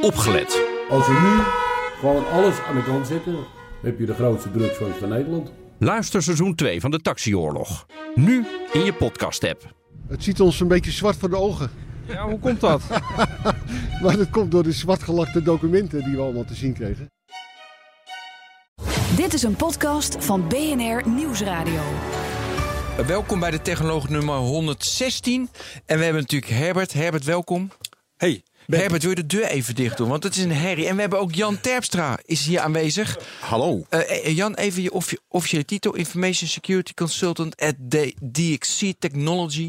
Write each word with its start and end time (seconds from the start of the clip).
opgelet. 0.00 0.62
Als 0.90 1.06
we 1.06 1.12
nu 1.12 1.42
gewoon 2.00 2.28
alles 2.30 2.60
aan 2.68 2.74
de 2.74 2.82
kant 2.84 3.06
zetten, 3.06 3.36
heb 3.82 3.98
je 3.98 4.06
de 4.06 4.14
grootste 4.14 4.50
drugsfans 4.50 4.96
van 4.96 5.08
Nederland. 5.08 5.52
Luister 5.78 6.22
seizoen 6.22 6.54
2 6.54 6.80
van 6.80 6.90
de 6.90 7.00
Taxioorlog. 7.00 7.86
Nu 8.14 8.46
in 8.72 8.84
je 8.84 8.92
podcast-app. 8.92 9.74
Het 10.08 10.24
ziet 10.24 10.40
ons 10.40 10.60
een 10.60 10.68
beetje 10.68 10.90
zwart 10.90 11.16
voor 11.16 11.30
de 11.30 11.36
ogen. 11.36 11.70
Ja, 12.06 12.28
hoe 12.28 12.38
komt 12.38 12.60
dat? 12.60 12.82
Maar 14.02 14.16
dat 14.16 14.30
komt 14.30 14.50
door 14.50 14.62
de 14.62 14.72
zwartgelakte 14.72 15.42
documenten 15.42 16.04
die 16.04 16.16
we 16.16 16.22
allemaal 16.22 16.44
te 16.44 16.54
zien 16.54 16.72
kregen. 16.72 17.10
Dit 19.16 19.34
is 19.34 19.42
een 19.42 19.56
podcast 19.56 20.24
van 20.24 20.48
BNR 20.48 21.08
Nieuwsradio. 21.08 21.80
welkom 23.06 23.40
bij 23.40 23.50
de 23.50 23.62
Technoloog 23.62 24.08
nummer 24.08 24.34
116. 24.34 25.48
En 25.86 25.98
we 25.98 26.04
hebben 26.04 26.22
natuurlijk 26.22 26.52
Herbert. 26.52 26.92
Herbert, 26.92 27.24
welkom. 27.24 27.70
Hey, 28.16 28.42
Herbert, 28.76 29.02
wil 29.02 29.10
je 29.10 29.16
de 29.16 29.26
deur 29.26 29.44
even 29.44 29.74
dicht 29.74 29.96
doen? 29.96 30.08
Want 30.08 30.22
het 30.22 30.36
is 30.36 30.42
een 30.44 30.52
herrie. 30.52 30.86
En 30.86 30.94
we 30.94 31.00
hebben 31.00 31.18
ook 31.20 31.34
Jan 31.34 31.60
Terpstra 31.60 32.18
is 32.24 32.46
hier 32.46 32.60
aanwezig. 32.60 33.18
hallo. 33.40 33.86
Eh, 33.88 34.00
eh, 34.26 34.36
Jan, 34.36 34.54
even 34.54 34.82
je 34.82 34.92
offi- 34.92 35.16
officiële 35.28 35.64
titel. 35.64 35.94
Information 35.94 36.48
Security 36.48 36.94
Consultant 36.94 37.56
at 37.56 37.74
D- 37.88 38.12
DXC 38.32 38.92
Technology. 38.98 39.68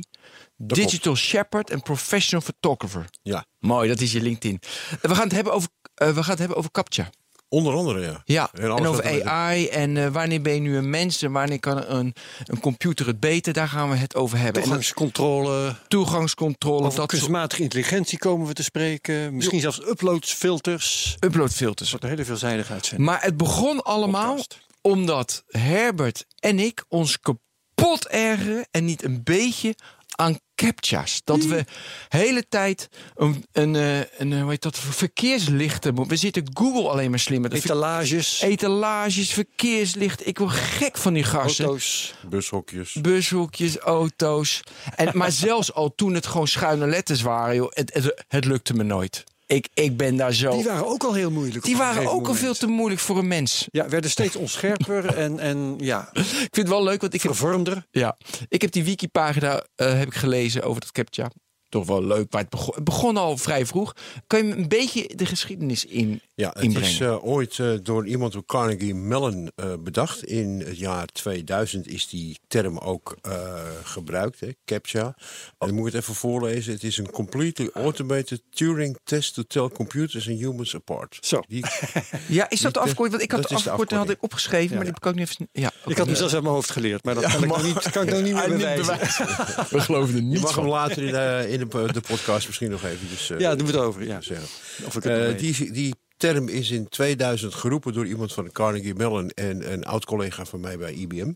Digital 0.58 1.16
Shepherd 1.16 1.70
en 1.70 1.82
Professional 1.82 2.42
Photographer. 2.42 3.06
Ja, 3.22 3.46
Mooi, 3.60 3.88
dat 3.88 4.02
is 4.02 4.12
je 4.12 4.22
LinkedIn. 4.22 4.60
Eh, 4.62 5.10
we, 5.10 5.16
gaan 5.16 5.24
het 5.24 5.32
hebben 5.32 5.54
over, 5.54 5.70
eh, 5.96 6.08
we 6.08 6.22
gaan 6.22 6.30
het 6.30 6.40
hebben 6.40 6.58
over 6.58 6.72
CAPTCHA. 6.72 7.10
Onder 7.50 7.74
andere 7.74 8.00
ja. 8.00 8.22
Ja, 8.26 8.50
En 8.54 8.62
en, 8.62 8.70
wat 8.70 8.86
over 8.86 9.04
erbij 9.04 9.26
AI 9.26 9.68
en 9.68 9.98
eh, 9.98 10.08
wanneer 10.08 10.42
ben 10.42 10.54
je 10.54 10.60
nu 10.60 10.78
een 10.78 10.90
mens 10.90 11.22
en 11.22 11.32
wanneer 11.32 11.60
kan 11.60 11.84
een, 11.88 12.14
een 12.46 12.60
computer 12.60 13.08
het 13.08 13.20
beter, 13.20 13.54
daar 13.54 13.68
gaan 13.68 13.90
we 13.90 13.96
het 13.96 14.16
over 14.16 14.38
hebben. 14.38 14.62
Toegangscontrole, 14.62 15.76
toegangscontrole, 15.88 16.86
over 16.86 17.00
dat 17.00 17.08
kunstmatige 17.08 17.62
intelligentie 17.62 18.18
komen 18.18 18.48
we 18.48 18.54
te 18.54 18.64
spreken. 18.64 19.36
Misschien 19.36 19.60
zelfs 19.60 19.88
uploadfilters. 19.88 21.18
uploadfilters. 21.20 21.90
Wordt 21.90 22.06
een 22.06 22.12
hele 22.12 22.26
veelzijdige 22.26 22.74
uitzending. 22.74 23.10
Maar 23.10 23.22
het 23.24 23.38
begon 23.38 23.84
allemaal 23.84 24.36
Podcast. 24.36 24.60
omdat 24.82 25.44
Herbert 25.48 26.26
en 26.40 26.60
ik 26.60 26.86
ons 26.88 27.20
kapot 27.20 28.08
ergeren 28.08 28.68
en 28.72 28.86
niet 28.86 29.04
een 29.04 29.24
beetje 29.24 29.76
aan 30.16 30.40
captcha's. 30.60 31.22
Dat 31.24 31.46
we 31.46 31.66
hele 32.10 32.48
tijd 32.50 32.90
een, 33.16 33.46
een, 33.52 33.76
eh, 33.76 33.98
een, 33.98 34.34
eh, 34.34 34.42
hoe 34.42 34.50
heet 34.50 34.62
dat, 34.62 34.80
verkeerslichten 34.80 35.94
moeten. 35.94 36.14
We 36.14 36.20
zitten 36.20 36.50
Google 36.54 36.90
alleen 36.90 37.10
maar 37.10 37.20
slimmer. 37.20 37.54
Etalages, 37.54 38.42
Etalages, 38.42 39.34
verkeerslicht. 39.34 40.28
Ik 40.28 40.38
word 40.38 40.52
gek 40.52 40.98
van 40.98 41.14
die 41.14 41.24
gasten. 41.24 41.66
auto's. 41.66 42.14
Bushokjes. 42.30 42.94
bushoekjes, 42.94 43.78
auto's. 43.78 44.62
En, 44.96 45.18
maar 45.18 45.32
zelfs 45.48 45.74
al 45.74 45.96
toen 45.96 46.14
het 46.14 46.28
gewoon 46.28 46.48
schuine 46.48 46.88
letters 46.88 47.22
waren, 47.22 47.56
joh, 47.56 47.72
het, 47.74 47.94
het, 47.94 48.24
het 48.28 48.46
lukte 48.46 48.74
me 48.74 48.84
nooit. 48.84 49.24
Ik, 49.54 49.70
ik 49.74 49.98
ben 49.98 50.16
daar 50.16 50.34
zo. 50.34 50.52
Die 50.52 50.64
waren 50.64 50.88
ook 50.88 51.04
al 51.04 51.14
heel 51.14 51.32
moeilijk. 51.32 51.66
Die 51.66 51.78
waren 51.78 52.12
ook 52.12 52.28
al 52.28 52.36
veel 52.36 52.54
te 52.54 52.68
moeilijk 52.68 53.02
voor 53.02 53.18
een 53.18 53.28
mens. 53.28 53.68
Ja, 53.72 53.90
werden 53.90 54.10
steeds 54.10 54.36
onscherper 54.36 55.06
en, 55.18 55.40
en 55.40 55.76
ja, 55.78 56.10
Ik 56.14 56.24
vind 56.24 56.56
het 56.56 56.68
wel 56.68 56.84
leuk, 56.84 57.02
want 57.02 57.14
ik 57.14 57.22
heb, 57.22 57.36
vervormder. 57.36 57.86
ja, 57.92 58.18
ik 58.48 58.62
heb 58.62 58.72
die 58.72 58.84
wikipagina 58.84 59.66
eh, 59.76 59.98
heb 59.98 60.08
ik 60.08 60.16
gelezen 60.16 60.64
over 60.64 60.82
dat 60.82 60.92
CAPTCHA. 60.92 61.30
Toch 61.70 61.86
wel 61.86 62.04
leuk, 62.04 62.32
maar 62.32 62.42
het 62.42 62.50
begon, 62.50 62.76
het 62.76 62.84
begon 62.84 63.18
al 63.18 63.38
vrij 63.38 63.66
vroeg. 63.66 63.96
Kan 64.28 64.40
je 64.40 64.46
me 64.46 64.56
een 64.56 64.68
beetje 64.68 65.10
de 65.16 65.26
geschiedenis 65.26 65.86
in, 65.86 66.22
Ja, 66.36 66.50
het 66.54 66.64
inbrengen? 66.64 66.90
is 66.90 67.00
eh, 67.00 67.26
ooit 67.26 67.60
eh, 67.60 67.72
door 67.84 68.08
iemand 68.08 68.34
door 68.34 68.46
Carnegie 68.46 68.96
Mellon 68.96 69.52
eh, 69.56 69.74
bedacht. 69.80 70.24
In 70.24 70.64
het 70.66 70.78
jaar 70.78 71.06
2000 71.06 71.88
is 71.88 72.08
die 72.08 72.40
term 72.48 72.78
ook 72.78 73.18
eh, 73.22 73.62
gebruikt, 73.84 74.40
hè, 74.40 74.48
CAPTCHA. 74.66 75.06
En 75.06 75.14
dan 75.58 75.74
moet 75.74 75.88
ik 75.88 75.94
het 75.94 76.02
even 76.02 76.16
voorlezen. 76.16 76.74
Het 76.74 76.84
is 76.84 76.98
een 76.98 77.10
completely 77.12 77.70
automated 77.74 78.42
Turing 78.50 78.98
test 79.04 79.34
to 79.34 79.44
tell 79.48 79.70
computers 79.70 80.28
and 80.30 80.40
humans 80.40 80.76
apart. 80.76 81.18
Zo. 81.22 81.42
Die, 81.48 81.66
ja, 82.28 82.50
is 82.50 82.62
dat 82.62 82.74
de 82.74 82.80
afkorting? 82.80 83.10
Want 83.10 83.22
ik 83.24 83.32
had 83.32 83.42
dat 83.42 83.50
de 83.50 83.70
afkorting 83.70 84.00
had 84.00 84.10
ik 84.10 84.24
opgeschreven, 84.24 84.76
maar 84.78 84.86
Ja, 84.86 84.92
die 84.92 84.94
heb 84.94 84.98
ik 85.04 85.06
ook 85.06 85.16
niet 85.16 85.30
even... 85.30 85.50
Ja, 85.62 85.72
Ik 85.86 85.98
had 85.98 86.06
hem 86.08 86.16
zelfs 86.16 86.34
uit 86.34 86.44
mijn 86.44 86.54
hoofd 86.56 86.72
geleerd, 86.72 87.04
maar 87.04 87.16
dat 87.16 87.24
kan, 87.32 87.44
ik 87.44 87.50
nog 87.50 87.64
niet, 87.64 87.90
kan 87.90 88.04
ik 88.04 88.10
nog 88.14 88.22
niet 88.22 88.34
meer 88.34 88.50
bewijzen. 88.50 89.26
We 89.70 89.80
geloven 89.80 90.16
er 90.16 90.22
je 90.22 90.28
niet 90.28 90.42
mag 90.42 90.56
hem 90.56 90.68
later 90.68 91.04
in, 91.04 91.16
eh, 91.16 91.59
in 91.62 91.70
de, 91.70 91.94
de 91.94 92.02
podcast 92.02 92.46
misschien 92.48 92.70
nog 92.70 92.84
even 92.84 93.08
eh, 93.36 93.40
Ja, 93.40 93.56
doen 93.56 93.68
we 93.68 93.74
het 93.74 93.82
over. 93.82 94.04
Ja. 94.06 94.22
zeggen. 94.22 94.48
Of 94.86 94.96
ik 94.96 95.04
het 95.04 95.14
nog 95.14 95.32
Eh, 95.34 95.38
die, 95.38 95.72
die 95.72 95.96
term 96.18 96.48
is 96.48 96.72
in 96.72 96.90
2000 96.90 97.54
geroepen 97.54 97.94
door 97.94 98.08
iemand 98.08 98.34
van 98.34 98.52
Carnegie 98.52 98.94
Mellon 98.96 99.30
en 99.30 99.72
een 99.72 99.86
oud 99.86 100.06
collega 100.06 100.46
van 100.46 100.60
mij 100.60 100.78
bij 100.78 100.94
IBM. 100.94 101.32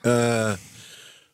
Eh, 0.00 0.52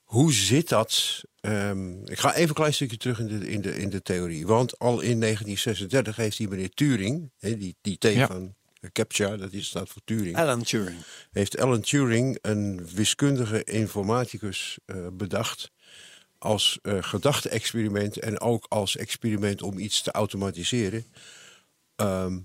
hoe 0.03 0.33
zit 0.33 0.69
dat? 0.69 1.21
Ehm, 1.41 2.05
ik 2.05 2.19
ga 2.19 2.35
even 2.35 2.49
een 2.49 2.55
klein 2.55 2.75
stukje 2.75 2.97
terug 2.97 3.19
in 3.19 3.27
de, 3.41 3.49
in 3.51 3.61
de, 3.61 3.79
in 3.79 3.91
de 3.91 4.03
theorie. 4.03 4.47
Want 4.47 4.79
al 4.79 5.01
in 5.01 5.21
1936 5.21 6.17
heeft 6.17 6.37
die 6.37 6.49
meneer 6.49 6.71
Turing, 6.71 7.31
hè, 7.39 7.57
die, 7.57 7.77
die 7.81 7.99
T 7.99 8.05
Ja. 8.05 8.27
van 8.27 8.55
CAPTCHA, 8.93 9.37
dat 9.37 9.53
is, 9.53 9.67
staat 9.67 9.89
voor 9.89 10.03
Turing, 10.05 10.37
Alan 10.37 10.63
Turing. 10.63 10.99
heeft 11.31 11.59
Alan 11.59 11.81
Turing 11.81 12.39
een 12.43 12.89
wiskundige 12.95 13.65
informaticus 13.65 14.79
eh, 14.87 14.97
bedacht 15.13 15.71
als 16.41 16.79
eh 16.83 16.97
gedachte-experiment 17.01 18.19
en 18.19 18.41
ook 18.41 18.67
als 18.69 18.97
experiment 18.97 19.63
om 19.63 19.79
iets 19.79 20.03
te 20.03 20.11
automatiseren. 20.11 21.05
Ehm, 21.97 22.39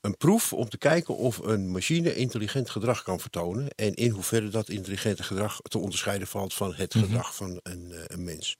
een 0.00 0.16
proef 0.16 0.52
om 0.52 0.68
te 0.68 0.78
kijken 0.78 1.16
of 1.16 1.38
een 1.38 1.70
machine 1.70 2.14
intelligent 2.14 2.70
gedrag 2.70 3.02
kan 3.02 3.20
vertonen 3.20 3.68
en 3.68 3.94
in 3.94 4.10
hoeverre 4.10 4.48
dat 4.48 4.68
intelligente 4.68 5.22
gedrag 5.22 5.60
te 5.62 5.78
onderscheiden 5.78 6.28
valt 6.28 6.54
van 6.54 6.74
het 6.74 6.94
gedrag 6.94 7.34
van 7.34 7.60
een, 7.62 7.92
eh, 7.92 8.02
een 8.06 8.24
mens. 8.24 8.58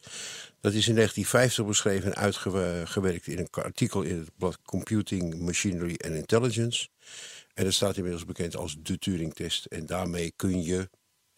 Dat 0.61 0.73
is 0.73 0.89
in 0.89 0.95
1950 0.95 1.67
beschreven 1.67 2.15
en 2.15 2.23
uitgewerkt 2.23 3.27
in 3.27 3.39
een 3.39 3.49
artikel 3.51 4.03
in 4.03 4.19
het 4.19 4.31
blad 4.37 4.59
Computing, 4.63 5.41
Machinery 5.41 5.99
and 6.05 6.15
Intelligence. 6.15 6.89
En 7.55 7.65
dat 7.65 7.73
staat 7.73 7.97
inmiddels 7.97 8.25
bekend 8.25 8.57
als 8.57 8.77
de 8.83 8.99
Turing-test. 8.99 9.65
En 9.65 9.87
daarmee 9.87 10.33
kun 10.37 10.63
je 10.63 10.89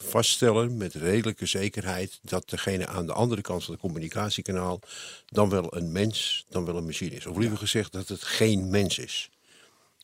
vaststellen 0.08 0.76
met 0.76 0.94
redelijke 0.94 1.46
zekerheid 1.46 2.18
dat 2.22 2.50
degene 2.50 2.86
aan 2.86 3.06
de 3.06 3.12
andere 3.12 3.40
kant 3.40 3.64
van 3.64 3.72
het 3.72 3.82
communicatiekanaal 3.82 4.80
dan 5.26 5.48
wel 5.48 5.76
een 5.76 5.92
mens, 5.92 6.46
dan 6.48 6.64
wel 6.64 6.76
een 6.76 6.84
machine 6.84 7.14
is. 7.14 7.26
Of 7.26 7.36
liever 7.36 7.58
gezegd 7.58 7.92
dat 7.92 8.08
het 8.08 8.22
geen 8.22 8.70
mens 8.70 8.98
is. 8.98 9.30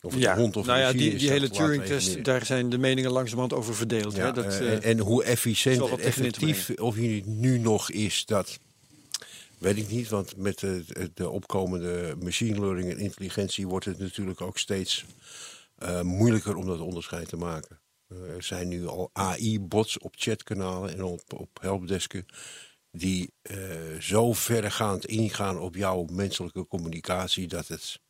Of 0.03 0.13
het 0.13 0.23
Ja, 0.23 0.33
een 0.33 0.39
hond 0.39 0.57
of 0.57 0.67
nou 0.67 0.79
een 0.79 0.85
ja, 0.85 0.93
machine 0.93 1.11
die, 1.11 1.19
die 1.19 1.31
hele 1.31 1.51
Turing-test, 1.51 2.25
daar 2.25 2.47
zijn 2.47 2.71
de 2.71 2.79
meningen 2.79 3.11
langzamerhand 3.11 3.53
over 3.53 3.75
verdeeld. 3.75 4.15
Ja, 4.15 4.25
hè? 4.25 4.33
Dat, 4.33 4.45
eh, 4.45 4.59
eh, 4.59 4.73
en, 4.73 4.83
en 4.83 4.99
hoe 4.99 5.25
efficiënt 5.25 5.91
en 5.91 5.99
effectief 5.99 6.71
of 6.71 6.95
hij 6.95 7.23
nu 7.27 7.59
nog 7.59 7.91
is, 7.91 8.25
dat 8.27 8.59
weet 9.59 9.77
ik 9.77 9.91
niet. 9.91 10.09
Want 10.09 10.37
met 10.37 10.59
de, 10.59 10.85
de 11.15 11.31
opkomende 11.31 12.15
machine 12.23 12.61
learning 12.61 12.91
en 12.91 12.99
intelligentie 12.99 13.67
wordt 13.67 13.85
het 13.85 13.99
natuurlijk 13.99 14.41
ook 14.41 14.59
steeds 14.59 15.05
eh, 15.79 16.01
moeilijker 16.01 16.57
om 16.57 16.67
dat 16.67 16.81
onderscheid 16.81 17.29
te 17.29 17.37
maken. 17.37 17.79
Eh, 18.09 18.35
er 18.35 18.43
zijn 18.43 18.69
nu 18.69 18.87
al 18.87 19.11
AI-bots 19.13 19.99
op 19.99 20.15
chatkanalen 20.17 20.93
en 20.93 21.03
op, 21.03 21.33
op 21.33 21.61
helpdesken 21.61 22.27
die 22.91 23.33
eh, 23.43 23.99
zo 24.01 24.33
verregaand 24.33 25.07
ingaan 25.07 25.59
op 25.59 25.75
jouw 25.75 26.05
menselijke 26.05 26.67
communicatie 26.67 27.49
dat 27.49 27.69
het 27.69 28.01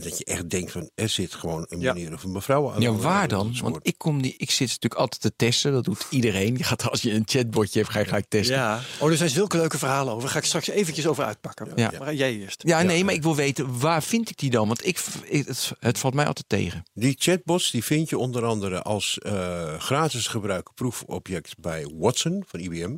dat 0.00 0.18
je 0.18 0.24
echt 0.24 0.50
denkt 0.50 0.72
van 0.72 0.90
er 0.94 1.08
zit 1.08 1.34
gewoon 1.34 1.66
een 1.68 1.80
Ja. 1.80 1.92
meneer 1.92 2.12
of 2.12 2.22
een 2.22 2.32
mevrouw 2.32 2.72
aan. 2.72 2.80
Ja, 2.80 2.92
waar 2.92 3.28
dan? 3.28 3.56
Want 3.62 3.78
ik, 3.82 3.94
kom 3.98 4.22
die, 4.22 4.34
ik 4.36 4.50
zit 4.50 4.68
natuurlijk 4.68 4.94
altijd 5.00 5.20
te 5.22 5.32
testen. 5.36 5.72
Dat 5.72 5.84
doet 5.84 6.06
iedereen. 6.10 6.56
Je 6.56 6.64
gaat, 6.64 6.90
als 6.90 7.02
je 7.02 7.12
een 7.12 7.22
chatbotje 7.26 7.78
hebt, 7.78 7.92
ga 7.92 7.98
je 7.98 8.04
gelijk 8.04 8.26
testen. 8.28 8.56
ja. 8.56 8.80
Oh, 9.00 9.10
er 9.10 9.16
zijn 9.16 9.30
zulke 9.30 9.56
leuke 9.56 9.78
verhalen 9.78 10.10
over. 10.12 10.22
Daar 10.22 10.32
ga 10.32 10.38
ik 10.38 10.44
straks 10.44 10.68
eventjes 10.68 11.06
over 11.06 11.24
uitpakken. 11.24 11.68
Ja. 11.76 11.92
Maar 11.98 12.14
jij 12.14 12.36
eerst. 12.38 12.62
Ja, 12.66 12.82
nee, 12.82 13.04
maar 13.04 13.14
ik 13.14 13.22
wil 13.22 13.36
weten, 13.36 13.78
waar 13.78 14.02
vind 14.02 14.30
ik 14.30 14.38
die 14.38 14.50
dan? 14.50 14.66
Want 14.68 14.86
ik, 14.86 15.00
ik- 15.24 15.46
het, 15.46 15.72
het 15.80 15.98
valt 15.98 16.14
mij 16.14 16.26
altijd 16.26 16.48
tegen. 16.48 16.82
Die 16.94 17.14
chatbots 17.18 17.70
die 17.70 17.84
vind 17.84 18.08
je 18.08 18.18
onder 18.18 18.44
andere 18.44 18.82
als 18.82 19.18
eh, 19.18 19.78
gratis 19.78 20.26
gebruik 20.26 20.68
proefobject 20.74 21.58
bij 21.58 21.90
Watson 21.98 22.44
van 22.46 22.60
IBM. 22.60 22.96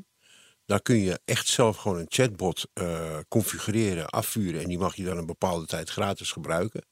Daar 0.71 0.83
kun 0.83 0.99
je 0.99 1.21
echt 1.25 1.49
zelf 1.49 1.77
gewoon 1.77 1.99
een 1.99 2.07
chatbot 2.09 2.67
eh, 2.73 3.19
configureren, 3.29 4.09
afvuren 4.09 4.63
en 4.63 4.69
die 4.69 4.79
mag 4.79 4.97
je 4.97 5.05
dan 5.05 5.17
een 5.17 5.27
bepaalde 5.27 5.67
tijd 5.67 5.91
gratis 5.91 6.33
gebruiken. 6.33 6.85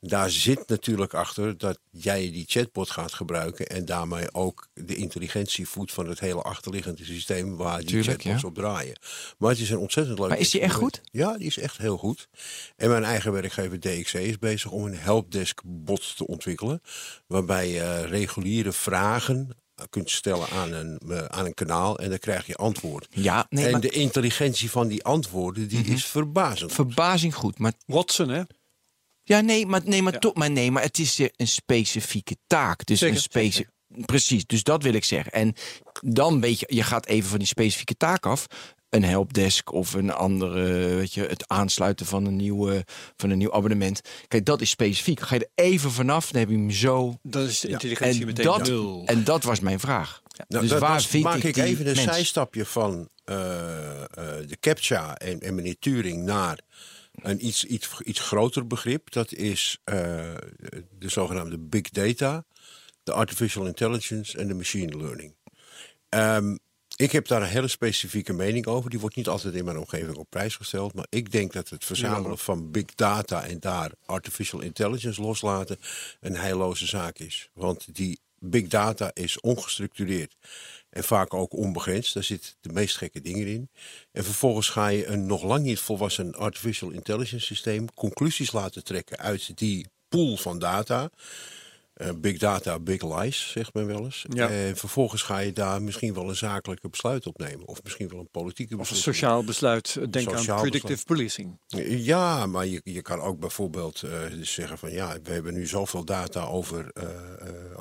Daar 0.00 0.30
zit 0.30 0.68
natuurlijk 0.68 1.14
achter 1.14 1.58
dat 1.58 1.78
jij 1.90 2.30
die 2.30 2.44
chatbot 2.48 2.90
gaat 2.90 3.12
gebruiken 3.12 3.66
en 3.66 3.84
daarmee 3.84 4.34
ook 4.34 4.68
de 4.74 4.94
intelligentie 4.94 5.68
voedt 5.68 5.92
van 5.92 6.08
het 6.08 6.20
hele 6.20 6.42
achterliggende 6.42 7.04
systeem 7.04 7.56
waar 7.56 7.78
die 7.78 7.86
Tuurlijk, 7.86 8.22
chatbots 8.22 8.42
ja. 8.42 8.48
op 8.48 8.54
draaien. 8.54 8.98
Maar 9.38 9.50
het 9.50 9.60
is 9.60 9.70
een 9.70 9.78
ontzettend 9.78 10.18
leuk. 10.18 10.28
Maar 10.28 10.38
is 10.38 10.50
die 10.50 10.60
echt 10.60 10.80
experiment. 10.80 11.08
Ja, 11.12 11.36
die 11.36 11.46
is 11.46 11.58
echt 11.58 11.78
heel 11.78 11.96
goed. 11.96 12.28
En 12.76 12.90
mijn 12.90 13.04
eigen 13.04 13.32
werkgever 13.32 13.80
DXC 13.80 14.14
is 14.14 14.38
bezig 14.38 14.70
om 14.70 14.86
een 14.86 14.98
helpdesk 14.98 15.60
bot 15.64 16.16
te 16.16 16.26
ontwikkelen. 16.26 16.82
Waarbij 17.26 17.68
je 17.68 18.06
reguliere 18.06 18.72
vragen 18.72 19.56
kunt 19.90 20.10
stellen 20.10 20.48
aan 20.48 20.72
een, 20.72 20.98
eh, 21.08 21.24
aan 21.24 21.46
een 21.46 21.54
kanaal 21.54 21.98
en 21.98 22.08
dan 22.08 22.18
krijg 22.18 22.46
je 22.46 22.54
antwoord. 22.54 23.06
Ja, 23.10 23.46
nee, 23.48 23.64
en 23.64 23.70
maar 23.70 23.80
de 23.80 23.88
intelligentie 23.90 24.70
van 24.70 24.88
die 24.88 25.04
antwoorden 25.04 25.68
die 25.68 25.84
is 25.84 26.04
verbazend. 26.04 26.72
verbazing 26.72 27.34
goed. 27.34 27.58
Maar 27.58 27.72
Watson, 27.86 28.28
hè? 28.28 28.42
Ja, 29.22 29.40
nee, 29.40 29.66
maar, 29.66 29.80
nee, 29.84 30.02
maar, 30.02 30.18
toch, 30.18 30.34
maar, 30.34 30.50
nee, 30.50 30.70
maar 30.70 30.82
het 30.82 30.98
is 30.98 31.18
een 31.18 31.48
specifieke 31.48 32.36
taak. 32.46 32.86
Dus 32.86 32.98
Zeker, 32.98 33.26
een 33.30 33.66
Precies, 34.04 34.46
dus 34.46 34.62
dat 34.62 34.82
wil 34.82 34.94
ik 34.94 35.04
zeggen. 35.04 35.32
En 35.32 35.54
dan 36.00 36.40
weet 36.40 36.60
je, 36.60 36.66
je 36.68 36.82
gaat 36.82 37.06
even 37.06 37.28
van 37.28 37.38
die 37.38 37.46
specifieke 37.46 37.96
taak 37.96 38.26
af. 38.26 38.46
Een 38.90 39.04
helpdesk 39.04 39.72
of 39.72 39.94
een 39.94 40.12
andere, 40.12 40.94
weet 40.94 41.14
je, 41.14 41.26
het 41.26 41.48
aansluiten 41.48 42.06
van 42.06 42.26
een, 42.26 42.36
nieuwe, 42.36 42.84
van 43.16 43.30
een 43.30 43.38
nieuw 43.38 43.52
abonnement. 43.52 44.00
Kijk, 44.28 44.44
dat 44.44 44.60
is 44.60 44.70
specifiek. 44.70 45.20
Ga 45.20 45.34
je 45.34 45.50
er 45.54 45.64
even 45.64 45.90
vanaf, 45.90 46.30
dan 46.30 46.40
heb 46.40 46.50
je 46.50 46.56
hem 46.56 46.70
zo. 46.70 47.18
Dan 47.22 47.42
is 47.42 47.60
de 47.60 47.68
intelligentie 47.68 48.20
En 48.20 48.26
meteen 48.26 48.44
dat, 48.44 48.66
nul. 48.66 49.02
en 49.06 49.24
dat 49.24 49.42
was 49.42 49.60
mijn 49.60 49.80
vraag. 49.80 50.22
Nou, 50.48 50.62
dus 50.62 50.70
dat 50.70 50.80
waar 50.80 51.02
vind 51.02 51.24
maak 51.24 51.42
ik, 51.42 51.56
even 51.56 51.86
een 51.86 51.94
mens? 51.94 52.02
zijstapje 52.02 52.64
van 52.64 53.08
eh, 53.24 54.00
eh, 54.02 54.06
de 54.46 54.56
CAPTCHA 54.60 55.16
en, 55.16 55.40
en 55.40 55.54
meneer 55.54 55.78
Turing 55.78 56.22
naar 56.24 56.60
een 57.22 57.46
iets, 57.46 57.64
iets, 57.64 58.00
iets 58.00 58.20
groter 58.20 58.66
begrip. 58.66 59.10
Dat 59.10 59.32
is 59.32 59.78
eh, 59.84 59.94
de 60.98 61.08
zogenaamde 61.08 61.58
big 61.58 61.90
data, 61.90 62.44
de 63.02 63.12
artificial 63.12 63.66
intelligence 63.66 64.38
en 64.38 64.48
de 64.48 64.54
machine 64.54 64.96
learning. 64.96 65.34
Ehm, 66.08 66.56
ik 67.00 67.12
heb 67.12 67.26
daar 67.26 67.42
een 67.42 67.48
hele 67.48 67.68
specifieke 67.68 68.32
mening 68.32 68.66
over. 68.66 68.90
Die 68.90 69.00
wordt 69.00 69.16
niet 69.16 69.28
altijd 69.28 69.54
in 69.54 69.64
mijn 69.64 69.78
omgeving 69.78 70.16
op 70.16 70.30
prijs 70.30 70.56
gesteld. 70.56 70.94
Maar 70.94 71.06
ik 71.08 71.32
denk 71.32 71.52
dat 71.52 71.68
het 71.68 71.84
verzamelen 71.84 72.38
van 72.38 72.70
big 72.70 72.84
data 72.94 73.44
en 73.44 73.60
daar 73.60 73.92
artificial 74.04 74.60
intelligence 74.60 75.20
loslaten 75.20 75.78
een 76.20 76.36
heilloze 76.36 76.86
zaak 76.86 77.18
is. 77.18 77.50
Want 77.54 77.94
die 77.94 78.20
big 78.38 78.66
data 78.66 79.10
is 79.14 79.40
ongestructureerd. 79.40 80.36
En 80.90 81.04
vaak 81.04 81.34
ook 81.34 81.52
onbegrensd. 81.52 82.14
Daar 82.14 82.24
zitten 82.24 82.52
de 82.60 82.72
meest 82.72 82.96
gekke 82.96 83.20
dingen 83.20 83.46
in. 83.46 83.70
En 84.12 84.24
vervolgens 84.24 84.68
ga 84.68 84.88
je 84.88 85.06
een 85.06 85.26
nog 85.26 85.42
lang 85.42 85.64
niet 85.64 85.80
volwassen 85.80 86.34
artificial 86.34 86.90
intelligence 86.90 87.46
systeem 87.46 87.94
conclusies 87.94 88.52
laten 88.52 88.84
trekken 88.84 89.18
uit 89.18 89.58
die 89.58 89.86
pool 90.08 90.36
van 90.36 90.58
data. 90.58 91.10
Eh, 92.00 92.08
big 92.16 92.38
data, 92.38 92.78
big 92.78 93.02
lies, 93.20 93.50
zegt 93.50 93.74
men 93.74 93.86
wel 93.86 94.04
eens. 94.04 94.24
Ja. 94.28 94.48
En 94.48 94.76
vervolgens 94.76 95.22
ga 95.22 95.38
je 95.38 95.52
daar 95.52 95.82
misschien 95.82 96.14
wel 96.14 96.28
een 96.28 96.36
zakelijke 96.36 96.88
besluit 96.88 97.26
op 97.26 97.38
nemen. 97.38 97.66
Of 97.68 97.82
misschien 97.82 98.08
wel 98.08 98.18
een 98.18 98.28
politieke 98.30 98.74
Of 98.74 98.80
een 98.80 98.94
besluit. 98.94 99.16
sociaal 99.16 99.44
besluit. 99.44 99.98
Denk 100.10 100.30
Sociaal 100.30 100.56
aan 100.56 100.62
predictive 100.62 101.04
policing. 101.04 101.58
Ja, 101.86 102.46
maar 102.46 102.66
je, 102.66 102.80
je 102.84 103.02
kan 103.02 103.20
ook 103.20 103.38
bijvoorbeeld 103.40 104.02
eh, 104.02 104.10
zeggen 104.42 104.78
van 104.78 104.92
ja, 104.92 105.16
we 105.22 105.32
hebben 105.32 105.54
nu 105.54 105.66
zoveel 105.66 106.04
data 106.04 106.44
over, 106.44 106.90
eh, 106.94 107.02
eh, 107.04 107.10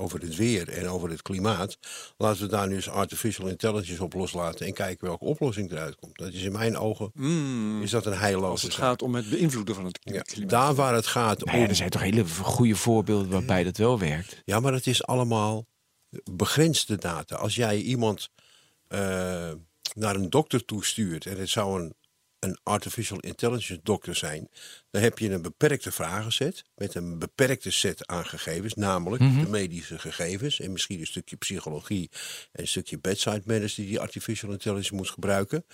over 0.01 0.19
het 0.21 0.35
weer 0.35 0.69
en 0.69 0.87
over 0.87 1.09
het 1.09 1.21
klimaat. 1.21 1.77
Laten 2.17 2.41
we 2.41 2.47
daar 2.47 2.67
nu 2.67 2.75
eens 2.75 2.89
artificial 2.89 3.47
intelligence 3.47 4.03
op 4.03 4.13
loslaten 4.13 4.65
en 4.65 4.73
kijken 4.73 5.07
welke 5.07 5.25
oplossing 5.25 5.71
eruit 5.71 5.95
komt. 5.95 6.17
Dat 6.17 6.33
is 6.33 6.43
in 6.43 6.51
mijn 6.51 6.77
ogen 6.77 7.11
is 7.81 7.89
dat 7.91 8.05
een 8.05 8.17
heilloze 8.17 8.47
Als 8.51 8.61
het 8.61 8.71
zaak. 8.73 8.81
gaat 8.81 9.01
om 9.01 9.15
het 9.15 9.29
beïnvloeden 9.29 9.75
van 9.75 9.85
het 9.85 9.99
Ja, 10.01 10.21
klimaat. 10.21 10.49
daar 10.49 10.75
waar 10.75 10.93
het 10.93 11.07
gaat 11.07 11.45
Nou 11.45 11.57
ja, 11.57 11.63
om. 11.63 11.69
er 11.69 11.75
zijn 11.75 11.89
toch 11.89 12.01
hele 12.01 12.25
goede 12.41 12.75
voorbeelden 12.75 13.29
waarbij 13.29 13.63
dat 13.63 13.77
wel 13.77 13.99
werkt. 13.99 14.07
Ja, 14.45 14.59
maar 14.59 14.73
het 14.73 14.87
is 14.87 15.05
allemaal 15.05 15.67
begrensde 16.31 16.97
data. 16.97 17.35
Als 17.35 17.55
jij 17.55 17.81
iemand 17.81 18.29
eh, 18.87 19.51
naar 19.95 20.15
een 20.15 20.29
dokter 20.29 20.65
toestuurt 20.65 21.25
en 21.25 21.39
het 21.39 21.49
zou 21.49 21.81
een, 21.81 21.95
een 22.39 22.57
artificial 22.63 23.19
intelligence 23.19 23.79
dokter 23.83 24.15
zijn, 24.15 24.49
dan 24.91 25.01
heb 25.01 25.19
je 25.19 25.31
een 25.31 25.41
beperkte 25.41 25.91
vragenset 25.91 26.63
met 26.75 26.95
een 26.95 27.19
beperkte 27.19 27.71
set 27.71 28.07
aan 28.07 28.25
gegevens, 28.25 28.73
namelijk 28.73 29.21
de 29.21 29.49
medische 29.49 29.99
gegevens 29.99 30.59
en 30.59 30.71
misschien 30.71 30.99
een 30.99 31.07
stukje 31.07 31.35
psychologie 31.35 32.09
en 32.51 32.61
een 32.61 32.67
stukje 32.67 32.99
bedside 32.99 33.41
manners 33.45 33.75
die 33.75 33.85
die 33.85 33.99
artificial 33.99 34.51
intelligence 34.51 34.95
moet 34.95 35.09
gebruiken. 35.09 35.65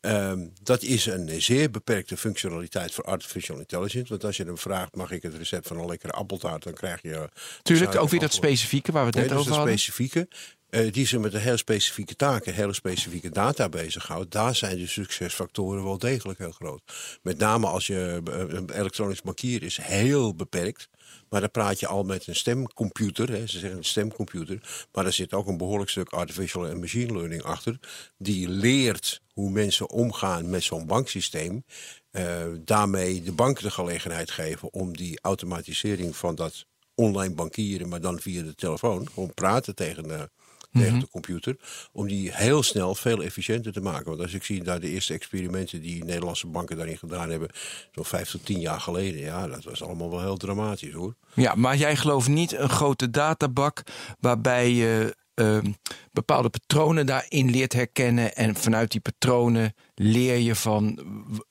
Ehm, 0.00 0.46
dat 0.62 0.82
is 0.82 1.06
een 1.06 1.42
zeer 1.42 1.70
beperkte 1.70 2.16
functionaliteit 2.16 2.92
voor 2.92 3.04
artificial 3.04 3.58
intelligence, 3.58 4.08
want 4.08 4.24
als 4.24 4.36
je 4.36 4.44
hem 4.44 4.58
vraagt, 4.58 4.94
mag 4.94 5.10
ik 5.10 5.22
het 5.22 5.34
recept 5.34 5.66
van 5.66 5.78
een 5.78 5.86
lekkere 5.86 6.12
appeltaart, 6.12 6.62
dan 6.62 6.72
krijg 6.74 7.02
je 7.02 7.28
Tuurlijk, 7.62 7.96
ook 7.96 8.08
weer 8.10 8.20
dat 8.20 8.32
specifieke 8.32 8.92
waar 8.92 9.10
we 9.10 9.18
het 9.18 9.28
net 9.28 9.38
over 9.38 9.52
hadden. 9.52 9.78
specifieke. 9.78 10.28
Eh, 10.74 10.92
die 10.92 11.06
zich 11.06 11.20
met 11.20 11.34
een 11.34 11.40
heel 11.40 11.56
specifieke 11.56 12.16
taken, 12.16 12.54
hele 12.54 12.72
specifieke 12.72 13.30
data 13.30 13.68
bezighoudt. 13.68 14.30
Daar 14.30 14.54
zijn 14.54 14.78
de 14.78 14.86
succesfactoren 14.86 15.84
wel 15.84 15.98
degelijk 15.98 16.38
heel 16.38 16.52
groot. 16.52 16.82
Met 17.22 17.38
name 17.38 17.66
als 17.66 17.86
je 17.86 18.20
een 18.24 18.70
elektronisch 18.70 19.22
bankier 19.22 19.62
is 19.62 19.76
heel 19.76 20.34
beperkt. 20.34 20.88
Maar 21.28 21.40
dan 21.40 21.50
praat 21.50 21.80
je 21.80 21.86
al 21.86 22.02
met 22.02 22.26
een 22.26 22.36
stemcomputer. 22.36 23.30
Hè, 23.30 23.46
ze 23.46 23.58
zeggen 23.58 23.78
een 23.78 23.84
stemcomputer. 23.84 24.86
Maar 24.92 25.06
er 25.06 25.12
zit 25.12 25.32
ook 25.32 25.46
een 25.46 25.56
behoorlijk 25.56 25.90
stuk 25.90 26.08
artificial 26.08 26.66
en 26.66 26.80
machine 26.80 27.12
learning 27.12 27.42
achter. 27.42 27.78
Die 28.18 28.48
leert 28.48 29.20
hoe 29.32 29.50
mensen 29.50 29.90
omgaan 29.90 30.50
met 30.50 30.62
zo'n 30.62 30.86
banksysteem. 30.86 31.64
eh, 32.10 32.46
daarmee 32.64 33.22
de 33.22 33.32
bank 33.32 33.60
de 33.60 33.70
gelegenheid 33.70 34.30
geven 34.30 34.72
om 34.72 34.96
die 34.96 35.18
automatisering 35.22 36.16
van 36.16 36.34
dat 36.34 36.66
online 36.94 37.34
bankieren, 37.34 37.88
maar 37.88 38.00
dan 38.00 38.20
via 38.20 38.42
de 38.42 38.54
telefoon. 38.54 39.08
Gewoon 39.08 39.34
praten 39.34 39.74
tegen 39.74 40.02
de, 40.08 40.30
tegen 40.74 41.00
de 41.00 41.08
computer. 41.08 41.56
Om 41.92 42.06
die 42.06 42.30
heel 42.34 42.62
snel 42.62 42.94
veel 42.94 43.22
efficiënter 43.22 43.72
te 43.72 43.80
maken. 43.80 44.06
Want 44.06 44.20
als 44.20 44.34
ik 44.34 44.44
zie 44.44 44.62
daar 44.62 44.80
de 44.80 44.90
eerste 44.90 45.12
experimenten 45.14 45.80
die 45.80 46.04
Nederlandse 46.04 46.46
banken 46.46 46.76
daarin 46.76 46.98
gedaan 46.98 47.30
hebben. 47.30 47.48
Zo'n 47.92 48.04
vijf 48.04 48.30
tot 48.30 48.44
tien 48.46 48.60
jaar 48.60 48.80
geleden. 48.80 49.20
Ja, 49.20 49.48
dat 49.48 49.64
was 49.64 49.82
allemaal 49.82 50.10
wel 50.10 50.20
heel 50.20 50.36
dramatisch 50.36 50.92
hoor. 50.92 51.14
Ja, 51.34 51.54
maar 51.54 51.76
jij 51.76 51.96
gelooft 51.96 52.28
niet 52.28 52.52
een 52.52 52.68
grote 52.68 53.10
databak 53.10 53.82
waarbij 54.20 54.70
je 54.70 55.16
ehm, 55.34 55.72
bepaalde 56.12 56.50
patronen 56.50 57.06
daarin 57.06 57.50
leert 57.50 57.72
herkennen. 57.72 58.34
En 58.34 58.54
vanuit 58.54 58.90
die 58.90 59.00
patronen 59.00 59.74
leer 59.94 60.36
je 60.36 60.54
van 60.54 60.98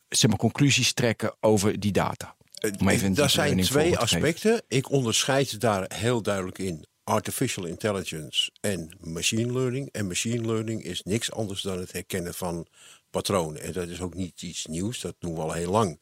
zeg 0.10 0.30
maar, 0.30 0.40
conclusies 0.40 0.94
trekken 0.94 1.36
over 1.40 1.80
die 1.80 1.92
data. 1.92 2.36
Even 2.64 3.06
een 3.06 3.14
Daar 3.14 3.30
zijn 3.30 3.62
twee 3.62 3.98
aspecten. 3.98 4.62
Ik 4.68 4.90
onderscheid 4.90 5.60
daar 5.60 5.86
heel 5.96 6.22
duidelijk 6.22 6.58
in. 6.58 6.86
Artificial 7.04 7.66
intelligence 7.66 8.52
en 8.62 8.90
machine 9.00 9.54
learning. 9.54 9.90
En 9.92 10.08
machine 10.08 10.46
learning 10.46 10.84
is 10.84 11.04
niks 11.04 11.32
anders 11.32 11.62
dan 11.62 11.80
het 11.80 11.92
herkennen 11.92 12.34
van 12.34 12.68
patronen. 13.10 13.62
En 13.62 13.72
dat 13.72 13.88
is 13.88 14.02
ook 14.02 14.14
niet 14.14 14.42
iets 14.42 14.66
nieuws, 14.66 15.02
dat 15.02 15.16
doen 15.20 15.34
we 15.34 15.42
al 15.42 15.52
heel 15.52 15.72
lang. 15.72 16.00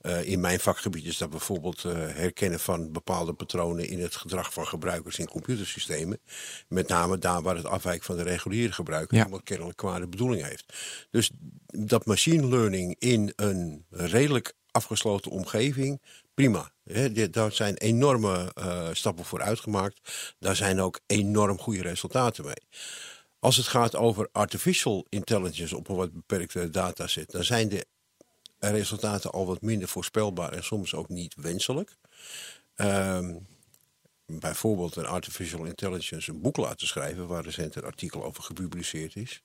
Eh, 0.00 0.24
in 0.24 0.40
mijn 0.40 0.60
vakgebied 0.60 1.04
is 1.04 1.18
dat 1.18 1.30
bijvoorbeeld 1.30 1.84
eh, 1.84 1.92
herkennen 1.94 2.60
van 2.60 2.92
bepaalde 2.92 3.32
patronen 3.32 3.88
in 3.88 4.00
het 4.00 4.16
gedrag 4.16 4.52
van 4.52 4.66
gebruikers 4.66 5.18
in 5.18 5.28
computersystemen. 5.28 6.20
Met 6.68 6.88
name 6.88 7.18
daar 7.18 7.42
waar 7.42 7.56
het 7.56 7.66
afwijkt 7.66 8.04
van 8.04 8.16
de 8.16 8.22
reguliere 8.22 8.72
gebruiker, 8.72 9.16
Ja. 9.16 9.24
omdat 9.24 9.42
kennelijk 9.42 9.76
kwade 9.76 10.08
bedoeling 10.08 10.44
heeft. 10.44 10.72
Dus 11.10 11.30
dat 11.66 12.06
machine 12.06 12.46
learning 12.46 12.96
in 12.98 13.32
een 13.36 13.84
redelijk 13.90 14.54
afgesloten 14.70 15.30
omgeving, 15.30 16.02
prima. 16.42 16.72
Daar 17.30 17.52
zijn 17.52 17.76
enorme 17.76 18.50
eh, 18.54 18.88
stappen 18.92 19.24
voor 19.24 19.42
uitgemaakt. 19.42 20.00
Daar 20.38 20.56
zijn 20.56 20.80
ook 20.80 21.00
enorm 21.06 21.58
goede 21.58 21.82
resultaten 21.82 22.44
mee. 22.44 22.66
Als 23.38 23.56
het 23.56 23.66
gaat 23.66 23.96
over 23.96 24.28
artificial 24.32 25.06
intelligence 25.08 25.76
op 25.76 25.88
een 25.88 25.96
wat 25.96 26.12
beperkte 26.12 26.70
dataset, 26.70 27.30
dan 27.30 27.44
zijn 27.44 27.68
de 27.68 27.86
resultaten 28.58 29.30
al 29.30 29.46
wat 29.46 29.60
minder 29.60 29.88
voorspelbaar 29.88 30.52
en 30.52 30.64
soms 30.64 30.94
ook 30.94 31.08
niet 31.08 31.34
wenselijk. 31.34 31.96
Ehm, 32.74 33.34
bijvoorbeeld 34.26 34.96
een 34.96 35.06
artificial 35.06 35.64
intelligence 35.64 36.30
een 36.30 36.40
boek 36.40 36.56
laten 36.56 36.86
schrijven, 36.86 37.26
waar 37.26 37.42
recent 37.42 37.74
een 37.74 37.84
artikel 37.84 38.24
over 38.24 38.42
gepubliceerd 38.42 39.16
is. 39.16 39.42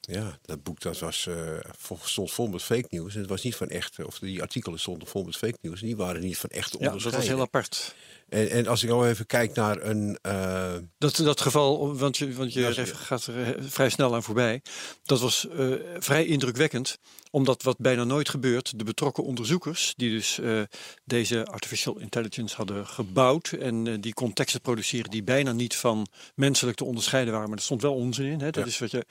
Ja, 0.00 0.38
dat 0.42 0.62
boek 0.62 0.80
dat 0.80 0.98
was, 0.98 1.26
eh, 1.26 1.58
stond 2.02 2.30
vol 2.30 2.46
met 2.46 2.62
fake 2.62 2.86
news. 2.90 3.14
En 3.14 3.20
het 3.20 3.28
was 3.28 3.42
niet 3.42 3.56
van 3.56 3.68
echt, 3.68 4.04
of 4.04 4.18
die 4.18 4.42
artikelen 4.42 4.78
stonden 4.78 5.08
vol 5.08 5.24
met 5.24 5.36
fake 5.36 5.58
news. 5.60 5.80
En 5.80 5.86
die 5.86 5.96
waren 5.96 6.20
niet 6.20 6.38
van 6.38 6.50
echt 6.50 6.70
te 6.70 6.78
Ja, 6.80 6.90
dat 6.90 7.02
was 7.02 7.26
heel 7.26 7.40
apart. 7.40 7.94
En, 8.30 8.50
en 8.50 8.66
als 8.66 8.82
ik 8.82 8.88
nou 8.88 9.08
even 9.08 9.26
kijk 9.26 9.54
naar 9.54 9.82
een. 9.82 10.18
eh, 10.22 10.72
Dat, 10.98 11.16
dat 11.16 11.40
geval, 11.40 11.96
want 11.96 12.16
je, 12.16 12.32
want 12.32 12.52
je 12.52 12.86
gaat 12.86 13.26
er 13.26 13.56
vrij 13.60 13.88
snel 13.90 14.14
aan 14.14 14.22
voorbij. 14.22 14.62
Dat 15.02 15.20
was 15.20 15.48
eh, 15.48 15.72
vrij 15.98 16.24
indrukwekkend, 16.26 16.98
omdat 17.30 17.62
wat 17.62 17.78
bijna 17.78 18.04
nooit 18.04 18.28
gebeurt, 18.28 18.78
de 18.78 18.84
betrokken 18.84 19.24
onderzoekers, 19.24 19.94
die 19.96 20.10
dus 20.10 20.38
eh, 20.38 20.60
deze 21.04 21.44
artificial 21.46 21.98
intelligence 21.98 22.56
hadden 22.56 22.86
gebouwd 22.86 23.48
en 23.60 24.00
die 24.00 24.14
contexten 24.14 24.60
produceren 24.60 25.10
die 25.10 25.22
bijna 25.22 25.52
niet 25.52 25.76
van 25.76 26.06
menselijk 26.34 26.76
te 26.76 26.84
onderscheiden 26.84 27.32
waren, 27.32 27.48
maar 27.48 27.58
er 27.58 27.64
stond 27.64 27.82
wel 27.82 27.94
onzin 27.94 28.26
in. 28.26 28.40
Hè? 28.40 28.50
Dat 28.50 28.64
Ja. 28.64 28.70
is 28.70 28.78
wat 28.78 28.90
je, 28.90 29.04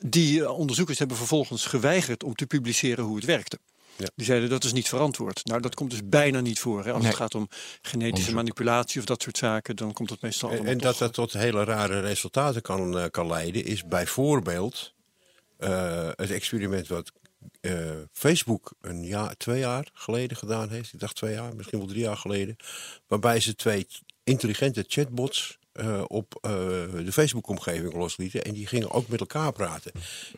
die 0.00 0.50
onderzoekers 0.50 0.98
hebben 0.98 1.16
vervolgens 1.16 1.66
geweigerd 1.66 2.24
om 2.24 2.34
te 2.34 2.46
publiceren 2.46 3.04
hoe 3.04 3.16
het 3.16 3.24
werkte. 3.24 3.58
Ja. 3.96 4.06
Die 4.14 4.26
zeiden 4.26 4.48
dat 4.48 4.64
is 4.64 4.72
niet 4.72 4.88
verantwoord. 4.88 5.44
Nou, 5.44 5.60
dat 5.60 5.74
komt 5.74 5.90
dus 5.90 6.00
bijna 6.04 6.40
niet 6.40 6.58
voor. 6.58 6.84
Hè. 6.84 6.92
Als 6.92 7.02
Nee. 7.02 7.10
het 7.10 7.20
gaat 7.20 7.34
om 7.34 7.48
genetische 7.82 8.34
manipulatie 8.34 9.00
of 9.00 9.06
dat 9.06 9.22
soort 9.22 9.38
zaken, 9.38 9.76
dan 9.76 9.92
komt 9.92 10.10
het 10.10 10.22
meestal 10.22 10.50
En, 10.50 10.66
en 10.66 10.78
dat 10.78 10.98
dat 10.98 11.12
tot 11.12 11.32
hele 11.32 11.64
rare 11.64 12.00
resultaten 12.00 12.62
kan, 12.62 12.98
eh, 12.98 13.04
kan 13.10 13.26
leiden, 13.26 13.64
is 13.64 13.84
bijvoorbeeld 13.86 14.94
eh, 15.56 16.08
het 16.14 16.30
experiment 16.30 16.88
wat 16.88 17.12
eh, 17.60 17.72
Facebook 18.12 18.72
een 18.80 19.04
jaar, 19.04 19.36
twee 19.36 19.58
jaar 19.58 19.88
geleden 19.92 20.36
gedaan 20.36 20.68
heeft. 20.70 20.92
Ik 20.92 21.00
dacht 21.00 21.16
twee 21.16 21.34
jaar, 21.34 21.56
misschien 21.56 21.78
wel 21.78 21.88
drie 21.88 22.02
jaar 22.02 22.16
geleden. 22.16 22.56
Waarbij 23.06 23.40
ze 23.40 23.54
twee 23.54 23.86
intelligente 24.24 24.84
chatbots 24.88 25.58
op 26.06 26.38
de 26.92 27.12
Facebook-omgeving 27.12 27.92
loslieten. 27.92 28.44
En 28.44 28.52
die 28.52 28.66
gingen 28.66 28.90
ook 28.90 29.08
met 29.08 29.20
elkaar 29.20 29.52
praten. 29.52 29.92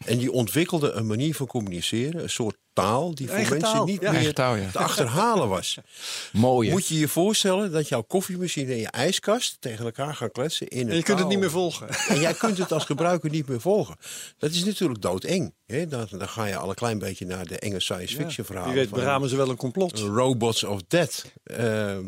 En 0.05 0.19
die 0.19 0.33
ontwikkelden 0.33 0.99
een 0.99 1.07
manier 1.07 1.35
van 1.35 1.47
communiceren, 1.47 2.23
een 2.23 2.31
soort 2.31 2.57
taal 2.83 3.15
die 3.15 3.27
voor 3.27 3.37
mensen 3.37 3.59
taal, 3.59 3.85
niet 3.85 4.01
ja. 4.01 4.07
meer 4.07 4.17
Eigen 4.17 4.35
taal, 4.35 4.55
ja. 4.55 4.71
te 4.71 4.79
achterhalen 4.79 5.49
was. 5.49 5.79
Mooie. 6.33 6.71
Moet 6.71 6.87
je 6.87 6.99
je 6.99 7.09
voorstellen 7.09 7.73
dat 7.73 7.89
jouw 7.89 8.03
koffiemachine 8.03 8.73
en 8.73 8.79
je 8.79 8.89
ijskast 8.91 9.57
tegen 9.61 9.85
elkaar 9.85 10.15
gaan 10.15 10.31
kletsen 10.31 10.69
in 10.69 10.81
een 10.81 10.89
En 10.91 10.97
je 10.97 11.03
kunt 11.03 11.19
het 11.19 11.29
niet 11.29 11.39
meer 11.39 11.51
volgen. 11.51 11.89
En 12.09 12.21
jij 12.21 12.35
kunt 12.35 12.59
het 12.59 12.73
als 12.73 12.85
gebruiker 12.85 13.31
niet 13.31 13.49
meer 13.49 13.61
volgen. 13.61 13.97
Dat 14.39 14.51
is 14.51 14.65
natuurlijk 14.65 15.03
doodeng. 15.03 15.55
Hè? 15.67 15.87
Dan, 15.87 16.07
dan 16.11 16.29
ga 16.29 16.45
je 16.45 16.57
al 16.57 16.69
een 16.69 16.75
klein 16.75 16.99
beetje 16.99 17.27
naar 17.27 17.47
de 17.47 17.59
enge 17.59 17.81
science 17.81 18.17
fiction 18.17 18.47
verhalen. 18.47 18.73
Wie 18.73 18.81
weet 18.81 18.91
beramen 18.91 19.29
ze 19.29 19.37
wel 19.37 19.49
een 19.51 19.57
complot. 19.57 19.99
Robots 19.99 20.65
of 20.65 20.81
Death. 20.89 21.33
eh, 21.43 21.97
eh, 21.97 22.03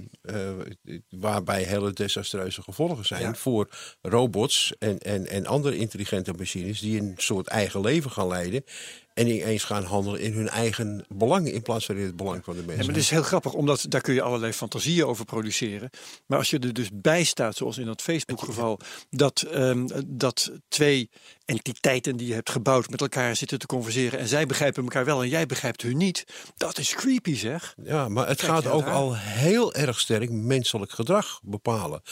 waarbij 1.10 1.62
hele 1.62 1.92
desastreuze 1.92 2.62
gevolgen 2.62 3.06
zijn 3.06 3.22
Ja. 3.22 3.34
voor 3.34 3.68
robots 4.02 4.72
en, 4.78 4.98
en, 4.98 5.26
en 5.26 5.46
andere 5.46 5.76
intelligente 5.76 6.32
machines 6.32 6.80
die 6.80 7.00
een 7.00 7.14
soort 7.16 7.46
eigen 7.46 7.80
leven 7.80 8.10
gaan 8.10 8.28
leiden. 8.28 8.64
En 9.14 9.26
ineens 9.26 9.64
gaan 9.64 9.84
handelen 9.84 10.20
in 10.20 10.32
hun 10.32 10.48
eigen 10.48 11.04
belang 11.08 11.48
in 11.52 11.62
plaats 11.62 11.86
van 11.86 11.96
in 11.96 12.04
het 12.04 12.16
belang 12.16 12.44
van 12.44 12.54
de 12.54 12.60
Ja, 12.60 12.66
mensen. 12.66 12.86
maar 12.86 12.94
het 12.94 13.04
is 13.04 13.10
heel 13.10 13.22
grappig, 13.22 13.52
omdat 13.52 13.84
daar 13.88 14.00
kun 14.00 14.14
je 14.14 14.22
allerlei 14.22 14.52
fantasieën 14.52 15.04
over 15.04 15.24
produceren. 15.24 15.90
Maar 16.26 16.38
als 16.38 16.50
je 16.50 16.58
er 16.58 16.72
dus 16.72 16.88
bij 16.92 17.24
staat, 17.24 17.56
zoals 17.56 17.78
in 17.78 17.86
dat 17.86 18.02
Facebook-geval, 18.02 18.80
dat, 19.10 19.40
ehm, 19.42 19.86
dat 20.06 20.50
twee 20.68 21.10
entiteiten 21.44 22.16
die 22.16 22.26
je 22.26 22.34
hebt 22.34 22.50
gebouwd 22.50 22.90
met 22.90 23.00
elkaar 23.00 23.36
zitten 23.36 23.58
te 23.58 23.66
converseren 23.66 24.18
en 24.18 24.28
zij 24.28 24.46
begrijpen 24.46 24.82
elkaar 24.82 25.04
wel 25.04 25.22
en 25.22 25.28
jij 25.28 25.46
begrijpt 25.46 25.82
hun 25.82 25.96
niet, 25.96 26.24
dat 26.56 26.78
is 26.78 26.94
creepy 26.94 27.34
zeg. 27.36 27.74
Ja, 27.84 28.08
maar 28.08 28.28
het 28.28 28.40
Kijk, 28.40 28.52
gaat 28.52 28.66
ook 28.66 28.84
daar- 28.84 28.94
al 28.94 29.16
heel 29.16 29.74
erg 29.74 30.00
sterk 30.00 30.30
menselijk 30.30 30.90
gedrag 30.92 31.40
bepalen. 31.44 32.02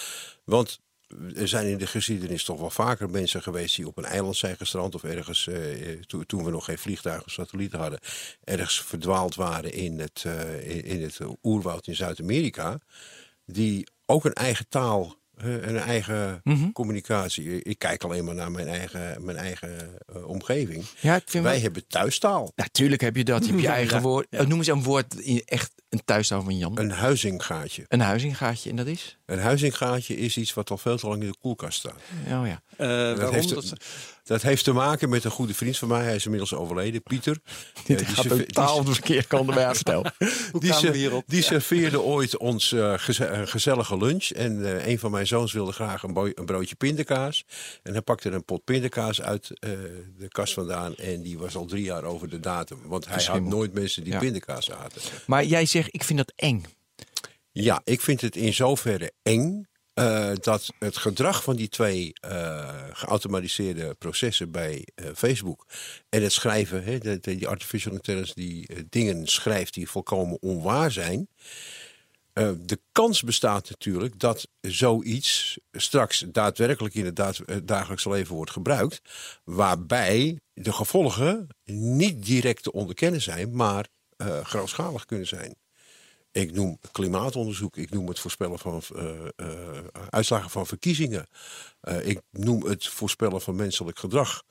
Want 0.44 0.78
er 1.36 1.48
zijn 1.48 1.66
in 1.66 1.78
de 1.78 1.86
geschiedenis 1.86 2.44
toch 2.44 2.60
wel 2.60 2.70
vaker 2.70 3.10
mensen 3.10 3.42
geweest 3.42 3.76
die 3.76 3.86
op 3.86 3.98
een 3.98 4.04
eiland 4.04 4.36
zijn 4.36 4.56
gestrand 4.56 4.94
of 4.94 5.04
ergens, 5.04 5.46
eh, 5.46 5.60
to- 6.06 6.22
toen 6.22 6.44
we 6.44 6.50
nog 6.50 6.64
geen 6.64 6.78
vliegtuigen 6.78 7.26
of 7.26 7.32
satellieten 7.32 7.78
hadden, 7.78 7.98
ergens 8.44 8.82
verdwaald 8.82 9.34
waren 9.34 9.72
in 9.72 9.98
het, 10.00 10.22
eh, 10.26 10.68
in, 10.76 10.84
in 10.84 11.02
het 11.02 11.18
oerwoud 11.42 11.86
in 11.86 11.96
Zuid-Amerika. 11.96 12.78
Die 13.46 13.86
ook 14.06 14.24
een 14.24 14.32
eigen 14.32 14.68
taal, 14.68 15.16
een 15.36 15.76
eigen 15.78 16.40
Mhm. 16.44 16.72
communicatie. 16.72 17.62
Ik 17.62 17.78
kijk 17.78 18.04
alleen 18.04 18.24
maar 18.24 18.34
naar 18.34 18.50
mijn 18.50 18.68
eigen, 18.68 19.24
mijn 19.24 19.36
eigen 19.36 19.98
eh, 20.14 20.28
omgeving. 20.28 20.84
Ja, 21.00 21.14
ik 21.16 21.22
vind 21.26 21.44
Wij 21.44 21.52
wel- 21.52 21.62
hebben 21.62 21.86
thuistaal. 21.86 22.52
Natuurlijk 22.56 23.00
heb 23.00 23.16
je 23.16 23.24
dat. 23.24 23.44
Je 23.44 23.50
hebt 23.50 23.62
je 23.62 23.68
eigen 23.80 23.96
Ja, 23.96 24.02
woord. 24.02 24.26
Noem 24.30 24.58
eens 24.58 24.66
een 24.66 24.82
woord 24.82 25.44
echt 25.44 25.72
een 25.88 26.04
thuistaal 26.04 26.42
van 26.42 26.58
Jan. 26.58 26.78
Een 26.78 26.90
huizingaatje. 26.90 27.84
Een 27.88 28.00
huizingaatje 28.00 28.70
en 28.70 28.76
dat 28.76 28.86
is? 28.86 29.18
Een 29.26 29.38
huizingaatje 29.38 30.16
is 30.16 30.36
iets 30.36 30.54
wat 30.54 30.70
al 30.70 30.78
veel 30.78 30.96
te 30.96 31.06
lang 31.08 31.22
in 31.22 31.28
de 31.30 31.36
koelkast 31.40 31.78
staat. 31.78 32.00
Oh 32.26 32.46
ja. 32.46 32.60
Eh, 32.76 32.86
waarom? 33.16 33.34
heeft- 33.34 33.48
Dat, 33.54 33.72
Dat 34.28 34.42
heeft 34.42 34.64
te 34.64 34.72
maken 34.72 35.08
met 35.08 35.24
een 35.24 35.30
goede 35.30 35.54
vriend 35.54 35.78
van 35.78 35.88
mij. 35.88 36.02
Hij 36.04 36.14
is 36.14 36.24
inmiddels 36.24 36.54
overleden, 36.54 37.02
Pieter. 37.02 37.36
Dit 37.86 38.00
Eh, 38.00 38.06
die 38.06 38.14
gaat 38.14 38.24
serve- 38.24 38.44
totaal 38.46 38.84
de 38.84 38.92
verkeerde 38.92 39.26
kant 39.26 39.46
bij 39.54 39.74
hoe 40.52 40.60
Die, 40.60 41.22
die 41.26 41.42
serveerde 41.42 42.00
ooit 42.14 42.36
ons 42.36 42.72
eh, 42.72 42.94
geze- 42.96 43.42
gezellige 43.46 43.96
lunch. 43.96 44.24
En 44.30 44.64
eh, 44.78 44.86
een 44.86 44.98
van 44.98 45.10
mijn 45.10 45.26
zoons 45.26 45.52
wilde 45.52 45.72
graag 45.72 46.02
een, 46.02 46.32
een 46.34 46.44
broodje 46.46 46.74
pindakaas. 46.74 47.44
En 47.82 47.92
hij 47.92 48.02
pakte 48.02 48.30
een 48.30 48.44
pot 48.44 48.64
pindakaas 48.64 49.20
uit 49.22 49.50
eh, 49.60 49.70
de 50.18 50.28
kast 50.28 50.52
vandaan. 50.54 50.94
En 50.96 51.22
die 51.22 51.38
was 51.38 51.56
al 51.56 51.64
drie 51.66 51.82
jaar 51.84 52.04
over 52.04 52.28
de 52.28 52.40
datum. 52.40 52.78
Want 52.84 53.06
hij 53.08 53.24
had 53.24 53.40
nooit 53.42 53.72
mensen 53.74 54.04
die 54.04 54.12
Ja. 54.12 54.18
pindakaas 54.18 54.70
aten. 54.70 55.02
Maar 55.26 55.44
jij 55.44 55.66
zegt, 55.66 55.88
ik 55.94 56.04
vind 56.04 56.18
dat 56.18 56.32
eng. 56.36 56.64
Ja, 57.52 57.80
ik 57.84 58.00
vind 58.00 58.20
het 58.20 58.36
in 58.36 58.54
zoverre 58.54 59.12
eng. 59.22 59.66
Eh, 59.98 60.30
dat 60.40 60.72
het 60.78 60.96
gedrag 60.96 61.42
van 61.42 61.56
die 61.56 61.68
twee 61.68 62.12
eh, 62.20 62.68
geautomatiseerde 62.92 63.94
processen 63.94 64.50
bij 64.50 64.86
eh, 64.94 65.06
Facebook 65.14 65.66
en 66.08 66.22
het 66.22 66.32
schrijven, 66.32 67.20
die 67.20 67.48
artificial 67.48 67.92
intelligence 67.92 68.34
die 68.34 68.86
dingen 68.88 69.26
schrijft 69.26 69.74
die 69.74 69.88
volkomen 69.88 70.42
onwaar 70.42 70.90
zijn. 70.92 71.28
de 72.58 72.80
kans 72.92 73.22
bestaat 73.22 73.70
natuurlijk 73.70 74.18
dat 74.18 74.48
zoiets 74.60 75.58
straks 75.72 76.24
daadwerkelijk 76.28 76.94
in 76.94 77.04
het 77.04 77.16
daad- 77.16 77.38
eh, 77.38 77.56
dagelijks 77.64 78.04
leven 78.04 78.34
wordt 78.34 78.50
gebruikt, 78.50 79.00
waarbij 79.44 80.38
de 80.52 80.72
gevolgen 80.72 81.48
niet 81.64 82.24
direct 82.24 82.62
te 82.62 82.72
onderkennen 82.72 83.22
zijn, 83.22 83.56
maar 83.56 83.86
grootschalig 84.42 85.04
kunnen 85.04 85.26
zijn. 85.26 85.54
Ik 86.32 86.52
noem 86.52 86.78
klimaatonderzoek, 86.92 87.76
ik 87.76 87.90
noem 87.90 88.08
het 88.08 88.18
voorspellen 88.18 88.58
van 88.58 88.82
eh, 88.96 89.26
eh, 89.36 89.48
uitslagen 90.10 90.50
van 90.50 90.66
verkiezingen. 90.66 91.26
Eh, 91.80 92.06
ik 92.06 92.20
noem 92.30 92.64
het 92.64 92.86
voorspellen 92.86 93.40
van 93.40 93.56
menselijk 93.56 93.98
gedrag. 93.98 94.42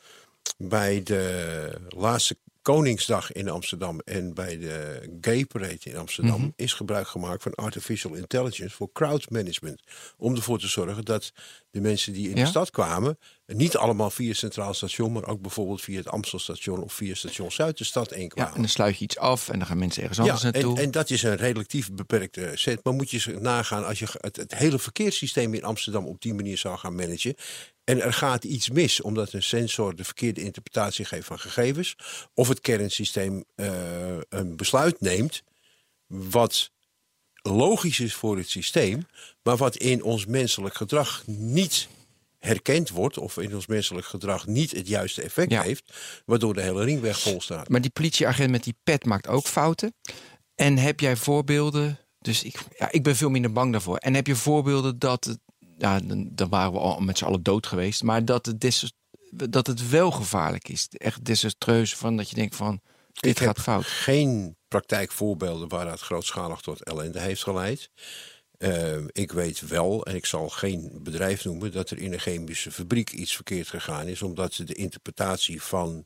Bij 0.57 1.03
de 1.03 1.73
laatste 1.89 2.37
Koningsdag 2.61 3.31
in 3.31 3.49
Amsterdam 3.49 3.99
en 3.99 4.33
bij 4.33 4.57
de 4.57 5.01
Gay 5.21 5.45
Parade 5.45 5.79
in 5.83 5.97
Amsterdam 5.97 6.39
Mhm. 6.41 6.49
is 6.55 6.73
gebruik 6.73 7.07
gemaakt 7.07 7.43
van 7.43 7.55
artificial 7.55 8.13
intelligence 8.13 8.75
voor 8.75 8.91
crowd 8.91 9.29
management. 9.29 9.81
Om 10.17 10.35
ervoor 10.35 10.59
te 10.59 10.67
zorgen 10.67 11.05
dat 11.05 11.31
de 11.71 11.81
mensen 11.81 12.13
die 12.13 12.29
in 12.29 12.35
Ja? 12.35 12.43
de 12.43 12.49
stad 12.49 12.69
kwamen, 12.71 13.17
niet 13.55 13.77
allemaal 13.77 14.09
via 14.09 14.27
het 14.27 14.37
Centraal 14.37 14.73
Station, 14.73 15.11
maar 15.11 15.25
ook 15.25 15.41
bijvoorbeeld 15.41 15.81
via 15.81 15.97
het 15.97 16.07
Amstelstation 16.07 16.83
of 16.83 16.93
via 16.93 17.15
Station 17.15 17.51
Zuid 17.51 17.77
de 17.77 17.83
stad 17.83 18.11
in 18.11 18.31
Ja, 18.35 18.47
en 18.53 18.61
dan 18.61 18.69
sluit 18.69 18.97
je 18.97 19.03
iets 19.03 19.17
af 19.17 19.49
en 19.49 19.59
dan 19.59 19.67
gaan 19.67 19.77
mensen 19.77 20.01
ergens 20.01 20.19
anders 20.19 20.41
Ja, 20.41 20.49
naartoe. 20.51 20.77
en, 20.77 20.83
en 20.83 20.91
dat 20.91 21.09
is 21.09 21.23
een 21.23 21.35
relatief 21.35 21.91
beperkte 21.91 22.51
set. 22.53 22.83
Maar 22.83 22.93
moet 22.93 23.09
je 23.09 23.37
nagaan 23.39 23.85
als 23.85 23.99
je 23.99 24.07
het, 24.11 24.35
het 24.35 24.55
hele 24.55 24.79
verkeerssysteem 24.79 25.53
in 25.53 25.63
Amsterdam 25.63 26.05
op 26.05 26.21
die 26.21 26.33
manier 26.33 26.57
zou 26.57 26.77
gaan 26.77 26.95
managen. 26.95 27.35
En 27.83 28.01
er 28.01 28.13
gaat 28.13 28.43
iets 28.43 28.69
mis 28.69 29.01
omdat 29.01 29.33
een 29.33 29.43
sensor 29.43 29.95
de 29.95 30.03
verkeerde 30.03 30.41
interpretatie 30.41 31.05
geeft 31.05 31.27
van 31.27 31.39
gegevens. 31.39 31.95
Of 32.33 32.47
het 32.47 32.61
kernsysteem 32.61 33.43
eh, 33.55 34.17
een 34.29 34.55
besluit 34.55 35.01
neemt 35.01 35.43
wat 36.07 36.71
logisch 37.41 37.99
is 37.99 38.13
voor 38.13 38.37
het 38.37 38.49
systeem. 38.49 39.07
Maar 39.43 39.57
wat 39.57 39.75
in 39.75 40.03
ons 40.03 40.25
menselijk 40.25 40.75
gedrag 40.75 41.23
niet 41.25 41.87
herkend 42.39 42.89
wordt. 42.89 43.17
Of 43.17 43.37
in 43.37 43.55
ons 43.55 43.67
menselijk 43.67 44.07
gedrag 44.07 44.47
niet 44.47 44.71
het 44.71 44.87
juiste 44.87 45.21
effect 45.21 45.51
Ja. 45.51 45.61
heeft. 45.61 45.93
Waardoor 46.25 46.53
de 46.53 46.61
hele 46.61 46.83
ringweg 46.83 47.19
vol 47.19 47.41
staat. 47.41 47.69
Maar 47.69 47.81
die 47.81 47.91
politieagent 47.91 48.51
met 48.51 48.63
die 48.63 48.75
pet 48.83 49.05
maakt 49.05 49.27
ook 49.27 49.45
fouten. 49.47 49.93
En 50.55 50.77
heb 50.77 50.99
jij 50.99 51.15
voorbeelden? 51.15 51.99
Dus 52.19 52.43
ik, 52.43 52.59
ja, 52.77 52.91
ik 52.91 53.03
ben 53.03 53.15
veel 53.15 53.29
minder 53.29 53.51
bang 53.51 53.71
daarvoor. 53.71 53.97
En 53.97 54.13
heb 54.13 54.27
je 54.27 54.35
voorbeelden 54.35 54.99
dat 54.99 55.23
het, 55.25 55.39
ja, 55.77 55.99
dan, 55.99 56.29
dan 56.31 56.49
waren 56.49 56.71
we 56.71 56.79
al 56.79 56.99
met 56.99 57.17
z'n 57.17 57.25
allen 57.25 57.43
dood 57.43 57.67
geweest, 57.67 58.03
maar 58.03 58.25
dat 58.25 58.45
het, 58.45 58.59
des, 58.61 58.93
dat 59.31 59.67
het 59.67 59.89
wel 59.89 60.11
gevaarlijk 60.11 60.69
is. 60.69 60.87
Echt 60.91 61.25
desastreus 61.25 61.95
van 61.95 62.17
dat 62.17 62.29
je 62.29 62.35
denkt 62.35 62.55
van 62.55 62.81
dit 63.13 63.31
Ik 63.31 63.37
heb 63.37 63.47
gaat 63.47 63.59
fout. 63.63 63.85
geen 63.85 64.57
praktijkvoorbeelden 64.67 65.67
waar 65.67 65.85
dat 65.85 65.99
grootschalig 66.01 66.61
tot 66.61 66.83
ellende 66.83 67.19
heeft 67.19 67.43
geleid. 67.43 67.89
Eh, 68.57 68.97
ik 69.07 69.31
weet 69.31 69.61
wel, 69.67 70.05
en 70.05 70.15
ik 70.15 70.25
zal 70.25 70.49
geen 70.49 70.99
bedrijf 71.01 71.45
noemen, 71.45 71.71
dat 71.71 71.89
er 71.89 71.97
in 71.97 72.13
een 72.13 72.19
chemische 72.19 72.71
fabriek 72.71 73.11
iets 73.11 73.35
verkeerd 73.35 73.67
gegaan 73.67 74.07
is, 74.07 74.21
omdat 74.21 74.61
de 74.65 74.73
interpretatie 74.73 75.61
van 75.61 76.05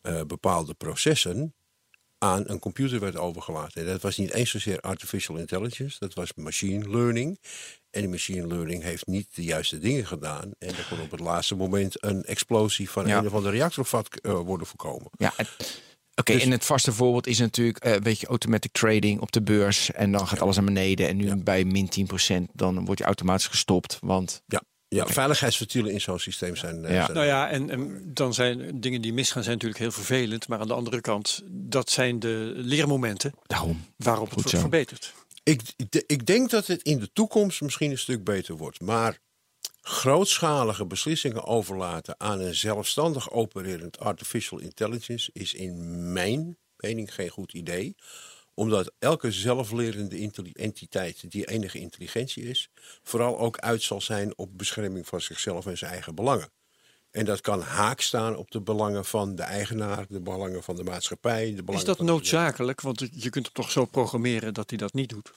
eh, 0.00 0.22
bepaalde 0.22 0.74
processen 0.74 1.54
aan 2.18 2.42
een 2.46 2.58
computer 2.58 3.00
werd 3.00 3.16
overgelaten. 3.16 3.80
En 3.80 3.86
dat 3.86 4.02
was 4.02 4.16
niet 4.16 4.32
eens 4.32 4.50
zozeer 4.50 4.80
artificial 4.80 5.36
intelligence, 5.36 5.96
dat 5.98 6.14
was 6.14 6.34
machine 6.34 6.88
learning. 6.90 7.40
En 7.90 8.00
die 8.00 8.10
machine 8.10 8.46
learning 8.46 8.82
heeft 8.82 9.06
niet 9.06 9.34
de 9.34 9.42
juiste 9.44 9.78
dingen 9.78 10.06
gedaan. 10.06 10.50
En 10.58 10.68
er 10.68 10.86
kon 10.88 11.00
op 11.00 11.10
het 11.10 11.20
laatste 11.20 11.54
moment 11.54 12.04
een 12.04 12.24
explosie 12.24 12.90
van 12.90 13.06
Ja. 13.06 13.18
een 13.18 13.26
of 13.26 13.32
andere 13.34 13.56
reactorvat 13.56 14.08
eh, 14.20 14.32
worden 14.32 14.66
voorkomen. 14.66 15.10
Ja, 15.18 15.32
het- 15.36 15.82
Oké, 16.20 16.32
Dus- 16.32 16.42
en 16.42 16.50
het 16.50 16.64
vaste 16.64 16.92
voorbeeld 16.92 17.26
is 17.26 17.38
natuurlijk, 17.38 17.78
eh 17.78 17.94
weet 18.02 18.20
je, 18.20 18.26
automatic 18.26 18.72
trading 18.72 19.20
op 19.20 19.32
de 19.32 19.42
beurs. 19.42 19.90
En 19.92 20.12
dan 20.12 20.28
gaat 20.28 20.40
alles 20.40 20.56
naar 20.56 20.64
beneden. 20.64 21.08
En 21.08 21.16
nu 21.16 21.36
bij 21.36 21.64
min 21.64 21.88
10%, 21.88 22.48
dan 22.52 22.84
wordt 22.84 23.00
je 23.00 23.06
automatisch 23.06 23.46
gestopt. 23.46 23.98
Want 24.00 24.42
Ja, 24.46 24.62
ja 24.88 25.06
veiligheidsventielen 25.06 25.92
in 25.92 26.00
zo'n 26.00 26.18
systeem 26.18 26.56
zijn. 26.56 26.84
eh, 26.84 26.94
Ja. 26.94 27.04
zijn- 27.04 27.16
Nou 27.16 27.26
ja, 27.28 27.48
en, 27.48 27.70
en 27.70 28.10
dan 28.14 28.34
zijn 28.34 28.80
dingen 28.80 29.02
die 29.02 29.12
misgaan 29.12 29.42
zijn 29.42 29.54
natuurlijk 29.54 29.80
heel 29.80 29.92
vervelend. 29.92 30.48
Maar 30.48 30.58
aan 30.60 30.66
de 30.66 30.74
andere 30.74 31.00
kant, 31.00 31.42
dat 31.50 31.90
zijn 31.90 32.18
de 32.18 32.52
leermomenten 32.56 33.32
daarom. 33.46 33.84
waarop 33.96 34.24
het 34.24 34.32
Goed 34.34 34.42
wordt 34.42 34.50
zo. 34.56 34.68
verbeterd. 34.68 35.14
Ik, 35.42 35.60
ik- 35.76 36.04
ik 36.06 36.26
denk 36.26 36.50
dat 36.50 36.66
het 36.66 36.82
in 36.82 36.98
de 36.98 37.10
toekomst 37.12 37.60
misschien 37.60 37.90
een 37.90 37.98
stuk 37.98 38.24
beter 38.24 38.56
wordt. 38.56 38.80
Maar 38.80 39.18
grootschalige 39.90 40.86
beslissingen 40.86 41.44
overlaten 41.44 42.14
aan 42.20 42.40
een 42.40 42.54
zelfstandig 42.54 43.30
opererend 43.30 43.98
artificial 43.98 44.58
intelligence 44.58 45.30
is 45.32 45.54
in 45.54 46.12
mijn 46.12 46.56
mening 46.76 47.14
geen 47.14 47.28
goed 47.28 47.52
idee. 47.52 47.96
Omdat 48.54 48.92
elke 48.98 49.32
zelflerende 49.32 50.30
entiteit 50.52 51.30
die 51.30 51.46
enige 51.46 51.78
intelligentie 51.78 52.42
is, 52.42 52.70
vooral 53.02 53.38
ook 53.38 53.58
uit 53.58 53.82
zal 53.82 54.00
zijn 54.00 54.38
op 54.38 54.58
bescherming 54.58 55.06
van 55.06 55.20
zichzelf 55.20 55.66
en 55.66 55.78
zijn 55.78 55.92
eigen 55.92 56.14
belangen. 56.14 56.50
En 57.10 57.24
dat 57.24 57.40
kan 57.40 57.60
haak 57.60 58.00
staan 58.00 58.36
op 58.36 58.50
de 58.50 58.60
belangen 58.60 59.04
van 59.04 59.34
de 59.34 59.42
eigenaar, 59.42 60.06
de 60.08 60.20
belangen 60.20 60.62
van 60.62 60.76
de 60.76 60.84
maatschappij. 60.84 61.44
De 61.44 61.52
belangen 61.52 61.74
Is 61.80 61.84
dat 61.84 61.96
van 61.96 62.06
noodzakelijk? 62.06 62.80
Want 62.80 63.08
je 63.10 63.30
kunt 63.30 63.44
hem 63.44 63.54
toch 63.54 63.70
zo 63.70 63.84
programmeren 63.84 64.54
dat 64.54 64.70
hij 64.70 64.78
dat 64.78 64.92
niet 64.92 65.08
doet? 65.08 65.30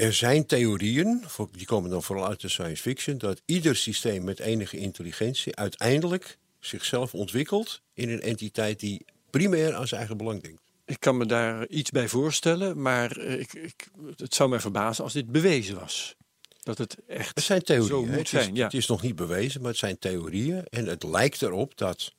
Er 0.00 0.12
zijn 0.12 0.46
theorieën, 0.46 1.24
die 1.52 1.66
komen 1.66 1.90
dan 1.90 2.02
vooral 2.02 2.26
uit 2.28 2.40
de 2.40 2.48
science 2.48 2.82
fiction, 2.82 3.18
dat 3.18 3.42
ieder 3.44 3.76
systeem 3.76 4.24
met 4.24 4.38
enige 4.38 4.76
intelligentie 4.76 5.56
uiteindelijk 5.56 6.38
zichzelf 6.60 7.14
ontwikkelt 7.14 7.80
in 7.94 8.08
een 8.08 8.20
entiteit 8.20 8.80
die 8.80 9.04
primair 9.30 9.74
aan 9.74 9.86
zijn 9.88 10.00
eigen 10.00 10.16
belang 10.18 10.42
denkt. 10.42 10.62
Ik 10.84 11.00
kan 11.00 11.16
me 11.16 11.26
daar 11.26 11.66
iets 11.68 11.90
bij 11.90 12.08
voorstellen, 12.08 12.82
maar 12.82 13.16
eh, 13.16 13.40
ik, 13.40 13.52
ik, 13.52 13.88
het 14.16 14.34
zou 14.34 14.48
mij 14.48 14.60
verbazen 14.60 15.04
als 15.04 15.12
dit 15.12 15.32
bewezen 15.32 15.74
was. 15.78 16.16
Dat 16.62 16.78
het 16.78 16.96
echt 17.06 17.34
Het 17.34 17.44
zijn 17.44 17.60
zo 17.60 17.74
theorieën. 17.74 18.08
hè. 18.08 18.16
moet 18.16 18.16
Het 18.16 18.24
is, 18.38 18.42
zijn. 18.44 18.54
Ja. 18.54 18.64
het 18.64 18.74
is 18.74 18.86
nog 18.86 19.02
niet 19.02 19.16
bewezen, 19.16 19.60
maar 19.60 19.70
het 19.70 19.78
zijn 19.78 19.98
theorieën. 19.98 20.64
En 20.66 20.86
het 20.86 21.02
lijkt 21.02 21.42
erop 21.42 21.76
dat. 21.76 22.12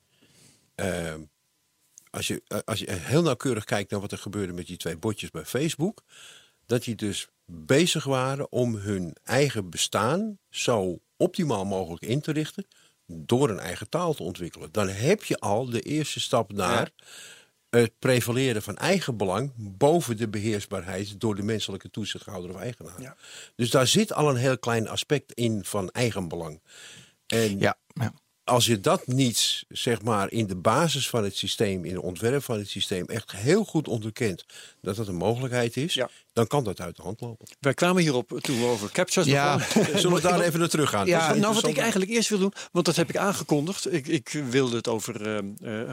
eh, 0.74 1.14
als, 2.10 2.26
je, 2.26 2.42
eh, 2.46 2.58
als 2.64 2.78
je 2.78 2.92
heel 2.92 3.22
nauwkeurig 3.22 3.64
kijkt 3.64 3.90
naar 3.90 4.00
wat 4.00 4.12
er 4.12 4.18
gebeurde 4.18 4.52
met 4.52 4.66
die 4.66 4.76
twee 4.76 4.96
botjes 4.96 5.30
bij 5.30 5.44
Facebook. 5.44 6.02
Dat 6.66 6.84
die 6.84 6.94
dus 6.94 7.28
bezig 7.46 8.04
waren 8.04 8.52
om 8.52 8.74
hun 8.74 9.16
eigen 9.24 9.70
bestaan 9.70 10.38
zo 10.50 11.00
optimaal 11.16 11.64
mogelijk 11.64 12.02
in 12.02 12.20
te 12.20 12.32
richten. 12.32 12.66
door 13.06 13.50
een 13.50 13.58
eigen 13.58 13.88
taal 13.88 14.14
te 14.14 14.22
ontwikkelen. 14.22 14.72
Dan 14.72 14.88
heb 14.88 15.24
je 15.24 15.38
al 15.38 15.70
de 15.70 15.80
eerste 15.80 16.20
stap 16.20 16.52
naar 16.52 16.90
het 17.70 17.98
prevaleren 17.98 18.62
van 18.62 18.76
eigen 18.76 19.16
belang 19.16 19.52
boven 19.56 20.16
de 20.16 20.28
beheersbaarheid 20.28 21.20
door 21.20 21.34
de 21.34 21.42
menselijke 21.42 21.90
toezichthouder 21.90 22.50
of 22.50 22.60
eigenaar. 22.60 23.00
Ja. 23.00 23.16
Dus 23.56 23.70
daar 23.70 23.86
zit 23.86 24.12
al 24.12 24.30
een 24.30 24.36
heel 24.36 24.58
klein 24.58 24.88
aspect 24.88 25.32
in 25.32 25.64
van 25.64 25.90
eigenbelang. 25.90 26.60
En 27.26 27.58
Ja, 27.58 27.78
ja. 27.86 28.12
Als 28.44 28.66
je 28.66 28.80
dat 28.80 29.06
niet, 29.06 29.64
zeg 29.68 30.02
maar, 30.02 30.30
in 30.32 30.46
de 30.46 30.56
basis 30.56 31.08
van 31.08 31.24
het 31.24 31.36
systeem, 31.36 31.84
in 31.84 31.94
het 31.94 32.02
ontwerp 32.02 32.42
van 32.42 32.58
het 32.58 32.68
systeem, 32.68 33.04
echt 33.06 33.32
heel 33.32 33.64
goed 33.64 33.88
onderkent 33.88 34.44
dat 34.80 34.96
dat 34.96 35.08
een 35.08 35.14
mogelijkheid 35.14 35.76
is, 35.76 35.94
Ja. 35.94 36.08
dan 36.32 36.46
kan 36.46 36.64
dat 36.64 36.80
uit 36.80 36.96
de 36.96 37.02
hand 37.02 37.20
lopen. 37.20 37.46
Wij 37.60 37.74
kwamen 37.74 38.02
hierop 38.02 38.38
toen 38.40 38.58
we 38.60 38.66
over 38.66 38.90
captures 38.90 39.28
Ja. 39.28 39.56
begonnen. 39.56 39.98
Zullen 40.00 40.16
we 40.16 40.22
daar 40.22 40.40
even 40.46 40.58
naar 40.58 40.68
terug 40.68 40.90
gaan? 40.90 41.06
Ja, 41.06 41.34
nou, 41.34 41.54
wat 41.54 41.66
ik 41.66 41.78
eigenlijk 41.78 42.10
eerst 42.10 42.28
wil 42.28 42.38
doen, 42.38 42.52
want 42.72 42.86
dat 42.86 42.96
heb 42.96 43.08
ik 43.08 43.16
aangekondigd. 43.16 43.92
Ik, 43.92 44.06
ik 44.08 44.28
wilde 44.50 44.76
het 44.76 44.88
over 44.88 45.22
eh, 45.26 45.38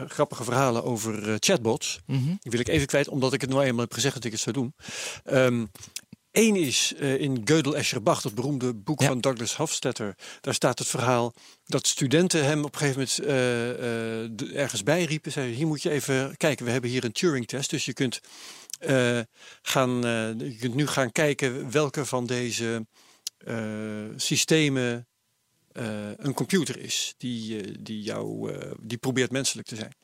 eh, 0.00 0.10
grappige 0.10 0.44
verhalen 0.44 0.84
over 0.84 1.28
eh, 1.28 1.34
chatbots. 1.38 2.00
Mhm. 2.06 2.24
Die 2.24 2.50
wil 2.50 2.60
ik 2.60 2.68
even 2.68 2.86
kwijt, 2.86 3.08
omdat 3.08 3.32
ik 3.32 3.40
het 3.40 3.50
nou 3.50 3.62
eenmaal 3.64 3.80
heb 3.84 3.92
gezegd 3.92 4.14
dat 4.14 4.24
ik 4.24 4.32
het 4.32 4.40
zou 4.40 4.54
doen. 4.54 4.74
Ehm 5.24 5.64
Eén 6.32 6.56
is 6.56 6.94
eh, 6.94 7.20
in 7.20 7.40
Gödel 7.44 7.76
Escher 7.76 8.02
Bach, 8.02 8.20
dat 8.20 8.34
beroemde 8.34 8.74
boek 8.74 9.00
Ja. 9.00 9.06
van 9.06 9.20
Douglas 9.20 9.56
Hofstadter. 9.56 10.14
Daar 10.40 10.54
staat 10.54 10.78
het 10.78 10.88
verhaal 10.88 11.34
dat 11.64 11.86
studenten 11.86 12.44
hem 12.44 12.64
op 12.64 12.72
een 12.72 12.78
gegeven 12.78 12.98
moment 13.00 13.18
eh, 13.18 13.70
eh, 14.22 14.30
de- 14.32 14.52
ergens 14.54 14.82
bijriepen. 14.82 15.32
Zeiden, 15.32 15.56
hier 15.56 15.66
moet 15.66 15.82
je 15.82 15.90
even 15.90 16.36
kijken, 16.36 16.64
we 16.64 16.70
hebben 16.70 16.90
hier 16.90 17.04
een 17.04 17.12
Turing-test. 17.12 17.70
Dus 17.70 17.84
je 17.84 17.92
kunt, 17.92 18.20
gaan, 19.62 19.90
je 20.38 20.56
kunt 20.60 20.74
nu 20.74 20.86
gaan 20.86 21.12
kijken 21.12 21.70
welke 21.70 22.04
van 22.06 22.26
deze 22.26 22.86
systemen 24.16 25.06
een 26.16 26.34
computer 26.34 26.78
is. 26.78 27.14
Die, 27.16 27.82
die, 27.82 28.02
jou, 28.02 28.52
die 28.80 28.98
probeert 28.98 29.30
menselijk 29.30 29.68
te 29.68 29.76
zijn. 29.76 29.94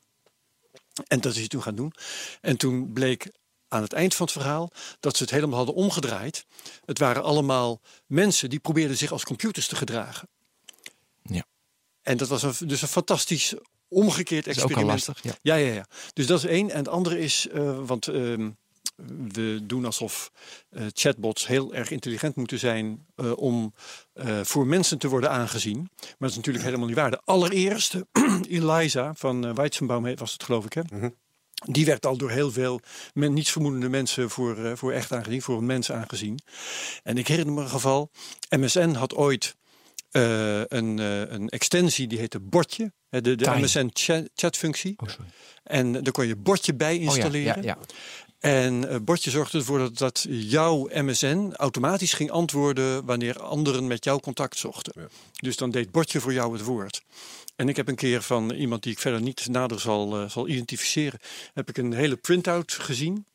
En 1.07 1.21
dat 1.21 1.33
is 1.33 1.39
hij 1.39 1.49
toen 1.49 1.63
gaan 1.63 1.75
doen. 1.75 1.93
En 2.41 2.57
toen 2.57 2.93
bleek 2.93 3.31
aan 3.69 3.83
het 3.83 3.93
eind 3.93 4.15
van 4.15 4.27
het 4.27 4.35
verhaal 4.35 4.71
dat 5.01 5.17
ze 5.17 5.23
het 5.23 5.33
helemaal 5.33 5.57
hadden 5.57 5.75
omgedraaid. 5.75 6.47
Het 6.85 6.99
waren 6.99 7.23
allemaal 7.23 7.81
mensen 8.07 8.51
die 8.51 8.59
probeerden 8.59 8.97
zich 8.97 9.13
als 9.13 9.25
computers 9.25 9.67
te 9.67 9.77
gedragen. 9.77 10.29
Ja. 11.23 11.45
En 12.03 12.17
dat 12.17 12.29
was 12.29 12.43
een, 12.43 12.69
dus 12.69 12.83
een 12.83 12.89
fantastisch 12.89 13.55
omgekeerd 13.89 14.45
Dat 14.45 14.57
is 14.57 14.63
ook 14.63 14.71
al 14.71 14.77
experiment. 14.77 15.07
lastig. 15.07 15.23
Ja. 15.43 15.55
Ja, 15.57 15.67
ja, 15.67 15.73
ja. 15.75 15.87
Dus 16.13 16.27
dat 16.27 16.39
is 16.39 16.45
één. 16.51 16.71
En 16.71 16.77
het 16.79 16.89
andere 16.89 17.19
is, 17.19 17.49
eh, 17.49 17.79
want 17.87 18.09
ehm, 18.09 18.51
we 19.33 19.61
doen 19.63 19.85
alsof 19.85 20.31
eh, 20.71 20.85
chatbots 20.93 21.47
heel 21.47 21.75
erg 21.75 21.91
intelligent 21.91 22.37
moeten 22.37 22.59
zijn 22.59 23.07
eh, 23.15 23.37
om 23.37 23.75
eh, 24.13 24.41
voor 24.43 24.67
mensen 24.67 24.99
te 24.99 25.09
worden 25.09 25.31
aangezien. 25.31 25.79
Maar 26.01 26.15
dat 26.19 26.31
is 26.31 26.37
natuurlijk 26.37 26.65
helemaal 26.65 26.87
niet 26.87 26.97
waar. 26.97 27.11
De 27.11 27.21
allereerste, 27.25 28.07
Eliza 28.49 29.15
van 29.15 29.55
Weizenbaum 29.55 30.05
heet- 30.05 30.19
was 30.19 30.33
het 30.33 30.43
geloof 30.43 30.65
ik 30.65 30.73
hè. 30.73 30.83
Die 31.65 31.85
werd 31.87 32.07
al 32.07 32.17
door 32.17 32.31
heel 32.31 32.53
veel 32.53 32.81
men, 33.15 33.33
nietsvermoedende 33.33 33.89
mensen 33.89 34.31
voor, 34.31 34.65
eh, 34.65 34.73
voor 34.75 34.93
echt 34.93 35.13
aangezien, 35.13 35.43
voor 35.43 35.59
een 35.59 35.67
mens 35.67 35.93
aangezien. 35.93 36.39
En 37.03 37.19
ik 37.19 37.29
herinner 37.29 37.55
me 37.55 37.61
een 37.61 37.69
geval. 37.69 38.11
MSN 38.57 38.91
had 38.93 39.15
ooit 39.15 39.57
eh, 40.11 40.59
een, 40.65 40.99
eh, 40.99 41.21
een 41.21 41.49
extensie 41.49 42.07
die 42.07 42.19
heette 42.19 42.41
Bordje. 42.41 42.93
hè, 43.09 43.21
De, 43.21 43.35
de. 43.35 43.51
MSN 43.51 43.91
chat, 43.93 44.29
chatfunctie. 44.35 44.95
Oh, 44.97 45.09
sorry. 45.09 45.27
En 45.63 45.93
daar 45.93 46.13
kon 46.13 46.27
je 46.27 46.37
Bordje 46.37 46.75
bij 46.75 46.95
Oh, 46.95 47.01
ja, 47.03 47.07
installeren. 47.07 47.63
ja, 47.63 47.63
ja. 47.63 47.79
En 48.39 48.83
uh, 48.85 48.97
Bordje 49.03 49.31
zorgde 49.31 49.59
ervoor 49.59 49.79
dat, 49.79 49.99
dat 49.99 50.27
jouw 50.29 50.89
MSN 50.93 51.53
automatisch 51.57 52.13
ging 52.13 52.31
antwoorden 52.31 53.05
wanneer 53.05 53.41
anderen 53.41 53.87
met 53.87 54.05
jou 54.05 54.21
contact 54.21 54.59
zochten. 54.59 55.09
Dus 55.41 55.57
dan 55.57 55.71
deed 55.71 55.91
Bordje 55.91 56.21
voor 56.21 56.33
jou 56.33 56.53
het 56.53 56.63
woord. 56.63 57.03
En 57.57 57.69
ik 57.69 57.77
heb 57.77 57.89
een 57.89 57.95
keer 57.95 58.23
van 58.23 58.51
iemand 58.51 58.83
die 58.83 58.93
ik 58.93 58.99
verder 58.99 59.21
niet 59.21 59.49
nader 59.49 59.81
zal, 59.81 60.23
uh, 60.23 60.29
zal 60.29 60.49
identificeren, 60.49 61.21
heb 61.55 61.69
ik 61.69 61.77
een 61.79 61.93
hele 61.93 62.17
printout 62.17 62.73
gezien. 62.73 63.27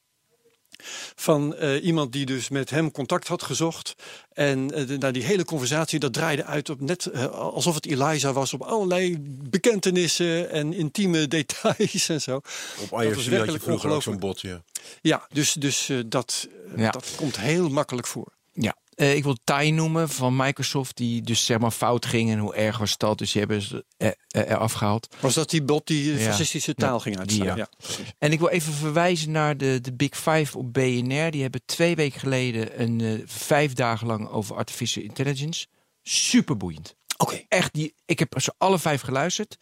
Van 1.15 1.55
uh, 1.59 1.83
iemand 1.83 2.11
die 2.11 2.25
dus 2.25 2.49
met 2.49 2.69
hem 2.69 2.91
contact 2.91 3.27
had 3.27 3.43
gezocht. 3.43 3.95
En 4.33 4.79
uh, 4.79 4.97
nou, 4.97 5.13
die 5.13 5.23
hele 5.23 5.45
conversatie, 5.45 5.99
dat 5.99 6.13
draaide 6.13 6.43
uit 6.45 6.69
op 6.69 6.79
net 6.81 7.09
uh, 7.13 7.25
alsof 7.25 7.75
het 7.75 7.85
Eliza 7.85 8.33
was. 8.33 8.53
Op 8.53 8.61
allerlei 8.61 9.17
bekentenissen 9.49 10.49
en 10.49 10.73
intieme 10.73 11.27
details 11.37 12.09
en 12.09 12.21
zo. 12.21 12.41
Op 12.89 13.01
IRC 13.01 13.37
had 13.37 13.51
je 13.51 13.59
vroeger 13.59 13.89
ook 13.89 14.03
zo'n 14.03 14.19
bot, 14.19 14.41
ja. 14.41 14.63
Ja, 15.01 15.27
dus, 15.31 15.53
dus 15.53 15.89
uh, 15.89 16.03
dat, 16.05 16.47
Ja. 16.75 16.91
dat 16.91 17.13
komt 17.15 17.39
heel 17.39 17.69
makkelijk 17.69 18.07
voor. 18.07 18.31
Ja, 18.53 18.75
uh, 19.01 19.15
ik 19.15 19.23
wil 19.23 19.37
Ty 19.43 19.69
noemen 19.73 20.09
van 20.09 20.35
Microsoft, 20.35 20.97
die 20.97 21.21
dus 21.21 21.45
zeg 21.45 21.59
maar 21.59 21.71
fout 21.71 22.05
ging. 22.05 22.31
En 22.31 22.37
hoe 22.39 22.55
erg 22.55 22.77
was 22.77 22.97
dat? 22.97 23.17
Dus 23.17 23.31
die 23.31 23.41
hebben 23.41 23.61
ze 23.61 23.85
er, 23.97 24.15
eraf 24.27 24.73
gehaald. 24.73 25.15
Was 25.19 25.33
dat 25.33 25.49
die 25.49 25.63
bot 25.63 25.87
die 25.87 26.13
Ja. 26.13 26.17
fascistische 26.19 26.73
taal 26.75 26.93
Ja, 26.95 26.99
ging 26.99 27.17
uitstaan? 27.19 27.45
ja. 27.45 27.55
ja. 27.55 27.69
En 28.17 28.31
ik 28.31 28.39
wil 28.39 28.49
even 28.49 28.73
verwijzen 28.73 29.31
naar 29.31 29.57
de, 29.57 29.79
de 29.81 29.93
Big 29.93 30.17
Five 30.17 30.57
op 30.57 30.73
BNR. 30.73 31.31
Die 31.31 31.41
hebben 31.41 31.61
twee 31.65 31.95
weken 31.95 32.19
geleden 32.19 32.81
een 32.81 32.99
uh, 32.99 33.21
vijf 33.25 33.73
dagen 33.73 34.07
lang 34.07 34.29
over 34.29 34.55
artificial 34.55 35.03
intelligence. 35.03 35.65
Super 36.03 36.57
boeiend. 36.57 36.95
Oké. 37.17 37.41
Echt, 37.47 37.73
die, 37.73 37.93
ik 38.05 38.19
heb 38.19 38.33
ze 38.37 38.53
alle 38.57 38.79
vijf 38.79 39.01
geluisterd. 39.01 39.57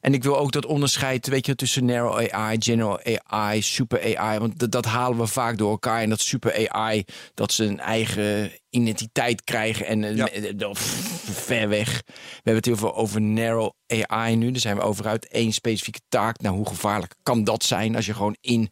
En 0.00 0.14
ik 0.14 0.22
wil 0.22 0.38
ook 0.38 0.52
dat 0.52 0.66
onderscheid 0.66 1.28
weet 1.28 1.46
je, 1.46 1.54
tussen 1.54 1.84
narrow 1.84 2.28
AI, 2.30 2.56
general 2.58 3.00
AI, 3.26 3.62
super 3.62 4.16
AI. 4.16 4.38
Want 4.38 4.72
dat, 4.72 4.84
halen 4.84 5.18
we 5.18 5.26
vaak 5.26 5.58
door 5.58 5.70
elkaar. 5.70 6.00
En 6.00 6.08
dat 6.08 6.20
super 6.20 6.68
AI, 6.68 7.04
dat 7.34 7.52
ze 7.52 7.64
een 7.64 7.80
eigen 7.80 8.52
identiteit 8.70 9.44
krijgen. 9.44 9.86
En 9.86 10.16
Ja. 10.16 10.28
ja. 10.58 10.70
ver 10.74 11.68
weg. 11.68 12.02
We 12.06 12.12
hebben 12.34 12.54
het 12.54 12.64
heel 12.64 12.76
veel 12.76 12.96
over 12.96 13.20
narrow 13.20 13.70
AI 14.06 14.36
nu. 14.36 14.50
Daar 14.50 14.60
zijn 14.60 14.76
we 14.76 14.82
over 14.82 15.06
uit 15.06 15.28
één 15.28 15.52
specifieke 15.52 16.00
taak. 16.08 16.40
Nou, 16.40 16.56
hoe 16.56 16.68
gevaarlijk 16.68 17.14
kan 17.22 17.44
dat 17.44 17.64
zijn 17.64 17.96
als 17.96 18.06
je 18.06 18.14
gewoon 18.14 18.36
in 18.40 18.70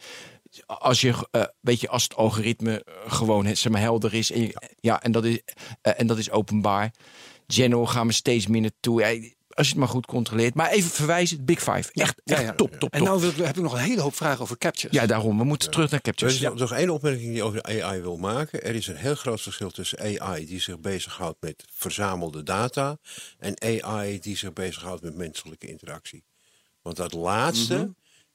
als 0.67 1.01
je, 1.01 1.15
uh, 1.33 1.43
weet 1.61 1.81
je, 1.81 1.89
als 1.89 2.03
het 2.03 2.15
algoritme 2.15 2.85
uh, 2.89 3.13
gewoon 3.13 3.57
zeg 3.57 3.73
maar, 3.73 3.81
helder 3.81 4.15
is 4.15 4.33
en, 4.33 4.41
je, 4.41 4.75
ja. 4.81 5.03
en, 5.03 5.13
dat 5.13 5.25
is, 5.25 5.41
uh, 5.83 5.93
en 5.97 6.07
dat 6.07 6.19
is 6.19 6.31
openbaar. 6.31 6.93
General 7.47 7.87
gaan 7.87 8.07
we 8.07 8.13
steeds 8.13 8.47
minder 8.47 8.71
toe. 8.81 9.01
Ja, 9.01 9.29
als 9.55 9.67
je 9.67 9.73
het 9.73 9.81
maar 9.83 9.91
goed 9.93 10.07
controleert. 10.07 10.55
Maar 10.55 10.71
even 10.71 10.91
verwijzen, 10.91 11.45
Big 11.45 11.59
Five. 11.59 11.91
Echt, 11.93 12.21
Ja, 12.25 12.35
echt 12.37 12.43
ja. 12.45 12.55
top, 12.55 12.71
top, 12.79 12.93
En 12.93 12.99
top. 12.99 13.09
nou 13.09 13.21
wil 13.21 13.31
ik- 13.31 13.37
heb 13.37 13.57
ik 13.57 13.63
nog 13.63 13.73
een 13.73 13.79
hele 13.79 14.01
hoop 14.01 14.15
vragen 14.17 14.41
over 14.41 14.59
captures. 14.59 14.97
ja, 14.97 15.07
daarom. 15.07 15.39
We 15.39 15.45
moeten 15.45 15.71
terug 15.71 15.91
naar 15.91 16.01
Er 16.01 16.05
captures. 16.07 16.35
is 16.35 16.41
nog- 16.41 16.55
nog 16.59 16.73
één 16.73 16.91
opmerking 16.91 17.25
die 17.27 17.35
je 17.35 17.43
over 17.43 17.63
de 17.63 17.83
AI 17.83 18.01
wil 18.01 18.17
maken. 18.17 18.63
Er 18.63 18.75
is 18.75 18.87
een 18.87 18.97
heel 18.97 19.15
groot 19.15 19.41
verschil 19.41 19.71
tussen 19.71 19.99
AI 20.21 20.47
die 20.47 20.61
zich 20.61 20.81
bezighoudt 20.81 21.37
met 21.41 21.65
verzamelde 21.73 22.43
data 22.43 22.99
en 23.39 23.55
AI 23.63 24.19
die 24.21 24.37
zich 24.37 24.53
bezighoudt 24.53 25.03
met 25.03 25.15
menselijke 25.17 25.67
interactie. 25.67 26.25
Want 26.83 26.97
dat 26.97 27.13
laatste 27.13 27.75
Mhm. 27.77 27.89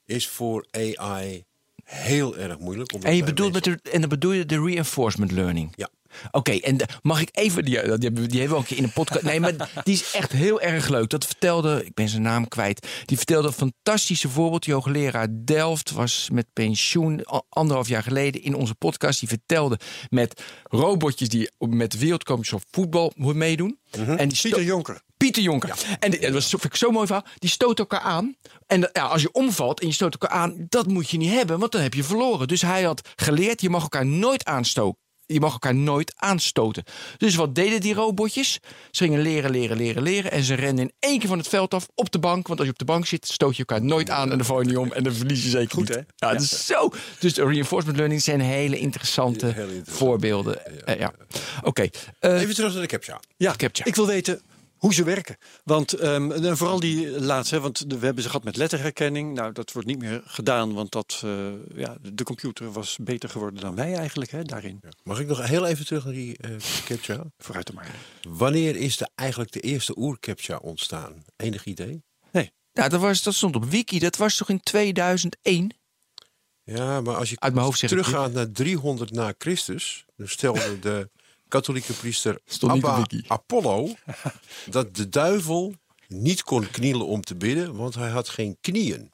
is 0.06 0.28
voor 0.28 0.66
AI 0.72 1.46
heel 1.84 2.38
erg 2.38 2.60
moeilijk. 2.60 2.94
omdat 2.94 3.10
En, 3.10 3.16
je 3.16 3.24
bedoelt 3.24 3.54
met 3.54 3.64
de, 3.64 3.80
en 3.92 4.00
dan 4.00 4.10
bedoel 4.10 4.32
je 4.32 4.46
de 4.46 4.62
reinforcement 4.62 5.32
learning? 5.32 5.74
Ja. 5.76 5.90
Oké, 6.32 6.52
en 6.52 6.78
de- 6.78 6.88
mag 7.02 7.22
ik 7.22 7.30
even, 7.32 7.66
die, 7.66 7.74
die, 7.82 7.90
hebben, 7.90 8.22
we- 8.22 8.28
die 8.28 8.40
hebben 8.40 8.48
we 8.50 8.56
ook 8.56 8.60
een 8.62 8.68
keer 8.68 8.78
in 8.78 8.84
de 8.84 8.90
podcast. 8.90 9.22
Nee, 9.24 9.40
maar 9.40 9.54
die 9.84 9.94
is 9.94 10.12
echt 10.14 10.32
heel 10.32 10.62
erg 10.62 10.88
leuk. 10.88 11.10
Dat 11.10 11.26
vertelde, 11.26 11.86
ik 11.86 11.94
ben 11.94 12.10
zijn 12.10 12.22
naam 12.22 12.48
kwijt. 12.48 12.88
Die 13.06 13.18
vertelde 13.18 13.48
een 13.48 13.54
fantastische 13.54 14.30
voorbeeld. 14.30 14.64
Die 14.64 14.74
hoogleraar 14.74 15.28
Delft 15.32 15.92
was 15.92 16.30
met 16.32 16.46
pensioen 16.54 17.24
anderhalf 17.50 17.88
jaar 17.88 18.04
geleden 18.04 18.44
in 18.44 18.56
onze 18.56 18.76
podcast. 18.76 19.20
Die 19.20 19.30
vertelde 19.30 19.80
met 20.10 20.42
robotjes 20.64 21.30
die 21.30 21.50
met 21.60 21.98
wereldkampioenschap 21.98 22.64
voetbal 22.72 23.12
meedoen. 23.16 23.80
En 23.92 24.28
die 24.30 24.42
Pieter 24.42 24.64
Jonker. 24.64 25.02
Pieter 25.18 25.42
Jonker. 25.44 25.76
En 26.00 26.12
dat 26.12 26.32
was, 26.32 26.50
vind 26.50 26.64
ik 26.64 26.76
zo 26.76 26.92
mooi 26.92 27.06
verhaal. 27.08 27.26
Die 27.38 27.50
stoten 27.50 27.78
elkaar 27.88 28.00
aan. 28.08 28.36
En 28.68 28.82
dat- 28.82 28.90
ja, 28.94 29.04
als 29.06 29.22
je 29.22 29.32
omvalt 29.32 29.80
en 29.82 29.88
je 29.88 29.94
stoot 29.94 30.14
elkaar 30.14 30.38
aan, 30.38 30.66
dat 30.70 30.88
moet 30.88 31.10
je 31.10 31.18
niet 31.18 31.32
hebben, 31.34 31.60
want 31.60 31.72
dan 31.72 31.82
heb 31.82 31.94
je 31.94 32.04
verloren. 32.04 32.48
Dus 32.48 32.62
hij 32.62 32.84
had 32.84 33.10
geleerd, 33.16 33.62
je 33.62 33.70
mag 33.70 33.82
elkaar 33.82 34.06
nooit 34.06 34.46
aanstoken. 34.46 35.02
Je 35.34 35.40
mag 35.40 35.52
elkaar 35.52 35.76
nooit 35.76 36.14
aanstoten. 36.16 36.84
Dus 37.18 37.36
wat 37.36 37.56
deden 37.56 37.82
die 37.82 37.94
robotjes? 37.94 38.60
Ze 38.92 39.04
gingen 39.04 39.22
leren, 39.22 39.52
leren, 39.52 39.78
leren, 39.78 40.04
leren. 40.04 40.32
En 40.32 40.44
ze 40.44 40.54
renden 40.54 40.86
in 40.86 40.92
één 41.00 41.20
keer 41.20 41.28
van 41.30 41.38
het 41.38 41.48
veld 41.48 41.74
af 41.74 41.88
op 41.96 42.12
de 42.12 42.20
bank. 42.20 42.48
Want 42.48 42.60
als 42.60 42.68
je 42.68 42.74
op 42.74 42.80
de 42.80 42.86
bank 42.86 43.06
zit, 43.06 43.28
stoot 43.28 43.56
je 43.58 43.66
elkaar 43.68 43.86
nooit 43.86 44.10
aan. 44.10 44.32
En 44.32 44.38
dan 44.38 44.46
val 44.46 44.62
je 44.62 44.68
niet 44.68 44.78
om. 44.78 44.92
En 44.92 45.04
dan 45.04 45.14
verlies 45.14 45.44
je 45.44 45.50
zeker 45.50 45.76
Goed, 45.78 45.88
niet. 45.90 45.98
hè? 46.18 46.28
Ja, 46.28 46.34
dus 46.38 46.66
zo. 46.66 46.92
Dus 47.20 47.34
de 47.34 47.44
reinforcement 47.46 47.98
learning 47.98 48.22
zijn 48.22 48.40
hele 48.42 48.78
interessante 48.80 49.46
Heel 49.46 49.64
interessant. 49.64 49.98
voorbeelden. 49.98 50.60
Ja, 50.76 50.82
Eh, 50.94 51.00
ja. 51.00 51.14
Oké. 51.64 51.88
eh, 52.20 52.42
Even 52.42 52.56
terug 52.56 52.72
naar 52.74 52.82
de 52.82 52.88
captcha. 52.88 53.20
Ja, 53.38 53.54
Captcha. 53.58 53.86
ik 53.86 53.96
wil 53.96 54.08
weten, 54.08 54.42
hoe 54.80 54.94
ze 54.94 55.04
werken. 55.04 55.38
Want 55.64 55.94
ehm, 55.94 56.32
en 56.32 56.58
vooral 56.58 56.80
die 56.80 57.22
laatste, 57.22 57.60
want 57.60 57.86
we 57.88 58.06
hebben 58.06 58.24
ze 58.24 58.30
gehad 58.30 58.44
met 58.44 58.56
letterherkenning. 58.56 59.34
Nou, 59.34 59.52
dat 59.52 59.72
wordt 59.72 59.88
niet 59.88 60.00
meer 60.00 60.22
gedaan, 60.26 60.74
want 60.74 60.92
dat, 60.92 61.22
eh, 61.24 61.32
ja, 61.76 61.98
de 62.14 62.24
computer 62.24 62.72
was 62.72 62.98
beter 63.02 63.30
geworden 63.30 63.62
dan 63.62 63.76
wij 63.76 63.94
eigenlijk 63.96 64.32
hè, 64.32 64.44
daarin. 64.44 64.80
Mag 65.04 65.20
ik 65.20 65.28
nog 65.28 65.48
heel 65.48 65.66
even 65.66 65.86
terug 65.86 66.04
naar 66.04 66.14
die 66.14 66.38
eh 66.38 66.50
CAPTCHA? 66.86 67.24
Vooruit 67.38 67.66
dan 67.66 67.76
maar. 67.76 67.96
Wanneer 68.22 68.76
is 68.76 68.98
de, 68.98 69.10
eigenlijk 69.16 69.52
de 69.52 69.60
eerste 69.60 69.98
oer-CAPTCHA 69.98 70.58
ontstaan? 70.58 71.24
Enig 71.36 71.66
idee? 71.66 72.04
Ja, 72.72 72.90
dat, 72.90 73.02
was, 73.02 73.24
dat 73.24 73.34
stond 73.34 73.56
op 73.56 73.66
Wiki. 73.66 74.00
Dat 74.00 74.18
was 74.18 74.38
toch 74.38 74.50
in 74.50 74.60
2001? 74.60 75.74
Ja, 76.64 77.02
maar 77.02 77.16
als 77.16 77.30
je 77.30 77.40
Uit 77.40 77.54
mijn 77.54 77.66
hoofd 77.66 77.80
zeg 77.80 77.92
ik 77.92 77.98
teruggaat 77.98 78.32
naar 78.32 78.52
300 78.52 79.12
na 79.12 79.34
Christus, 79.38 80.06
dan 80.16 80.28
stelde 80.28 80.80
de 80.80 81.10
katholieke 81.50 81.94
priester 81.94 82.40
Abba. 82.60 83.06
Apollo 83.28 83.96
dat 84.70 84.96
de 84.96 85.10
duivel 85.10 85.74
niet 86.08 86.44
kon 86.44 86.72
knielen 86.72 87.06
om 87.08 87.22
te 87.22 87.36
bidden, 87.36 87.76
want 87.76 87.96
hij 87.96 88.10
had 88.10 88.30
geen 88.30 88.58
knieën. 88.62 89.12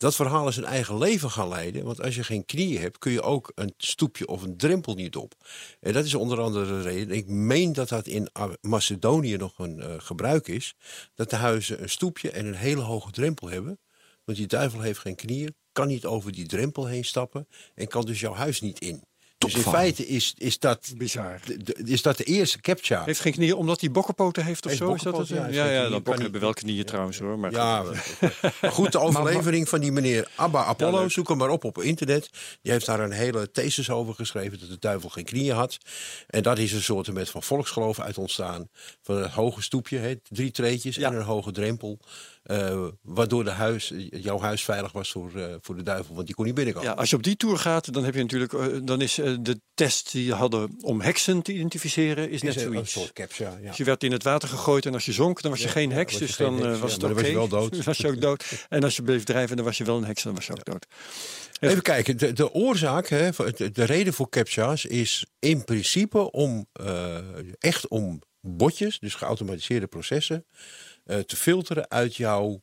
Dat 0.00 0.14
verhaal 0.14 0.48
is 0.48 0.56
een 0.56 0.64
eigen 0.64 0.98
leven 0.98 1.30
gaan 1.30 1.48
leiden, 1.48 1.84
want 1.84 2.02
als 2.02 2.14
je 2.14 2.24
geen 2.24 2.44
knieën 2.44 2.80
hebt, 2.80 2.98
kun 2.98 3.12
je 3.12 3.22
ook 3.22 3.52
een 3.54 3.74
stoepje 3.76 4.26
of 4.26 4.42
een 4.42 4.56
drempel 4.56 4.94
niet 4.94 5.16
op. 5.16 5.34
En 5.80 5.92
dat 5.92 6.04
is 6.04 6.14
onder 6.14 6.40
andere 6.40 6.66
de 6.66 6.82
reden, 6.82 7.16
ik 7.16 7.26
meen 7.26 7.72
dat 7.72 7.88
dat 7.88 8.06
in 8.06 8.28
Macedonië 8.60 9.36
nog 9.36 9.58
een 9.58 9.80
eh, 9.80 9.94
gebruik 9.98 10.48
is, 10.48 10.74
dat 11.14 11.30
de 11.30 11.36
huizen 11.36 11.82
een 11.82 11.88
stoepje 11.88 12.30
en 12.30 12.46
een 12.46 12.54
hele 12.54 12.80
hoge 12.80 13.10
drempel 13.10 13.48
hebben. 13.48 13.78
Want 14.24 14.38
die 14.38 14.46
duivel 14.46 14.80
heeft 14.80 14.98
geen 14.98 15.14
knieën, 15.14 15.54
kan 15.72 15.88
niet 15.88 16.04
over 16.04 16.32
die 16.32 16.46
drempel 16.46 16.86
heen 16.86 17.04
stappen 17.04 17.48
en 17.74 17.88
kan 17.88 18.04
dus 18.04 18.20
jouw 18.20 18.34
huis 18.34 18.60
niet 18.60 18.80
in. 18.80 19.04
Dus 19.46 19.54
in 19.54 19.62
feite 19.62 20.06
is, 20.06 20.34
is, 20.38 20.58
dat, 20.58 20.92
Bizar. 20.96 21.40
de- 21.44 21.62
de- 21.62 21.76
is 21.84 22.02
dat 22.02 22.16
de 22.16 22.24
eerste 22.24 22.60
captcha. 22.60 23.04
Heeft 23.04 23.20
geen 23.20 23.32
knieën 23.32 23.54
omdat 23.54 23.80
hij 23.80 23.90
bokkenpoten 23.90 24.44
heeft 24.44 24.64
of 24.64 24.70
Heeft 24.70 24.82
zo? 24.82 24.94
Is 24.94 25.02
dat 25.02 25.18
het? 25.18 25.28
Ja, 25.28 25.46
ja, 25.46 25.70
ja, 25.70 25.88
dat 25.88 26.02
bokken 26.02 26.22
hebben 26.22 26.40
wel 26.40 26.52
knieën 26.52 26.84
trouwens 26.84 27.18
hoor. 27.18 27.38
Maar 27.38 27.50
Ja, 27.52 27.82
maar 28.60 28.72
goed, 28.72 28.92
de 28.92 28.98
overlevering 29.06 29.68
van 29.68 29.80
die 29.80 29.92
meneer 29.92 30.30
Abba 30.34 30.64
Apollo, 30.64 31.08
zoek 31.08 31.28
hem 31.28 31.36
maar 31.36 31.48
op 31.48 31.64
op 31.64 31.82
internet. 31.82 32.30
Die 32.62 32.72
heeft 32.72 32.86
daar 32.86 33.00
een 33.00 33.10
hele 33.12 33.50
thesis 33.50 33.90
over 33.90 34.14
geschreven 34.14 34.58
dat 34.60 34.68
de 34.68 34.78
duivel 34.78 35.08
geen 35.08 35.24
knieën 35.24 35.54
had. 35.54 35.78
En 36.26 36.42
dat 36.42 36.58
is 36.58 36.72
een 36.72 36.82
soort 36.82 37.12
met 37.12 37.30
van 37.30 37.42
volksgeloof 37.42 38.00
uit 38.00 38.18
ontstaan. 38.18 38.68
Van 39.02 39.16
een 39.16 39.30
hoge 39.30 39.62
stoepje, 39.62 39.98
hè, 39.98 40.14
drie 40.28 40.50
treetjes 40.50 40.96
Ja. 40.96 41.10
en 41.10 41.16
een 41.16 41.22
hoge 41.22 41.52
drempel. 41.52 41.98
Eh, 42.42 42.86
waardoor 43.02 43.44
de 43.44 43.50
huis, 43.50 43.92
jouw 44.10 44.40
huis 44.40 44.64
veilig 44.64 44.92
was 44.92 45.10
voor, 45.10 45.30
eh, 45.34 45.54
voor 45.60 45.76
de 45.76 45.82
duivel, 45.82 46.14
want 46.14 46.26
die 46.26 46.34
kon 46.34 46.44
niet 46.44 46.54
binnenkomen. 46.54 46.90
Ja, 46.90 46.96
als 46.96 47.10
je 47.10 47.16
op 47.16 47.22
die 47.22 47.36
tour 47.36 47.58
gaat, 47.58 47.92
dan 47.92 48.04
heb 48.04 48.14
je 48.14 48.20
natuurlijk, 48.20 48.52
eh, 48.52 48.66
dan 48.82 49.00
is 49.00 49.14
de 49.14 49.60
test 49.74 50.12
die 50.12 50.24
je 50.24 50.34
hadden 50.34 50.76
om 50.80 51.00
heksen 51.00 51.42
te 51.42 51.52
identificeren, 51.52 52.30
is 52.30 52.42
net 52.42 52.56
is 52.56 52.62
een, 52.62 52.66
een 52.68 52.72
zoiets. 52.72 52.92
soort 52.92 53.12
captcha. 53.12 53.58
Ja. 53.60 53.68
Dus 53.68 53.76
je 53.76 53.84
werd 53.84 54.04
in 54.04 54.12
het 54.12 54.22
water 54.22 54.48
gegooid 54.48 54.86
en 54.86 54.94
als 54.94 55.04
je 55.04 55.12
zonk, 55.12 55.42
dan 55.42 55.50
was 55.50 55.60
je 55.60 55.66
Ja, 55.66 55.72
geen 55.72 55.92
heks. 55.92 56.18
Dus 56.18 56.36
geen 56.36 56.56
dan 56.56 56.66
heks, 56.66 56.78
was 56.78 56.92
het 56.92 57.00
dan 57.00 57.14
je 57.14 57.34
wel 57.34 57.48
dood. 57.58 57.84
Was 57.84 57.98
je 57.98 58.08
ook 58.08 58.20
dood. 58.20 58.66
En 58.68 58.84
als 58.84 58.96
je 58.96 59.02
bleef 59.02 59.24
drijven, 59.24 59.56
dan 59.56 59.64
was 59.64 59.78
je 59.78 59.84
wel 59.84 59.96
een 59.96 60.04
heks, 60.04 60.22
dan 60.22 60.34
was 60.34 60.46
je 60.46 60.52
ook 60.52 60.64
dood. 60.64 60.86
Even 61.60 61.82
kijken, 61.82 62.18
de, 62.18 62.32
de 62.32 62.52
oorzaak, 62.52 63.08
hè, 63.08 63.30
de, 63.30 63.70
de 63.70 63.84
reden 63.84 64.12
voor 64.12 64.28
captcha's 64.28 64.84
is 64.84 65.26
in 65.38 65.64
principe 65.64 66.30
om 66.30 66.66
echt 67.58 67.88
om 67.88 68.20
botjes, 68.40 68.98
dus 68.98 69.14
geautomatiseerde 69.14 69.86
processen, 69.86 70.46
eh, 71.04 71.18
te 71.18 71.36
filteren 71.36 71.90
uit 71.90 72.16
jouw 72.16 72.62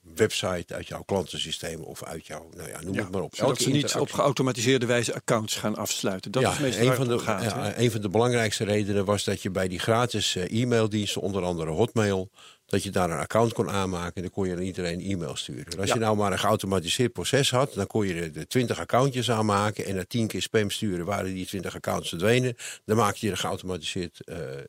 website, 0.00 0.74
uit 0.74 0.88
jouw 0.88 1.02
klantensysteem 1.02 1.80
of 1.80 2.04
uit 2.04 2.26
jouw, 2.26 2.48
nou 2.56 2.68
ja, 2.68 2.80
noem 2.80 2.94
Ja, 2.94 3.02
het 3.02 3.10
maar 3.10 3.22
op. 3.22 3.34
zodat 3.36 3.60
ze 3.60 3.70
niet 3.70 3.94
op 3.94 4.12
geautomatiseerde 4.12 4.86
wijze 4.86 5.14
accounts 5.14 5.56
gaan 5.56 5.76
afsluiten. 5.76 6.30
Dat 6.30 6.42
ja, 6.42 6.52
is 6.52 6.58
meestal 6.58 6.86
een 6.86 6.94
van, 6.94 7.08
de, 7.08 7.18
gaat. 7.18 7.42
ja, 7.42 7.78
een 7.78 7.90
van 7.90 8.00
de 8.00 8.08
belangrijkste 8.08 8.64
redenen 8.64 9.04
was 9.04 9.24
dat 9.24 9.42
je 9.42 9.50
bij 9.50 9.68
die 9.68 9.78
gratis 9.78 10.36
eh, 10.36 10.60
e-maildiensten, 10.62 11.22
onder 11.22 11.42
andere 11.42 11.70
Hotmail, 11.70 12.30
dat 12.68 12.82
je 12.82 12.90
daar 12.90 13.10
een 13.10 13.18
account 13.18 13.52
kon 13.52 13.70
aanmaken 13.70 14.14
en 14.14 14.22
dan 14.22 14.30
kon 14.30 14.46
je 14.48 14.52
aan 14.54 14.62
iedereen 14.62 15.00
e-mail 15.00 15.36
sturen. 15.36 15.64
En 15.72 15.78
Als 15.78 15.88
Ja. 15.88 15.94
je 15.94 16.00
nou 16.00 16.16
maar 16.16 16.32
een 16.32 16.38
geautomatiseerd 16.38 17.12
proces 17.12 17.50
had, 17.50 17.74
dan 17.74 17.86
kon 17.86 18.06
je 18.06 18.14
de- 18.14 18.30
de 18.30 18.46
20 18.46 18.78
accountjes 18.80 19.30
aanmaken 19.30 19.84
en 19.86 19.94
na 19.94 20.04
10 20.08 20.26
keer 20.26 20.42
spam 20.42 20.70
sturen 20.70 21.04
waren 21.06 21.34
die 21.34 21.46
20 21.46 21.74
accounts 21.74 22.08
verdwenen. 22.08 22.56
Dan 22.84 22.96
maakte 22.96 23.26
je 23.26 23.32
er 23.32 23.38
geautomatiseerd 23.38 24.24
eh, 24.24 24.36
eh, 24.58 24.64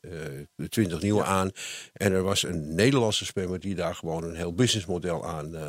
de 0.54 0.68
20 0.68 1.00
nieuwe 1.00 1.24
aan. 1.24 1.50
En 1.92 2.12
er 2.12 2.22
was 2.22 2.42
een 2.42 2.74
Nederlandse 2.74 3.24
spammer 3.24 3.60
die 3.60 3.74
daar 3.74 3.94
gewoon 3.94 4.24
een 4.24 4.34
heel 4.36 4.54
businessmodel 4.54 5.26
aan 5.26 5.56
eh, 5.56 5.64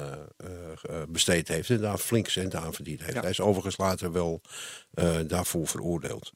besteed 1.09 1.47
heeft 1.47 1.69
en 1.69 1.77
daar 1.81 1.97
flink 1.97 2.27
cent 2.29 2.55
aan 2.55 2.73
verdiend 2.73 2.99
heeft. 3.01 3.13
Ja. 3.13 3.21
Hij 3.21 3.29
is 3.29 3.39
overigens 3.41 3.77
later 3.77 4.11
wel 4.11 4.41
daarvoor 5.27 5.67
veroordeeld. 5.67 6.31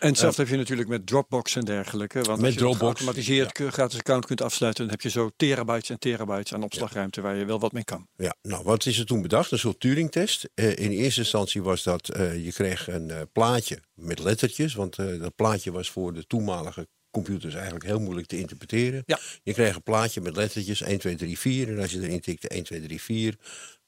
En 0.00 0.08
hetzelfde 0.08 0.42
heb 0.42 0.50
je 0.50 0.56
natuurlijk 0.56 0.88
met 0.88 1.06
Dropbox 1.06 1.56
en 1.56 1.64
dergelijke. 1.64 2.20
Want 2.22 2.36
Met 2.36 2.44
als 2.44 2.54
je 2.54 2.58
Dropbox, 2.60 2.82
een 2.82 2.96
geautomatiseerd 2.96 3.72
gratis 3.74 3.98
account 3.98 4.26
kunt 4.26 4.42
afsluiten, 4.42 4.82
dan 4.84 4.92
heb 4.92 5.02
je 5.02 5.10
zo 5.10 5.30
terabytes 5.36 5.90
en 5.90 5.98
terabytes 5.98 6.54
aan 6.54 6.62
opslagruimte 6.62 7.20
waar 7.20 7.36
je 7.36 7.44
wel 7.44 7.60
wat 7.60 7.72
mee 7.72 7.84
kan. 7.84 8.08
Ja, 8.16 8.34
nou, 8.42 8.64
wat 8.64 8.86
is 8.86 8.98
er 8.98 9.06
toen 9.06 9.22
bedacht? 9.22 9.50
Een 9.50 9.58
soort 9.58 9.80
Turing-test. 9.80 10.48
Eh, 10.54 10.76
in 10.76 10.90
eerste 10.90 11.20
instantie 11.20 11.62
was 11.62 11.82
dat 11.82 12.08
eh, 12.08 12.44
je 12.44 12.52
kreeg 12.52 12.88
een 12.88 13.10
eh, 13.10 13.20
plaatje 13.32 13.78
met 13.94 14.18
lettertjes, 14.18 14.74
want 14.74 14.96
dat 14.96 15.36
plaatje 15.36 15.72
was 15.72 15.90
voor 15.90 16.12
de 16.12 16.26
toenmalige 16.26 16.88
computers 17.10 17.54
eigenlijk 17.54 17.84
heel 17.84 18.00
moeilijk 18.00 18.26
te 18.26 18.38
interpreteren. 18.38 19.02
Ja. 19.06 19.18
Je 19.42 19.52
kreeg 19.52 19.74
een 19.74 19.82
plaatje 19.82 20.20
met 20.20 20.36
lettertjes 20.36 20.82
1, 20.82 20.98
2, 20.98 21.14
3, 21.14 21.38
4. 21.38 21.68
En 21.68 21.78
als 21.80 21.92
je 21.92 22.00
erin 22.00 22.20
tikte 22.20 22.48
1, 22.48 22.64
2, 22.64 22.80
3, 22.80 23.02
4, 23.02 23.36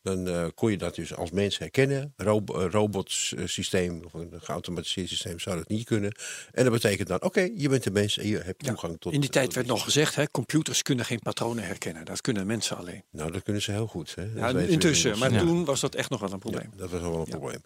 dan 0.09 0.29
eh, 0.29 0.47
kon 0.55 0.71
je 0.71 0.77
dat 0.77 0.95
dus 0.95 1.15
als 1.15 1.31
mens 1.31 1.59
herkennen. 1.59 2.13
Rob 2.17 2.51
een 2.51 2.71
robotsysteem 2.71 4.03
of 4.05 4.13
een 4.13 4.33
geautomatiseerd 4.33 5.09
systeem 5.09 5.39
zou 5.39 5.57
dat 5.57 5.69
niet 5.69 5.85
kunnen. 5.85 6.13
En 6.53 6.65
dat 6.65 6.73
betekent 6.73 7.09
dan, 7.09 7.23
oké, 7.23 7.49
je 7.55 7.69
bent 7.69 7.87
een 7.87 7.93
mens 7.93 8.19
en 8.19 8.27
je 8.27 8.39
hebt 8.39 8.65
toegang 8.65 8.97
tot... 8.99 9.13
In 9.13 9.21
die 9.21 9.31
tijd 9.31 9.55
werd 9.55 9.67
nog 9.67 9.85
gezegd, 9.85 10.15
hè, 10.15 10.31
computers 10.31 10.83
kunnen 10.83 11.05
geen 11.05 11.19
patronen 11.19 11.65
herkennen. 11.65 12.05
Dat 12.05 12.21
kunnen 12.21 12.47
mensen 12.47 12.77
alleen. 12.77 13.03
Nou, 13.11 13.33
dat 13.33 13.43
kunnen 13.43 13.63
ze 13.63 13.71
heel 13.71 13.87
goed. 13.87 14.15
Hè? 14.15 14.25
Ja, 14.35 14.49
intussen, 14.59 15.19
maar 15.19 15.39
toen 15.39 15.65
was 15.65 15.81
dat 15.81 15.95
echt 15.95 16.11
nog 16.11 16.21
wel 16.21 16.33
een 16.33 16.39
probleem. 16.39 16.71
Dat 16.77 16.91
was 16.91 17.01
wel 17.01 17.19
een 17.19 17.25
probleem. 17.25 17.61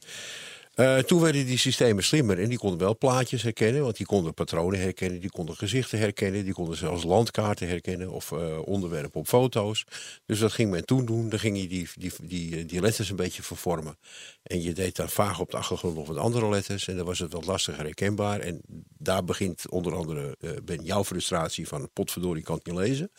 Eh, 0.72 0.98
toen 0.98 1.20
werden 1.20 1.46
die 1.46 1.58
systemen 1.58 2.04
slimmer 2.04 2.38
en 2.38 2.48
die 2.48 2.58
konden 2.58 2.78
wel 2.78 2.96
plaatjes 2.96 3.42
herkennen, 3.42 3.82
want 3.82 3.96
die 3.96 4.06
konden 4.06 4.34
patronen 4.34 4.80
herkennen, 4.80 5.20
die 5.20 5.30
konden 5.30 5.56
gezichten 5.56 5.98
herkennen, 5.98 6.44
die 6.44 6.52
konden 6.52 6.76
zelfs 6.76 7.04
landkaarten 7.04 7.68
herkennen 7.68 8.10
of 8.10 8.32
eh, 8.32 8.58
onderwerpen 8.64 9.20
op 9.20 9.28
foto's. 9.28 9.84
Dus 10.26 10.38
dat 10.38 10.52
ging 10.52 10.70
men 10.70 10.84
toen 10.84 11.06
doen, 11.06 11.28
dan 11.28 11.38
ging 11.38 11.60
je 11.60 11.68
die, 11.68 11.88
die, 11.94 12.12
die, 12.22 12.66
die 12.66 12.80
letters 12.80 13.10
een 13.10 13.16
beetje 13.16 13.42
vervormen. 13.42 13.96
En 14.42 14.62
je 14.62 14.72
deed 14.72 14.96
daar 14.96 15.08
vaag 15.08 15.40
op 15.40 15.50
de 15.50 15.56
achtergrond 15.56 15.94
nog 15.94 16.06
wat 16.06 16.16
andere 16.16 16.48
letters 16.48 16.88
en 16.88 16.96
dan 16.96 17.06
was 17.06 17.18
het 17.18 17.32
wat 17.32 17.46
lastiger 17.46 17.84
herkenbaar. 17.84 18.40
En 18.40 18.60
daar 18.98 19.24
begint 19.24 19.68
onder 19.68 19.94
andere 19.94 20.36
eh, 20.40 20.50
ben 20.64 20.84
jouw 20.84 21.04
frustratie 21.04 21.68
van 21.68 21.90
potverdorie 21.92 22.42
kan 22.42 22.56
het 22.56 22.66
niet 22.66 22.76
lezen. 22.76 23.10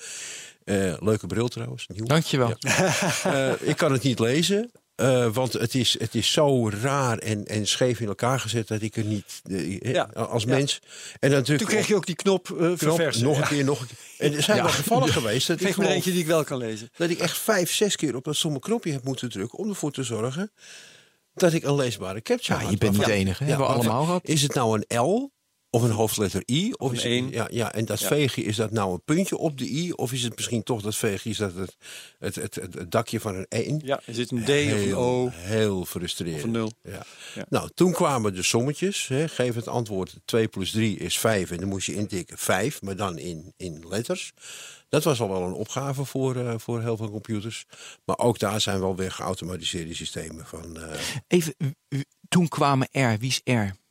Eh, 0.64 0.96
leuke 1.00 1.28
bril 1.28 1.48
trouwens, 1.48 1.88
nieuw. 1.88 2.06
Dankjewel. 2.06 2.54
Eh, 3.24 3.52
ik 3.62 3.78
kan 3.78 3.92
het 3.92 4.04
niet 4.04 4.20
lezen. 4.20 4.72
Eh, 5.04 5.34
want 5.34 5.54
het 5.54 5.76
is, 5.76 5.96
het 6.00 6.16
is 6.16 6.32
zo 6.32 6.70
raar 6.70 7.18
en, 7.18 7.46
en 7.46 7.68
scheef 7.68 8.00
in 8.00 8.08
elkaar 8.08 8.40
gezet 8.40 8.68
dat 8.68 8.82
ik 8.82 8.96
er 8.98 9.04
niet 9.04 9.42
eh, 9.44 9.82
Ja. 9.82 10.04
als 10.14 10.44
Ja. 10.44 10.50
mens. 10.50 10.80
En 11.20 11.30
druk 11.30 11.46
Toen 11.46 11.56
ik 11.56 11.66
kreeg 11.66 11.88
je 11.88 11.96
ook 11.96 12.06
die 12.06 12.16
knop, 12.16 12.48
eh 12.48 12.52
op 12.54 12.58
knop, 12.58 12.78
verversen. 12.78 13.24
nog 13.24 13.36
Ja. 13.36 13.42
een 13.42 13.48
keer, 13.48 13.64
nog 13.64 13.82
een 13.82 13.88
keer. 13.88 13.98
En 14.28 14.34
er 14.34 14.44
zijn 14.44 14.58
Ja. 14.58 14.64
wel 14.64 14.72
gevallen 14.72 15.10
geweest 15.10 15.48
dat 15.48 15.60
ik, 15.60 15.66
Geef 15.66 15.76
me 15.78 15.82
er 15.82 15.84
gewoon- 15.84 15.96
eentje 15.96 16.12
die 16.12 16.20
ik 16.22 16.28
wel 16.28 16.44
kan 16.44 16.58
lezen. 16.58 16.90
dat 16.98 17.10
ik 17.10 17.20
echt 17.20 17.38
vijf, 17.38 17.72
zes 17.74 17.96
keer 17.96 18.16
op 18.16 18.24
dat 18.24 18.36
stomme 18.36 18.60
knopje 18.60 18.92
heb 18.92 19.04
moeten 19.04 19.30
drukken 19.30 19.60
om 19.60 19.70
ervoor 19.70 19.92
te 19.92 20.04
zorgen 20.04 20.52
dat 21.34 21.54
ik 21.54 21.64
een 21.64 21.76
leesbare 21.76 22.22
capture 22.22 22.54
Ja, 22.54 22.62
had. 22.64 22.72
je 22.72 22.78
bent 22.78 22.98
niet 22.98 23.06
de 23.06 23.12
enige. 23.12 23.44
Hebben 23.44 23.68
we 23.68 23.74
allemaal 23.74 24.04
gehad. 24.06 24.28
Is 24.28 24.42
het 24.42 24.54
nou 24.54 24.82
een 24.88 24.98
L 25.02 25.32
of 25.74 25.82
een 25.84 25.92
hoofdletter 25.92 26.44
I? 26.50 26.72
Of 26.78 26.90
een 26.90 26.96
is 26.96 27.04
het, 27.26 27.34
ja, 27.34 27.48
ja, 27.52 27.74
en 27.74 27.86
dat 27.86 28.00
Ja. 28.00 28.08
veegje, 28.08 28.44
is 28.44 28.56
dat 28.56 28.72
nou 28.72 28.94
een 28.94 29.02
puntje 29.06 29.38
op 29.38 29.58
de 29.58 29.66
I? 29.70 29.92
Of 29.92 30.12
is 30.14 30.24
het 30.24 30.36
misschien 30.36 30.64
toch 30.64 30.82
dat 30.82 30.96
veegje, 30.96 31.30
is 31.30 31.38
dat 31.38 31.56
het, 31.56 31.76
het, 32.20 32.36
het, 32.36 32.56
het, 32.56 32.74
het 32.74 32.92
dakje 32.92 33.20
van 33.20 33.36
een 33.36 33.46
1? 33.50 33.82
Ja, 33.86 34.02
er 34.06 34.14
zit 34.14 34.32
een 34.32 34.44
D 34.44 34.50
of 34.50 34.82
een 34.82 34.96
O 34.96 35.30
Heel 35.34 35.86
frustrerend. 35.86 36.38
of 36.38 36.44
een 36.44 36.52
0. 36.52 36.72
Ja. 36.84 37.04
Ja. 37.36 37.46
Nou, 37.50 37.70
toen 37.74 37.92
kwamen 37.92 38.34
de 38.34 38.44
sommetjes. 38.44 39.08
Hè. 39.08 39.28
Geef 39.28 39.56
het 39.56 39.68
antwoord 39.68 40.16
2 40.26 40.48
plus 40.48 40.72
3 40.72 40.98
is 40.98 41.20
5. 41.20 41.52
En 41.52 41.58
dan 41.58 41.68
moest 41.70 41.86
je 41.86 41.96
intikken 41.96 42.38
5, 42.38 42.82
maar 42.82 42.96
dan 42.96 43.18
in, 43.18 43.54
in 43.58 43.84
letters. 43.90 44.32
Dat 44.90 45.04
was 45.04 45.22
al 45.22 45.30
wel 45.30 45.42
een 45.44 45.54
opgave 45.54 46.06
voor, 46.06 46.36
eh, 46.36 46.54
voor 46.58 46.82
heel 46.82 46.98
veel 46.98 47.10
computers. 47.10 47.66
Maar 48.06 48.18
ook 48.18 48.40
daar 48.40 48.62
zijn 48.62 48.80
wel 48.80 48.96
weer 48.96 49.12
geautomatiseerde 49.12 49.96
systemen 49.96 50.46
van. 50.46 50.78
eh, 50.78 51.00
Even, 51.28 51.56
toen 52.30 52.48
kwamen 52.48 52.88
R. 52.92 53.18
Wie 53.20 53.30
is 53.30 53.42
R? 53.44 53.82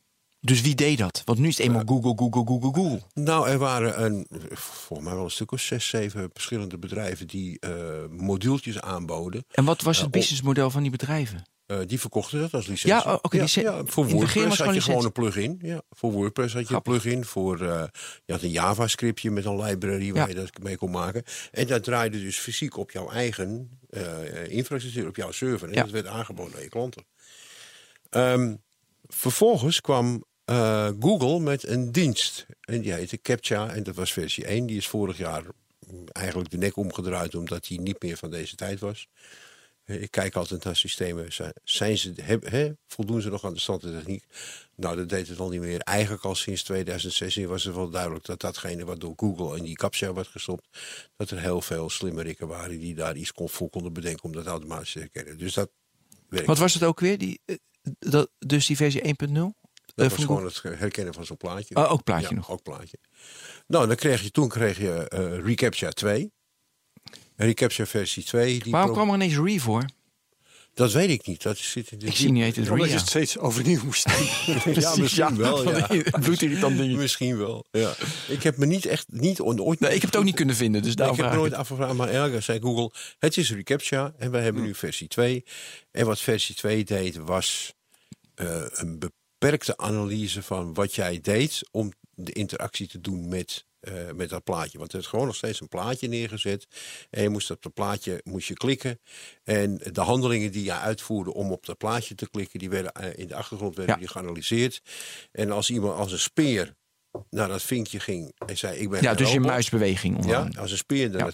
Dus 0.45 0.61
wie 0.61 0.75
deed 0.75 0.97
dat? 0.97 1.21
Want 1.25 1.39
nu 1.39 1.47
is 1.47 1.57
het 1.57 1.65
eenmaal 1.65 1.83
Google, 1.85 2.13
Google, 2.15 2.43
Google, 2.45 2.73
Google. 2.73 3.01
Nou, 3.13 3.49
er 3.49 3.57
waren 3.57 4.03
een, 4.03 4.27
volgens 4.51 5.07
mij 5.07 5.15
wel 5.15 5.23
een 5.23 5.31
stuk 5.31 5.51
of 5.51 5.59
zes, 5.59 5.87
zeven 5.87 6.29
verschillende 6.33 6.77
bedrijven 6.77 7.27
die 7.27 7.59
eh, 7.59 7.71
modueltjes 8.09 8.81
aanboden. 8.81 9.45
En 9.51 9.65
wat 9.65 9.81
was 9.81 9.97
het 9.97 10.05
op- 10.05 10.11
businessmodel 10.11 10.69
van 10.69 10.81
die 10.81 10.91
bedrijven? 10.91 11.43
Eh, 11.65 11.77
die 11.87 11.99
verkochten 11.99 12.39
dat 12.39 12.53
als 12.53 12.67
licentie. 12.67 12.89
Ja, 12.89 13.13
oh, 13.13 13.19
oké, 13.21 13.37
licen- 13.37 13.61
ja, 13.63 13.81
voor 13.85 14.07
WordPress 14.09 14.57
had 14.59 14.73
je 14.73 14.81
gewoon 14.81 15.05
een 15.05 15.11
plugin. 15.11 15.59
Ja, 15.61 15.81
voor 15.89 16.11
WordPress 16.11 16.53
had 16.53 16.61
je 16.61 16.67
Grappig. 16.67 16.93
een 16.93 16.99
plugin. 17.01 17.25
Voor, 17.25 17.61
eh, 17.61 17.83
je 18.25 18.33
had 18.33 18.41
een 18.41 18.49
JavaScriptje 18.51 19.31
met 19.31 19.45
een 19.45 19.61
library 19.61 20.13
waar 20.13 20.27
je 20.29 20.35
dat 20.35 20.49
mee 20.61 20.77
kon 20.77 20.91
maken. 20.91 21.23
En 21.51 21.67
dat 21.67 21.83
draaide 21.83 22.21
dus 22.21 22.37
fysiek 22.37 22.77
op 22.77 22.91
jouw 22.91 23.09
eigen 23.09 23.79
eh, 23.89 24.47
infrastructuur, 24.47 25.07
op 25.07 25.15
jouw 25.15 25.31
server. 25.31 25.67
En 25.69 25.75
dat 25.75 25.89
werd 25.89 26.07
aangeboden 26.07 26.55
aan 26.55 26.61
je 26.61 26.69
klanten. 26.69 27.05
Ehm, 28.09 28.55
vervolgens 29.07 29.81
kwam 29.81 30.23
eh, 30.45 30.89
Google 30.99 31.39
met 31.39 31.67
een 31.67 31.91
dienst. 31.91 32.45
En 32.61 32.81
die 32.81 32.93
heette 32.93 33.17
CAPTCHA 33.21 33.69
en 33.73 33.83
dat 33.83 33.95
was 33.95 34.13
versie 34.13 34.45
1. 34.45 34.65
Die 34.65 34.77
is 34.77 34.87
vorig 34.87 35.17
jaar 35.17 35.43
eigenlijk 36.11 36.49
de 36.49 36.57
nek 36.57 36.77
omgedraaid 36.77 37.35
omdat 37.35 37.63
die 37.67 37.81
niet 37.81 38.01
meer 38.01 38.17
van 38.17 38.29
deze 38.31 38.55
tijd 38.55 38.79
was. 38.79 39.07
Eh, 39.83 40.01
Ik 40.01 40.11
kijk 40.11 40.35
altijd 40.35 40.63
naar 40.63 40.75
systemen. 40.75 41.33
Zijn- 41.63 41.97
ze, 41.97 42.75
voldoen 42.87 43.21
ze 43.21 43.29
nog 43.29 43.45
aan 43.45 43.53
de 43.53 43.59
stand 43.59 43.83
en 43.83 43.91
techniek? 43.91 44.23
Nou, 44.75 44.95
dat 44.95 45.09
deed 45.09 45.27
het 45.27 45.39
al 45.39 45.49
niet 45.49 45.59
meer. 45.61 45.79
Eigenlijk 45.79 46.23
al 46.23 46.35
sinds 46.35 46.63
2016 46.63 47.47
was 47.47 47.63
het 47.63 47.75
wel 47.75 47.89
duidelijk 47.89 48.25
dat 48.25 48.39
datgene 48.39 48.85
wat 48.85 48.99
door 48.99 49.13
Google 49.15 49.57
in 49.57 49.63
die 49.63 49.75
CAPTCHA 49.75 50.13
werd 50.13 50.27
gestopt, 50.27 50.67
dat 51.15 51.29
er 51.29 51.39
heel 51.39 51.61
veel 51.61 51.89
slimmerikken 51.89 52.47
waren 52.47 52.79
die 52.79 52.95
daar 52.95 53.15
iets 53.15 53.31
kon, 53.31 53.49
voor 53.49 53.69
konden 53.69 53.93
bedenken 53.93 54.23
om 54.23 54.31
dat 54.31 54.45
automatisch 54.45 54.91
te 54.91 54.99
herkennen. 54.99 55.37
Dus 55.37 55.53
dat 55.53 55.69
werkt. 56.29 56.47
Wat 56.47 56.57
was 56.57 56.73
het 56.73 56.83
ook 56.83 56.99
weer? 56.99 57.17
Die, 57.17 57.41
eh, 57.45 57.55
dat, 57.99 58.29
dus 58.39 58.65
die 58.65 58.75
versie 58.75 59.01
1.0? 59.07 59.53
Dat 59.95 60.05
Eh, 60.05 60.11
was 60.17 60.25
van 60.25 60.35
gewoon 60.35 60.45
het 60.45 60.79
herkennen 60.79 61.13
van 61.13 61.25
zo'n 61.25 61.37
plaatje. 61.37 61.75
Oh, 61.75 61.91
ook 61.91 62.03
plaatje 62.03 62.27
ja, 62.29 62.35
nog. 62.35 62.49
Ook 62.51 62.63
plaatje. 62.63 62.97
Nou, 63.67 63.87
dan 63.87 63.95
kreeg 63.95 64.21
je, 64.21 64.31
toen 64.31 64.47
kreeg 64.49 64.77
je 64.77 65.07
eh 65.07 65.39
reCAPTCHA 65.45 65.89
2. 65.89 66.31
En 67.35 67.45
reCAPTCHA 67.45 67.85
versie 67.85 68.23
2. 68.23 68.59
Die 68.59 68.71
Waarom 68.71 68.93
kwam 68.93 69.09
er 69.09 69.15
ineens 69.15 69.37
Re 69.37 69.59
voor? 69.59 69.85
Dat 70.73 70.91
weet 70.91 71.09
ik 71.09 71.27
niet. 71.27 71.41
Dat 71.41 71.57
zit 71.57 71.91
in 71.91 71.99
de 71.99 72.05
Ik 72.05 72.15
zie 72.15 72.31
niet 72.31 72.55
het 72.55 72.69
Omdat 72.69 72.89
je 72.89 72.95
het 72.95 73.07
steeds 73.07 73.37
overnieuw 73.37 73.83
moest 73.83 74.07
doen. 74.17 74.73
Ja, 74.73 74.95
misschien 74.95 75.37
wel. 75.45 75.63
van 75.63 75.73
Ja. 75.73 75.87
bloedirritant 76.19 76.77
ding. 76.77 76.97
Misschien 76.97 77.37
wel. 77.37 77.65
Ja. 77.71 77.93
Ik 78.27 78.43
heb 78.43 78.57
me 78.57 78.65
niet 78.65 78.85
echt 78.85 79.05
niet 79.11 79.39
ooit. 79.41 79.79
Nee, 79.79 79.93
ik 79.93 80.01
heb 80.01 80.09
het 80.09 80.19
ook 80.19 80.25
niet 80.25 80.35
kunnen 80.35 80.55
vinden, 80.55 80.81
dus 80.81 80.95
Nee, 80.95 81.09
ik 81.09 81.15
heb 81.15 81.33
nooit 81.33 81.53
afgevraagd, 81.53 81.93
maar 81.93 82.09
ergens 82.09 82.45
zei 82.45 82.59
Google: 82.59 82.91
het 83.19 83.37
is 83.37 83.51
reCAPTCHA 83.51 84.13
en 84.17 84.31
wij 84.31 84.41
hebben 84.43 84.61
Hm. 84.61 84.67
nu 84.67 84.75
versie 84.75 85.07
2. 85.07 85.43
En 85.91 86.05
wat 86.05 86.19
versie 86.19 86.55
2 86.55 86.83
deed, 86.83 87.15
was 87.15 87.73
eh, 88.35 88.63
een 88.69 88.99
beperkte 89.43 89.77
analyse 89.77 90.43
van 90.43 90.73
wat 90.73 90.95
jij 90.95 91.19
deed 91.21 91.61
om 91.71 91.91
de 92.15 92.31
interactie 92.31 92.87
te 92.87 93.01
doen 93.01 93.27
met, 93.27 93.65
eh, 93.79 93.93
met 94.15 94.29
dat 94.29 94.43
plaatje. 94.43 94.77
Want 94.77 94.93
er 94.93 94.99
is 94.99 95.05
gewoon 95.07 95.25
nog 95.25 95.35
steeds 95.35 95.61
een 95.61 95.67
plaatje 95.67 96.07
neergezet. 96.07 96.67
En 97.09 97.21
je 97.21 97.29
moest 97.29 97.51
op 97.51 97.61
dat 97.61 97.73
plaatje 97.73 98.21
moest 98.23 98.47
je 98.47 98.53
klikken. 98.53 98.99
En 99.43 99.77
de 99.91 100.01
handelingen 100.01 100.51
die 100.51 100.63
je 100.63 100.73
uitvoerde 100.73 101.33
om 101.33 101.51
op 101.51 101.65
dat 101.65 101.77
plaatje 101.77 102.15
te 102.15 102.29
klikken, 102.29 102.59
die 102.59 102.69
werden 102.69 102.91
eh, 102.91 103.17
in 103.19 103.27
de 103.27 103.35
achtergrond 103.35 103.75
werden 103.75 103.93
Ja. 103.93 103.99
die 104.01 104.09
geanalyseerd. 104.09 104.81
En 105.31 105.51
als 105.51 105.69
iemand 105.69 105.97
als 105.97 106.11
een 106.11 106.19
speer 106.19 106.75
naar 107.29 107.47
dat 107.47 107.61
vinkje 107.63 107.99
ging 107.99 108.31
en 108.47 108.57
zei: 108.57 108.77
Ik 108.77 108.89
ben 108.89 109.01
Ja, 109.01 109.13
dus 109.13 109.31
je 109.31 109.39
muisbeweging. 109.39 110.25
Ja, 110.25 110.49
als 110.59 110.71
een 110.71 110.77
speer 110.77 111.13
er 111.15 111.17
Ja. 111.17 111.31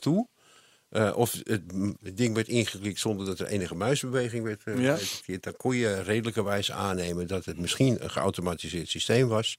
Eh, 0.90 1.12
of 1.16 1.34
het, 1.44 1.62
het 2.04 2.18
ding 2.18 2.36
werd 2.36 2.48
ingeklikt 2.48 3.00
zonder 3.00 3.26
dat 3.26 3.40
er 3.40 3.48
enige 3.48 3.76
muisbeweging 3.76 4.44
werd 4.44 4.62
Ja. 4.66 4.74
gedetecteerd, 4.96 5.44
dan 5.44 5.56
kon 5.56 5.76
je 5.76 6.02
redelijkerwijs 6.02 6.72
aannemen 6.72 7.28
dat 7.28 7.46
het 7.46 7.58
misschien 7.60 8.04
een 8.04 8.12
geautomatiseerd 8.12 8.90
systeem 8.90 9.28
was. 9.28 9.58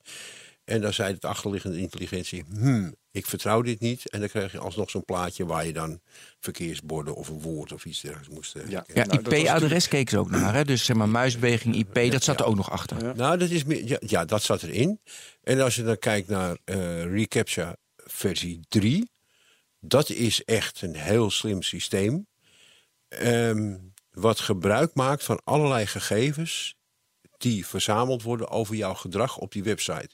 En 0.64 0.80
dan 0.80 0.92
zei 0.92 1.12
het 1.12 1.24
achterliggende 1.24 1.78
intelligentie: 1.78 2.44
hmm, 2.52 2.94
ik 3.10 3.26
vertrouw 3.26 3.62
dit 3.62 3.80
niet. 3.80 4.10
En 4.10 4.20
dan 4.20 4.28
kreeg 4.28 4.52
je 4.52 4.58
alsnog 4.58 4.90
zo'n 4.90 5.04
plaatje 5.04 5.46
waar 5.46 5.66
je 5.66 5.72
dan 5.72 6.00
verkeersborden 6.40 7.14
of 7.14 7.28
een 7.28 7.40
woord 7.40 7.72
of 7.72 7.84
iets 7.84 8.00
dergelijks 8.00 8.34
moest 8.34 8.54
eh, 8.56 8.62
Ja. 8.68 8.70
herkennen. 8.86 9.14
Ja, 9.14 9.20
Nou, 9.30 9.36
IP-adres 9.42 9.88
keek 9.88 10.10
ze 10.10 10.18
ook 10.18 10.30
naar. 10.30 10.54
Hè? 10.54 10.64
Dus 10.64 10.84
zeg 10.84 10.96
maar 10.96 11.08
muisbeweging, 11.08 11.74
IP, 11.76 12.10
dat 12.12 12.22
zat 12.22 12.40
er 12.40 12.46
ook 12.46 12.56
nog 12.56 12.70
achter. 12.70 13.04
Ja. 13.04 13.12
Nou, 13.12 13.38
dat 13.38 13.50
is 13.50 13.64
meer, 13.64 13.86
ja, 13.86 13.96
ja, 14.06 14.24
dat 14.24 14.42
zat 14.42 14.62
erin. 14.62 15.00
En 15.42 15.60
als 15.60 15.74
je 15.74 15.82
dan 15.82 15.98
kijkt 15.98 16.28
naar 16.28 16.56
eh 16.64 17.04
reCAPTCHA 17.04 17.76
versie 17.96 18.60
3, 18.68 19.10
dat 19.80 20.08
is 20.08 20.44
echt 20.44 20.82
een 20.82 20.94
heel 20.94 21.30
slim 21.30 21.62
systeem. 21.62 22.26
Ehm, 23.08 23.78
wat 24.10 24.40
gebruik 24.40 24.94
maakt 24.94 25.24
van 25.24 25.40
allerlei 25.44 25.86
gegevens 25.86 26.78
die 27.38 27.66
verzameld 27.66 28.22
worden 28.22 28.48
over 28.48 28.74
jouw 28.74 28.94
gedrag 28.94 29.38
op 29.38 29.52
die 29.52 29.62
website. 29.62 30.10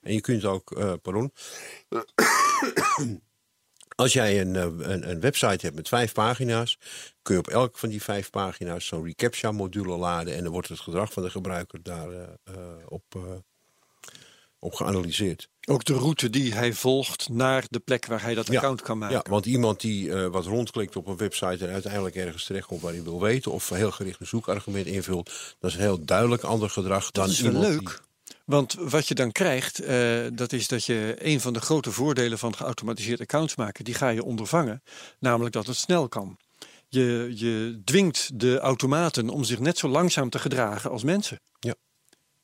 En 0.00 0.14
je 0.14 0.20
kunt 0.20 0.44
ook, 0.44 0.72
eh, 0.72 0.92
pardon. 1.02 1.32
Als 3.94 4.12
jij 4.12 4.40
een, 4.40 4.56
eh, 4.56 4.62
een, 4.62 5.10
een 5.10 5.20
website 5.20 5.64
hebt 5.64 5.74
met 5.74 5.88
vijf 5.88 6.12
pagina's, 6.12 6.78
kun 7.22 7.34
je 7.34 7.40
op 7.40 7.48
elke 7.48 7.78
van 7.78 7.88
die 7.88 8.02
vijf 8.02 8.30
pagina's 8.30 8.86
zo'n 8.86 9.04
reCAPTCHA-module 9.04 9.96
laden. 9.96 10.34
En 10.34 10.42
dan 10.42 10.52
wordt 10.52 10.68
het 10.68 10.80
gedrag 10.80 11.12
van 11.12 11.22
de 11.22 11.30
gebruiker 11.30 11.82
daarop 11.82 12.38
op, 12.86 13.14
eh, 13.14 13.32
op, 13.34 13.42
op 14.62 14.74
geanalyseerd. 14.74 15.48
Ook 15.68 15.84
de 15.84 15.92
route 15.94 16.30
die 16.30 16.54
hij 16.54 16.72
volgt 16.72 17.28
naar 17.28 17.64
de 17.68 17.78
plek 17.78 18.06
waar 18.06 18.22
hij 18.22 18.34
dat 18.34 18.46
Ja. 18.46 18.54
account 18.54 18.82
kan 18.82 18.98
maken. 18.98 19.16
Ja, 19.16 19.24
want 19.30 19.46
iemand 19.46 19.80
die 19.80 20.12
eh, 20.12 20.26
wat 20.26 20.44
rondklikt 20.46 20.96
op 20.96 21.06
een 21.06 21.16
website 21.16 21.66
en 21.66 21.72
uiteindelijk 21.72 22.14
ergens 22.14 22.44
terechtkomt 22.44 22.80
waar 22.80 22.92
hij 22.92 23.02
wil 23.02 23.20
weten, 23.20 23.52
of 23.52 23.68
heel 23.68 23.90
gericht 23.90 24.20
een 24.20 24.26
zoekargument 24.26 24.86
invult, 24.86 25.30
dat 25.58 25.70
is 25.70 25.76
een 25.76 25.82
heel 25.82 26.04
duidelijk 26.04 26.42
ander 26.42 26.70
gedrag 26.70 27.10
dan 27.10 27.24
Dat 27.24 27.32
is 27.32 27.40
wel 27.40 27.52
iemand 27.52 27.68
leuk. 27.68 27.78
die- 28.24 28.34
Want 28.44 28.74
wat 28.78 29.08
je 29.08 29.14
dan 29.14 29.32
krijgt, 29.32 29.78
eh, 29.78 30.20
dat 30.32 30.52
is 30.52 30.68
dat 30.68 30.84
je 30.84 31.14
een 31.18 31.40
van 31.40 31.52
de 31.52 31.60
grote 31.60 31.92
voordelen 31.92 32.38
van 32.38 32.56
geautomatiseerd 32.56 33.20
accounts 33.20 33.56
maken, 33.56 33.84
die 33.84 33.94
ga 33.94 34.08
je 34.08 34.24
ondervangen. 34.24 34.82
Namelijk 35.18 35.54
dat 35.54 35.66
het 35.66 35.76
snel 35.76 36.08
kan. 36.08 36.36
Je, 36.88 37.32
je 37.34 37.80
dwingt 37.84 38.30
de 38.40 38.58
automaten 38.58 39.28
om 39.28 39.44
zich 39.44 39.58
net 39.58 39.78
zo 39.78 39.88
langzaam 39.88 40.30
te 40.30 40.38
gedragen 40.38 40.90
als 40.90 41.02
mensen. 41.02 41.40
Ja, 41.60 41.74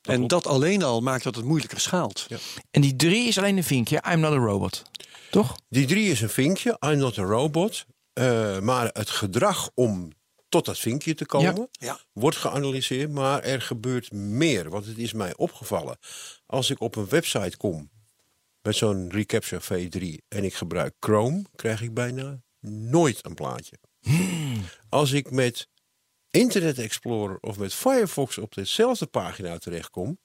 en 0.09 0.15
klopt. 0.27 0.29
dat 0.29 0.47
alleen 0.47 0.83
al 0.83 1.01
maakt 1.01 1.23
dat 1.23 1.35
het 1.35 1.45
moeilijker 1.45 1.79
schaalt. 1.79 2.25
Ja. 2.27 2.37
En 2.71 2.81
die 2.81 2.95
drie 2.95 3.27
is 3.27 3.37
alleen 3.37 3.57
een 3.57 3.63
vinkje. 3.63 4.03
I'm 4.11 4.19
not 4.19 4.31
a 4.33 4.35
robot. 4.37 4.83
Toch? 5.31 5.55
Die 5.69 5.85
drie 5.87 6.11
is 6.11 6.21
een 6.21 6.29
vinkje, 6.29 6.77
I'm 6.79 6.97
not 6.97 7.17
a 7.17 7.23
robot. 7.23 7.85
Eh, 8.13 8.59
maar 8.59 8.89
het 8.93 9.09
gedrag 9.09 9.69
om 9.73 10.11
tot 10.49 10.65
dat 10.65 10.77
vinkje 10.79 11.13
te 11.15 11.25
komen, 11.25 11.67
Ja. 11.71 11.99
wordt 12.13 12.37
geanalyseerd. 12.37 13.11
Maar 13.11 13.41
er 13.43 13.61
gebeurt 13.61 14.11
meer, 14.11 14.69
want 14.69 14.85
het 14.85 14.97
is 14.97 15.13
mij 15.13 15.35
opgevallen. 15.35 15.97
Als 16.45 16.69
ik 16.69 16.81
op 16.81 16.95
een 16.95 17.07
website 17.09 17.57
kom 17.57 17.89
met 18.61 18.75
zo'n 18.75 19.09
reCAPTCHA 19.11 19.59
V3 19.61 20.17
en 20.27 20.43
ik 20.43 20.53
gebruik 20.53 20.93
Chrome, 20.99 21.43
krijg 21.55 21.81
ik 21.81 21.93
bijna 21.93 22.41
nooit 22.61 23.25
een 23.25 23.33
plaatje. 23.33 23.77
Als 24.89 25.11
ik 25.11 25.31
met 25.31 25.67
Internet 26.31 26.77
Explorer 26.79 27.37
of 27.41 27.57
met 27.57 27.73
Firefox 27.73 28.37
op 28.37 28.53
dezelfde 28.53 29.05
pagina 29.05 29.57
terechtkom, 29.57 30.19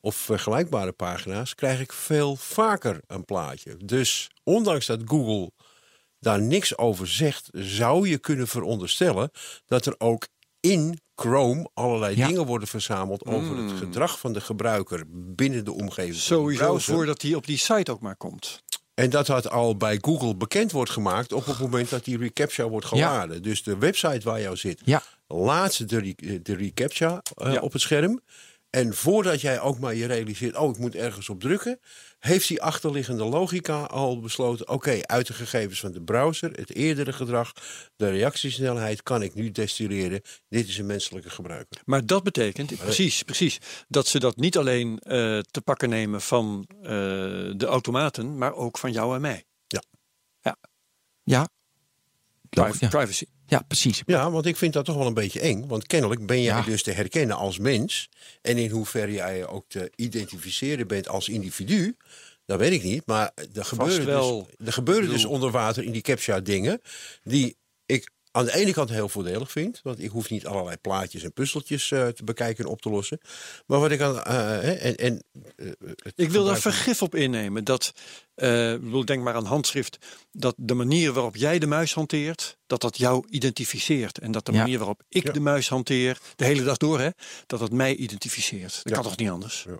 of 0.00 0.14
vergelijkbare 0.16 0.92
pagina's, 0.92 1.54
krijg 1.54 1.80
ik 1.80 1.92
veel 1.92 2.36
vaker 2.36 3.00
een 3.06 3.24
plaatje. 3.24 3.76
Dus 3.84 4.30
ondanks 4.42 4.86
dat 4.86 5.00
Google 5.04 5.50
daar 6.20 6.40
niks 6.42 6.78
over 6.78 7.06
zegt, 7.08 7.48
zou 7.52 8.08
je 8.08 8.18
kunnen 8.18 8.48
veronderstellen 8.48 9.30
dat 9.66 9.86
er 9.86 9.94
ook 9.98 10.26
in 10.60 11.00
Chrome 11.14 11.70
allerlei 11.74 12.16
Ja. 12.16 12.26
dingen 12.26 12.46
worden 12.46 12.68
verzameld 12.68 13.24
over 13.24 13.56
het 13.56 13.72
gedrag 13.72 14.18
van 14.18 14.32
de 14.32 14.40
gebruiker 14.40 15.02
binnen 15.08 15.64
de 15.64 15.72
omgeving. 15.72 16.14
Sowieso 16.16 16.78
voordat 16.78 17.22
hij 17.22 17.34
op 17.34 17.46
die 17.46 17.58
site 17.58 17.90
ook 17.92 18.00
maar 18.00 18.16
komt. 18.16 18.62
En 18.94 19.10
dat 19.10 19.26
dat 19.26 19.50
al 19.50 19.76
bij 19.76 19.98
Google 20.00 20.36
bekend 20.36 20.72
wordt 20.72 20.90
gemaakt 20.90 21.32
op 21.32 21.46
het 21.46 21.58
moment 21.58 21.90
dat 21.90 22.04
die 22.04 22.18
reCAPTCHA 22.18 22.68
wordt 22.68 22.88
Ja. 22.88 22.90
geladen. 22.90 23.42
Dus 23.42 23.62
de 23.62 23.78
website 23.78 24.20
waar 24.22 24.40
jou 24.40 24.56
zit, 24.56 24.80
Ja. 24.84 25.02
Laat 25.26 25.88
de, 25.88 25.98
re- 25.98 26.42
de 26.42 26.54
reCAPTCHA 26.54 27.22
eh, 27.34 27.52
Ja. 27.52 27.60
op 27.60 27.72
het 27.72 27.82
scherm. 27.82 28.20
En 28.70 28.94
voordat 28.94 29.40
jij 29.40 29.60
ook 29.60 29.78
maar 29.78 29.94
je 29.94 30.06
realiseert, 30.06 30.56
oh, 30.56 30.70
ik 30.70 30.78
moet 30.78 30.94
ergens 30.94 31.28
op 31.28 31.40
drukken, 31.40 31.80
heeft 32.18 32.48
die 32.48 32.62
achterliggende 32.62 33.24
logica 33.24 33.82
al 33.82 34.20
besloten, 34.20 34.68
oké, 34.68 34.98
uit 35.02 35.26
de 35.26 35.32
gegevens 35.32 35.80
van 35.80 35.92
de 35.92 36.02
browser, 36.02 36.50
het 36.52 36.74
eerdere 36.74 37.12
gedrag, 37.12 37.52
de 37.96 38.10
reactiesnelheid, 38.10 39.02
kan 39.02 39.22
ik 39.22 39.34
nu 39.34 39.50
destilleren, 39.50 40.20
dit 40.48 40.68
is 40.68 40.78
een 40.78 40.86
menselijke 40.86 41.30
gebruiker. 41.30 41.80
Maar 41.84 42.06
dat 42.06 42.22
betekent, 42.22 42.76
precies, 42.76 43.22
precies, 43.22 43.58
dat 43.88 44.06
ze 44.06 44.18
dat 44.18 44.36
niet 44.36 44.56
alleen 44.58 44.98
eh, 44.98 45.38
te 45.38 45.60
pakken 45.64 45.88
nemen 45.88 46.20
van 46.20 46.64
eh, 46.82 46.88
de 47.56 47.66
automaten, 47.66 48.38
maar 48.38 48.54
ook 48.54 48.78
van 48.78 48.92
jou 48.92 49.14
en 49.14 49.20
mij. 49.20 49.44
Ja. 51.22 51.48
Priv- 52.48 52.80
Ja. 52.80 52.88
Privacy. 52.88 53.24
Ja, 53.46 53.60
precies. 53.68 54.02
Ja, 54.06 54.30
want 54.30 54.46
ik 54.46 54.56
vind 54.56 54.72
dat 54.72 54.84
toch 54.84 54.96
wel 54.96 55.06
een 55.06 55.14
beetje 55.14 55.40
eng. 55.40 55.66
Want 55.66 55.86
kennelijk 55.86 56.26
ben 56.26 56.42
jij 56.42 56.56
Ja. 56.56 56.62
dus 56.62 56.82
te 56.82 56.90
herkennen 56.90 57.36
als 57.36 57.58
mens. 57.58 58.08
En 58.42 58.58
in 58.58 58.70
hoeverre 58.70 59.12
jij 59.12 59.46
ook 59.46 59.64
te 59.68 59.92
identificeren 59.96 60.86
bent 60.86 61.08
als 61.08 61.28
individu. 61.28 61.96
Dat 62.46 62.58
weet 62.58 62.72
ik 62.72 62.82
niet. 62.82 63.06
Maar 63.06 63.30
er 63.54 63.64
gebeuren, 63.64 64.06
wel. 64.06 64.48
dus, 64.56 64.66
er 64.66 64.72
gebeuren 64.72 65.08
dus 65.08 65.24
onder 65.24 65.50
water 65.50 65.84
in 65.84 65.92
die 65.92 66.02
captcha 66.02 66.40
dingen. 66.40 66.80
Die 67.22 67.56
ik 67.86 68.10
aan 68.36 68.44
de 68.44 68.54
ene 68.56 68.72
kant 68.72 68.90
heel 68.90 69.08
voordelig 69.08 69.50
vind. 69.50 69.80
Want 69.82 70.02
ik 70.02 70.10
hoef 70.10 70.30
niet 70.30 70.46
allerlei 70.46 70.76
plaatjes 70.76 71.22
en 71.22 71.32
puzzeltjes 71.32 71.90
eh, 71.90 72.08
te 72.08 72.24
bekijken 72.24 72.64
en 72.64 72.70
op 72.70 72.80
te 72.82 72.90
lossen. 72.90 73.20
Maar 73.66 73.80
wat 73.80 73.90
ik 73.90 74.00
aan. 74.00 74.22
eh, 74.22 74.34
hè, 74.34 74.72
en, 74.72 74.96
en, 74.96 75.22
eh, 75.56 75.66
Ik 76.14 76.30
wil 76.30 76.44
daar 76.44 76.58
vergif 76.60 77.02
op 77.02 77.14
innemen. 77.14 77.64
Dat, 77.64 77.92
eh, 78.34 78.72
ik 78.72 78.80
bedoel, 78.82 79.04
denk 79.04 79.22
maar 79.22 79.34
aan 79.34 79.44
handschrift. 79.44 79.98
Dat 80.32 80.54
de 80.58 80.74
manier 80.74 81.12
waarop 81.12 81.36
jij 81.36 81.58
de 81.58 81.66
muis 81.66 81.94
hanteert, 81.94 82.56
dat 82.66 82.80
dat 82.80 82.98
jou 82.98 83.24
identificeert. 83.28 84.18
En 84.18 84.32
dat 84.32 84.46
de 84.46 84.52
Ja. 84.52 84.58
manier 84.58 84.78
waarop 84.78 85.02
ik 85.08 85.26
Ja. 85.26 85.32
de 85.32 85.40
muis 85.40 85.68
hanteer, 85.68 86.18
de 86.36 86.44
hele 86.44 86.62
dag 86.62 86.76
door, 86.76 87.00
hè, 87.00 87.08
dat 87.46 87.60
dat 87.60 87.72
mij 87.72 87.94
identificeert. 87.96 88.74
Dat 88.74 88.82
Ja. 88.88 88.94
kan 88.94 89.02
toch 89.02 89.16
niet 89.16 89.30
anders? 89.30 89.64
Eh, 89.68 89.74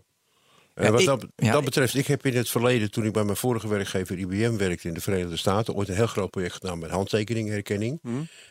Ja, 0.85 0.91
wat 0.91 1.01
ik- 1.01 1.07
dat, 1.07 1.27
ja, 1.37 1.53
dat 1.53 1.65
betreft, 1.65 1.95
ik 1.95 2.07
heb 2.07 2.27
in 2.27 2.37
het 2.37 2.49
verleden, 2.49 2.91
toen 2.91 3.05
ik 3.05 3.13
bij 3.13 3.25
mijn 3.25 3.37
vorige 3.37 3.69
werkgever 3.69 4.19
IBM 4.19 4.57
werkte 4.57 4.89
in 4.89 4.95
de 4.95 5.01
Verenigde 5.01 5.37
Staten, 5.37 5.75
ooit 5.75 5.89
een 5.89 5.95
heel 5.95 6.07
groot 6.07 6.31
project 6.31 6.53
gedaan 6.53 6.79
met 6.79 6.91
handtekeningherkenning. 6.91 7.99
Hm. 8.03 8.09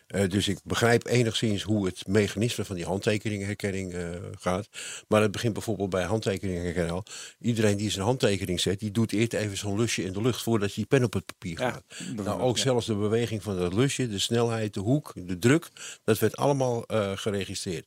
Eh, 0.08 0.30
dus 0.30 0.48
ik 0.48 0.60
begrijp 0.64 1.08
enigszins 1.08 1.62
hoe 1.64 1.86
het 1.86 2.08
mechanisme 2.08 2.66
van 2.66 2.76
die 2.76 2.86
handtekeningherkenning 2.86 3.94
eh, 3.94 4.10
gaat. 4.40 4.68
Maar 5.08 5.22
het 5.22 5.32
begint 5.32 5.54
bijvoorbeeld 5.54 5.90
bij 5.90 6.04
handtekeningherkenning 6.04 6.92
al. 6.94 7.04
Iedereen 7.40 7.78
die 7.78 7.90
zijn 7.90 8.06
handtekening 8.06 8.60
zet, 8.60 8.80
die 8.80 8.92
doet 8.92 9.12
eerst 9.12 9.34
even 9.34 9.58
zo'n 9.58 9.78
lusje 9.80 10.04
in 10.04 10.14
de 10.14 10.22
lucht 10.22 10.44
voordat 10.44 10.70
je 10.70 10.76
die 10.76 10.86
pen 10.86 11.04
op 11.04 11.14
het 11.14 11.26
papier 11.26 11.58
gaat. 11.58 11.84
Nou, 12.16 12.42
ook 12.42 12.58
zelfs 12.58 12.86
de 12.86 12.96
beweging 12.96 13.44
van 13.44 13.58
dat 13.58 13.74
lusje, 13.74 14.08
de 14.10 14.20
snelheid, 14.20 14.74
de 14.74 14.80
hoek, 14.80 15.12
de 15.16 15.40
druk, 15.40 15.68
dat 16.04 16.20
werd 16.20 16.36
allemaal 16.36 16.84
eh, 16.86 17.12
geregistreerd. 17.16 17.86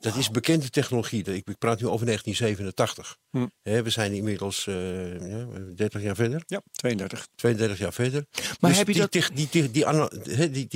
Dat 0.00 0.16
is 0.16 0.30
bekende 0.30 0.70
technologie. 0.70 1.22
Dat- 1.22 1.34
Ik, 1.34 1.48
ik 1.48 1.58
praat 1.58 1.80
nu 1.80 1.86
over 1.86 2.06
1987. 2.06 3.16
Hm. 3.30 3.46
We 3.82 3.90
zijn 3.90 4.12
inmiddels 4.12 4.66
eh, 4.66 5.30
ja, 5.30 5.46
30 5.74 6.02
jaar 6.02 6.14
verder, 6.14 6.42
Ja, 6.46 6.62
32. 6.72 7.26
32 7.34 7.78
jaar 7.78 7.92
verder. 7.92 8.24
Maar 8.60 8.70
Dus 8.70 8.78
heb 8.78 8.86
je 8.86 8.92
die, 8.92 9.02
dat- 9.02 9.30
die, 9.34 9.48
die, 9.50 9.70
die, 9.70 9.86
ana- 9.86 10.10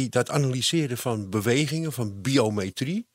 dat 0.09 0.31
analyseren 0.31 0.99
van 0.99 1.31
bewegingen, 1.31 1.93
van 1.93 2.21
biometrie. 2.21 3.07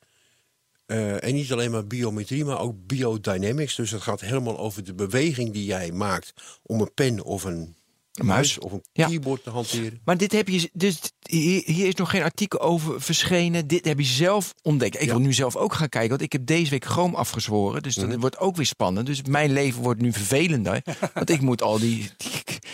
eh, 0.86 1.24
en 1.24 1.34
niet 1.34 1.52
alleen 1.52 1.72
maar 1.72 1.88
biometrie, 1.88 2.46
maar 2.46 2.60
ook 2.60 2.86
biodynamics. 2.88 3.76
Dus 3.76 3.92
het 3.92 4.02
gaat 4.02 4.22
helemaal 4.22 4.58
over 4.58 4.84
de 4.84 4.94
beweging 4.94 5.54
die 5.54 5.66
jij 5.66 5.92
maakt 5.92 6.34
om 6.64 6.82
een 6.82 6.94
pen 6.94 7.24
of 7.24 7.44
een 7.44 7.76
muis 8.24 8.60
of 8.60 8.72
een 8.72 8.84
Ja. 8.94 9.08
keyboard 9.08 9.44
te 9.44 9.50
hanteren. 9.50 10.02
Maar 10.06 10.18
dit 10.18 10.32
heb 10.32 10.48
je, 10.48 10.70
dus 10.74 11.00
hier, 11.22 11.62
hier 11.66 11.88
is 11.88 11.96
nog 11.96 12.10
geen 12.10 12.22
artikel 12.22 12.60
over 12.60 13.02
verschenen. 13.02 13.68
Dit 13.68 13.86
heb 13.86 14.00
je 14.00 14.06
zelf 14.06 14.54
ontdekt. 14.62 14.96
Ik 14.96 15.02
Ja. 15.02 15.08
wil 15.08 15.20
nu 15.20 15.34
zelf 15.34 15.56
ook 15.56 15.74
gaan 15.74 15.90
kijken, 15.90 16.10
want 16.10 16.22
ik 16.22 16.32
heb 16.32 16.46
deze 16.46 16.70
week 16.70 16.86
Chrome 16.86 17.16
afgezworen. 17.18 17.82
Dus 17.84 17.96
Mhm. 17.96 18.10
dat 18.10 18.20
wordt 18.20 18.38
ook 18.38 18.56
weer 18.56 18.66
spannend. 18.66 19.06
Dus 19.06 19.22
mijn 19.22 19.52
leven 19.54 19.82
wordt 19.82 20.02
nu 20.02 20.14
vervelender. 20.14 20.82
want 21.14 21.30
ik 21.30 21.42
moet 21.42 21.62
al 21.62 21.80
die, 21.80 22.10
die, 22.18 22.32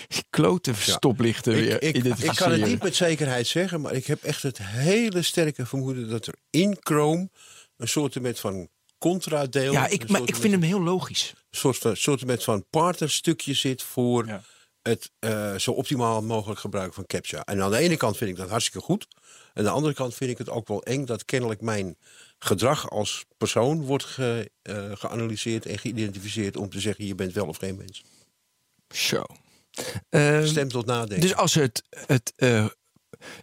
die 0.08 0.24
klote 0.30 0.74
stoplichten 0.76 1.54
weer 1.54 1.82
Ik, 1.84 1.96
ik, 1.96 2.32
kan 2.36 2.52
het 2.52 2.66
niet 2.66 2.84
met 2.84 2.96
zekerheid 2.96 3.48
zeggen, 3.48 3.82
maar 3.82 3.94
ik 3.94 4.06
heb 4.06 4.24
echt 4.24 4.44
het 4.44 4.58
hele 4.62 5.22
sterke 5.22 5.66
vermoeden 5.66 6.10
dat 6.10 6.28
er 6.28 6.34
in 6.50 6.78
Chrome 6.80 7.30
een 7.78 7.88
soort 7.88 8.22
met 8.22 8.40
van 8.40 8.68
contradeel. 8.98 9.72
ja, 9.72 9.88
ik, 9.88 10.02
een 10.04 10.12
maar 10.12 10.22
ik 10.26 10.36
vind 10.36 10.54
hem 10.54 10.62
heel 10.62 10.82
logisch. 10.82 11.34
een 11.64 11.96
soort 11.98 12.26
met 12.26 12.44
van 12.44 12.66
partnerstukje 12.70 13.54
zit 13.54 13.82
voor. 13.84 14.42
Het 14.84 15.12
eh, 15.20 15.56
zo 15.56 15.72
optimaal 15.72 16.22
mogelijk 16.22 16.60
gebruik 16.60 16.94
van 16.94 17.06
CAPTCHA. 17.06 17.44
En 17.44 17.62
aan 17.62 17.72
de 17.72 17.78
ene 17.78 17.98
kant 17.98 18.18
vind 18.18 18.30
ik 18.30 18.36
dat 18.36 18.50
hartstikke 18.50 18.86
goed. 18.86 19.08
En 19.14 19.52
aan 19.54 19.64
de 19.64 19.70
andere 19.70 19.94
kant 19.94 20.16
vind 20.16 20.30
ik 20.32 20.38
het 20.38 20.50
ook 20.50 20.68
wel 20.68 20.84
eng 20.84 21.06
dat 21.06 21.26
kennelijk 21.26 21.62
mijn 21.62 21.98
gedrag 22.40 22.90
als 22.90 23.26
persoon 23.38 23.82
wordt 23.82 24.04
ge- 24.04 24.52
eh, 24.62 24.92
geanalyseerd 24.94 25.66
en 25.66 25.78
geïdentificeerd 25.80 26.58
om 26.58 26.70
te 26.70 26.80
zeggen 26.80 27.06
je 27.06 27.16
bent 27.16 27.34
wel 27.34 27.48
of 27.48 27.58
geen 27.58 27.76
mens. 27.78 28.04
Zo. 28.94 29.24
Ehm, 30.10 30.46
Stem 30.46 30.68
tot 30.70 30.86
nadenken. 30.86 31.22
dus 31.22 31.36
als 31.36 31.54
het, 31.54 31.84
het, 31.90 32.34
eh, 32.36 32.66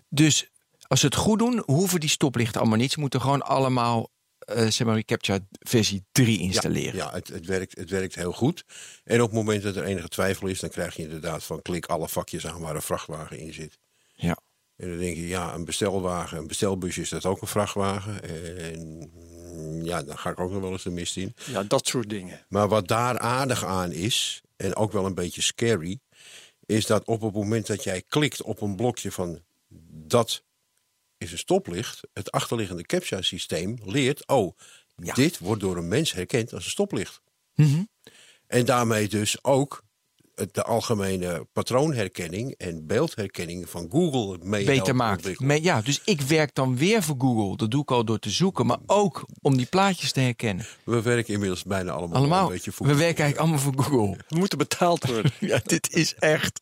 dus 0.08 0.48
als 0.86 1.00
ze 1.00 1.06
het 1.06 1.14
goed 1.14 1.38
doen, 1.38 1.62
hoeven 1.66 2.00
die 2.00 2.08
stoplichten 2.08 2.60
allemaal 2.60 2.78
niet. 2.78 2.92
Ze 2.92 3.00
moeten 3.00 3.20
gewoon 3.20 3.42
allemaal, 3.42 4.10
eh 4.50 4.70
zeg 4.70 4.86
maar, 4.86 5.04
CAPTCHA 5.04 5.38
versie 5.50 6.04
3 6.12 6.38
installeren. 6.38 6.94
Ja, 6.94 7.12
het, 7.12 7.28
het, 7.28 7.46
werkt, 7.46 7.78
het 7.78 7.90
werkt 7.90 8.14
heel 8.14 8.32
goed. 8.32 8.64
En 9.04 9.22
op 9.22 9.26
het 9.26 9.36
moment 9.36 9.62
dat 9.62 9.76
er 9.76 9.84
enige 9.84 10.08
twijfel 10.08 10.46
is, 10.46 10.60
dan 10.60 10.70
krijg 10.70 10.96
je 10.96 11.02
inderdaad 11.02 11.44
van 11.44 11.62
klik 11.62 11.86
alle 11.86 12.08
vakjes 12.08 12.46
aan 12.46 12.60
waar 12.60 12.74
een 12.74 12.82
vrachtwagen 12.82 13.38
in 13.38 13.52
zit. 13.52 13.78
Ja. 14.14 14.38
En 14.76 14.88
dan 14.88 14.98
denk 14.98 15.16
je, 15.16 15.28
ja, 15.28 15.54
een 15.54 15.64
bestelwagen, 15.64 16.38
een 16.38 16.46
bestelbusje 16.46 17.00
is 17.00 17.08
dat 17.08 17.26
ook 17.26 17.40
een 17.40 17.48
vrachtwagen. 17.48 18.22
En 18.22 19.10
ja, 19.84 20.02
dan 20.02 20.18
ga 20.18 20.30
ik 20.30 20.40
ook 20.40 20.50
nog 20.50 20.60
wel 20.60 20.72
eens 20.72 20.82
de 20.82 20.90
mist 20.90 21.16
in. 21.16 21.34
Ja, 21.46 21.62
dat 21.62 21.86
soort 21.86 22.08
dingen. 22.08 22.44
Maar 22.48 22.68
wat 22.68 22.88
daar 22.88 23.18
aardig 23.18 23.64
aan 23.64 23.92
is, 23.92 24.42
en 24.56 24.76
ook 24.76 24.92
wel 24.92 25.06
een 25.06 25.14
beetje 25.14 25.42
scary, 25.42 25.98
is 26.66 26.86
dat 26.86 27.04
op 27.04 27.20
het 27.20 27.34
moment 27.34 27.66
dat 27.66 27.84
jij 27.84 28.02
klikt 28.08 28.42
op 28.42 28.60
een 28.60 28.76
blokje 28.76 29.12
van 29.12 29.40
dat 29.92 30.42
is 31.20 31.32
een 31.32 31.38
stoplicht, 31.38 32.00
het 32.12 32.30
achterliggende 32.30 32.82
CAPTCHA-systeem 32.82 33.78
leert, 33.84 34.28
oh, 34.28 34.56
Ja. 34.96 35.14
dit 35.14 35.38
wordt 35.38 35.60
door 35.60 35.76
een 35.76 35.88
mens 35.88 36.12
herkend 36.12 36.52
als 36.54 36.64
een 36.64 36.70
stoplicht. 36.70 37.20
Mhm. 37.54 37.82
En 38.46 38.64
daarmee 38.64 39.08
dus 39.08 39.44
ook 39.44 39.82
het- 40.34 40.54
de 40.54 40.62
algemene 40.62 41.46
patroonherkenning 41.52 42.54
en 42.56 42.86
beeldherkenning 42.86 43.68
van 43.70 43.86
Google 43.90 44.38
mee 44.42 44.64
beter 44.64 44.96
maakt. 44.96 45.40
Me- 45.40 45.62
ja, 45.62 45.80
dus 45.82 46.00
ik 46.04 46.20
werk 46.20 46.54
dan 46.54 46.76
weer 46.76 47.02
voor 47.02 47.16
Google. 47.18 47.56
Dat 47.56 47.70
doe 47.70 47.82
ik 47.82 47.90
al 47.90 48.04
door 48.04 48.18
te 48.18 48.30
zoeken, 48.30 48.66
maar 48.66 48.78
ook 48.86 49.24
om 49.42 49.56
die 49.56 49.66
plaatjes 49.66 50.12
te 50.12 50.20
herkennen. 50.20 50.66
We 50.84 51.02
werken 51.02 51.32
inmiddels 51.34 51.62
bijna 51.64 51.92
allemaal, 51.92 52.16
Allemaal. 52.16 52.46
een 52.46 52.52
beetje 52.52 52.72
voor 52.72 52.86
We 52.86 52.94
werken 52.94 53.24
eigenlijk 53.24 53.38
allemaal 53.38 53.58
voor 53.74 53.84
Google. 53.84 54.16
We 54.28 54.38
moeten 54.38 54.58
betaald 54.58 55.06
worden. 55.06 55.32
Ja, 55.50 55.60
dit 55.64 55.92
is 55.92 56.14
echt. 56.14 56.60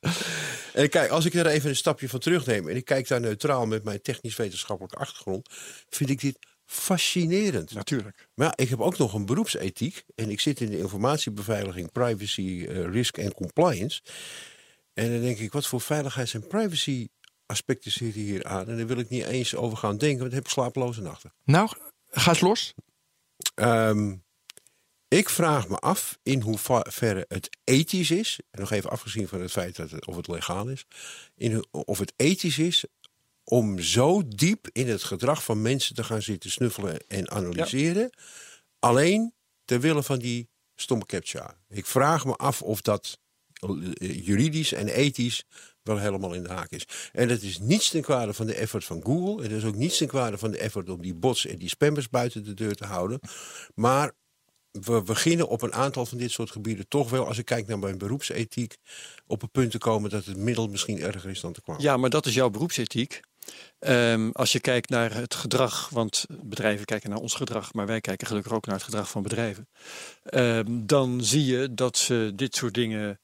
En 0.78 0.88
kijk, 0.88 1.10
als 1.10 1.24
ik 1.24 1.34
er 1.34 1.46
even 1.46 1.68
een 1.68 1.76
stapje 1.76 2.08
van 2.08 2.20
terugneem 2.20 2.68
en 2.68 2.76
ik 2.76 2.84
kijk 2.84 3.08
daar 3.08 3.20
neutraal 3.20 3.66
met 3.66 3.84
mijn 3.84 4.02
technisch-wetenschappelijke 4.02 4.96
achtergrond, 4.96 5.48
vind 5.88 6.10
ik 6.10 6.20
dit 6.20 6.38
fascinerend. 6.64 7.74
Natuurlijk. 7.74 8.28
Maar 8.34 8.46
ja, 8.46 8.52
ik 8.56 8.68
heb 8.68 8.80
ook 8.80 8.98
nog 8.98 9.14
een 9.14 9.26
beroepsethiek 9.26 10.04
en 10.14 10.30
ik 10.30 10.40
zit 10.40 10.60
in 10.60 10.70
de 10.70 10.78
informatiebeveiliging, 10.78 11.92
privacy, 11.92 12.66
eh, 12.68 12.84
risk 12.90 13.16
en 13.16 13.34
compliance. 13.34 14.02
En 14.94 15.10
dan 15.12 15.20
denk 15.20 15.38
ik, 15.38 15.52
wat 15.52 15.66
voor 15.66 15.80
veiligheids- 15.80 16.34
en 16.34 16.46
privacy 16.46 17.08
aspecten 17.46 17.90
zitten 17.90 18.20
hier 18.20 18.44
aan? 18.44 18.68
En 18.68 18.76
daar 18.76 18.86
wil 18.86 18.98
ik 18.98 19.08
niet 19.08 19.24
eens 19.24 19.54
over 19.54 19.78
gaan 19.78 19.98
denken, 19.98 20.18
want 20.18 20.30
dan 20.30 20.38
heb 20.38 20.48
ik 20.48 20.52
slapeloze 20.52 21.00
nachten. 21.00 21.32
Nou, 21.44 21.68
ga 22.10 22.30
eens 22.30 22.40
los. 22.40 22.74
Ehm, 23.54 24.14
ik 25.08 25.28
vraag 25.28 25.68
me 25.68 25.76
af 25.76 26.18
in 26.22 26.40
hoeverre 26.40 27.24
het 27.28 27.48
ethisch 27.64 28.10
is, 28.10 28.40
en 28.50 28.60
nog 28.60 28.70
even 28.70 28.90
afgezien 28.90 29.28
van 29.28 29.40
het 29.40 29.50
feit 29.50 29.76
dat 29.76 29.90
het, 29.90 30.06
of 30.06 30.16
het 30.16 30.28
legaal 30.28 30.68
is, 30.68 30.86
in, 31.34 31.66
of 31.70 31.98
het 31.98 32.12
ethisch 32.16 32.58
is 32.58 32.84
om 33.44 33.78
zo 33.78 34.22
diep 34.28 34.68
in 34.72 34.88
het 34.88 35.02
gedrag 35.02 35.44
van 35.44 35.62
mensen 35.62 35.94
te 35.94 36.04
gaan 36.04 36.22
zitten 36.22 36.50
snuffelen 36.50 37.06
en 37.06 37.30
analyseren, 37.30 38.10
alleen 38.78 39.32
ter 39.64 39.80
wille 39.80 40.02
van 40.02 40.18
die 40.18 40.48
stomme 40.74 41.06
captcha. 41.06 41.58
Ik 41.68 41.86
vraag 41.86 42.24
me 42.24 42.36
af 42.36 42.62
of 42.62 42.80
dat 42.80 43.18
eh, 43.52 44.26
juridisch 44.26 44.72
en 44.72 44.88
ethisch 44.88 45.44
wel 45.82 45.98
helemaal 45.98 46.34
in 46.34 46.42
de 46.42 46.48
haak 46.48 46.70
is. 46.70 46.84
En 47.12 47.28
dat 47.28 47.42
is 47.42 47.58
niets 47.58 47.90
ten 47.90 48.02
kwade 48.02 48.34
van 48.34 48.46
de 48.46 48.54
effort 48.54 48.84
van 48.84 49.02
Google. 49.02 49.42
En 49.44 49.48
dat 49.48 49.58
is 49.58 49.64
ook 49.64 49.74
niets 49.74 49.98
ten 49.98 50.06
kwade 50.06 50.38
van 50.38 50.50
de 50.50 50.58
effort 50.58 50.90
om 50.90 51.02
die 51.02 51.14
bots 51.14 51.46
en 51.46 51.58
die 51.58 51.68
spammers 51.68 52.08
buiten 52.08 52.44
de 52.44 52.54
deur 52.54 52.74
te 52.74 52.84
houden. 52.84 53.20
Maar 53.74 54.12
we 54.80 55.02
beginnen 55.02 55.48
op 55.48 55.62
een 55.62 55.74
aantal 55.74 56.06
van 56.06 56.18
dit 56.18 56.30
soort 56.30 56.50
gebieden 56.50 56.88
toch 56.88 57.10
wel, 57.10 57.26
als 57.26 57.38
ik 57.38 57.44
kijk 57.44 57.66
naar 57.66 57.78
mijn 57.78 57.98
beroepsethiek, 57.98 58.76
op 59.26 59.42
een 59.42 59.50
punt 59.50 59.70
te 59.70 59.78
komen 59.78 60.10
dat 60.10 60.24
het 60.24 60.36
middel 60.36 60.68
misschien 60.68 61.00
erger 61.00 61.30
is 61.30 61.40
dan 61.40 61.52
te 61.52 61.62
kwaad. 61.62 61.82
Ja, 61.82 61.96
maar 61.96 62.10
dat 62.10 62.26
is 62.26 62.34
jouw 62.34 62.50
beroepsethiek. 62.50 63.20
Ehm, 63.78 64.30
als 64.32 64.52
je 64.52 64.60
kijkt 64.60 64.88
naar 64.88 65.14
het 65.14 65.34
gedrag, 65.34 65.88
want 65.88 66.24
bedrijven 66.42 66.84
kijken 66.84 67.10
naar 67.10 67.18
ons 67.18 67.34
gedrag, 67.34 67.72
maar 67.72 67.86
wij 67.86 68.00
kijken 68.00 68.26
gelukkig 68.26 68.52
ook 68.52 68.66
naar 68.66 68.74
het 68.74 68.84
gedrag 68.84 69.10
van 69.10 69.22
bedrijven. 69.22 69.68
Ehm, 70.22 70.86
dan 70.86 71.24
zie 71.24 71.44
je 71.44 71.74
dat 71.74 71.96
ze 71.96 72.32
dit 72.34 72.56
soort 72.56 72.74
dingen, 72.74 73.20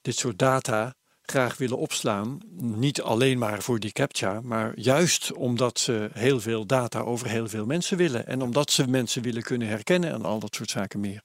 dit 0.00 0.16
soort 0.16 0.38
data 0.38 0.94
graag 1.22 1.56
willen 1.56 1.78
opslaan. 1.78 2.38
Niet 2.58 3.02
alleen 3.02 3.38
maar 3.38 3.62
voor 3.62 3.78
die 3.80 3.92
captcha, 3.92 4.40
maar 4.40 4.78
juist 4.78 5.32
omdat 5.32 5.78
ze 5.78 6.10
heel 6.12 6.40
veel 6.40 6.66
data 6.66 7.00
over 7.00 7.28
heel 7.28 7.48
veel 7.48 7.66
mensen 7.66 7.96
willen. 7.96 8.26
En 8.26 8.42
omdat 8.42 8.70
ze 8.70 8.86
mensen 8.88 9.22
willen 9.22 9.42
kunnen 9.42 9.68
herkennen 9.68 10.12
en 10.12 10.22
al 10.22 10.38
dat 10.38 10.54
soort 10.54 10.70
zaken 10.70 11.00
meer. 11.00 11.22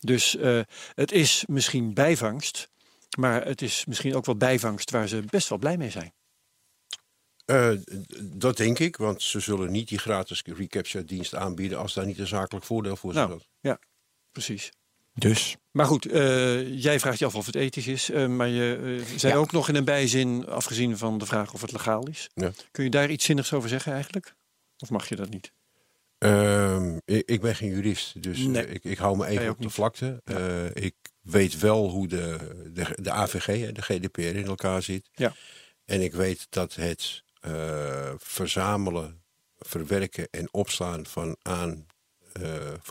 Dus 0.00 0.36
eh, 0.36 0.60
het 0.94 1.12
is 1.12 1.44
misschien 1.46 1.94
bijvangst, 1.94 2.70
maar 3.18 3.44
het 3.44 3.62
is 3.62 3.84
misschien 3.84 4.14
ook 4.14 4.26
wel 4.26 4.36
bijvangst 4.36 4.90
waar 4.90 5.08
ze 5.08 5.22
best 5.30 5.48
wel 5.48 5.58
blij 5.58 5.76
mee 5.76 5.90
zijn. 5.90 6.12
Eh, 7.44 7.70
dat 8.20 8.56
denk 8.56 8.78
ik, 8.78 8.96
want 8.96 9.22
ze 9.22 9.40
zullen 9.40 9.70
niet 9.70 9.88
die 9.88 9.98
gratis 9.98 10.42
recapture 10.42 11.04
dienst 11.04 11.34
aanbieden 11.34 11.78
als 11.78 11.94
daar 11.94 12.06
niet 12.06 12.18
een 12.18 12.26
zakelijk 12.26 12.64
voordeel 12.64 12.96
voor 12.96 13.14
Nou, 13.14 13.32
zit. 13.32 13.48
ja, 13.60 13.78
precies. 14.32 14.70
Dus. 15.18 15.56
Maar 15.70 15.86
goed, 15.86 16.06
eh, 16.06 16.82
jij 16.82 17.00
vraagt 17.00 17.18
je 17.18 17.24
af 17.24 17.34
of 17.34 17.46
het 17.46 17.54
ethisch 17.54 17.86
is. 17.86 18.10
eh, 18.10 18.26
maar 18.26 18.48
je 18.48 18.96
eh, 19.00 19.16
zei 19.18 19.32
Ja. 19.32 19.38
ook 19.38 19.52
nog 19.52 19.68
in 19.68 19.74
een 19.74 19.84
bijzin, 19.84 20.46
afgezien 20.46 20.98
van 20.98 21.18
de 21.18 21.26
vraag 21.26 21.52
of 21.54 21.60
het 21.60 21.72
legaal 21.72 22.06
is. 22.08 22.28
Ja. 22.34 22.52
Kun 22.70 22.84
je 22.84 22.90
daar 22.90 23.10
iets 23.10 23.24
zinnigs 23.24 23.52
over 23.52 23.68
zeggen 23.68 23.92
eigenlijk? 23.92 24.34
Of 24.78 24.90
mag 24.90 25.08
je 25.08 25.16
dat 25.16 25.30
niet? 25.30 25.52
Ehm, 26.18 26.96
ik, 27.04 27.22
ik 27.28 27.40
ben 27.40 27.54
geen 27.56 27.68
jurist, 27.70 28.22
dus 28.22 28.38
Nee. 28.38 28.66
ik, 28.66 28.84
ik 28.84 28.98
hou 28.98 29.16
me 29.16 29.26
even 29.26 29.50
op 29.50 29.62
de 29.62 29.70
vlakte. 29.70 30.20
Ik 30.74 30.94
weet 31.22 31.58
wel 31.58 31.88
hoe 31.90 32.08
de, 32.08 32.36
de, 32.72 32.86
de 33.02 33.10
AVG, 33.10 33.72
de 33.72 33.82
GDPR, 33.82 34.20
in 34.20 34.46
elkaar 34.46 34.82
zit. 34.82 35.08
Ja. 35.14 35.32
En 35.84 36.02
ik 36.02 36.12
weet 36.12 36.46
dat 36.50 36.74
het 36.74 37.22
verzamelen, 38.16 39.22
verwerken 39.58 40.28
en 40.30 40.52
opslaan 40.52 41.06
van 41.06 41.36
aan 41.42 41.86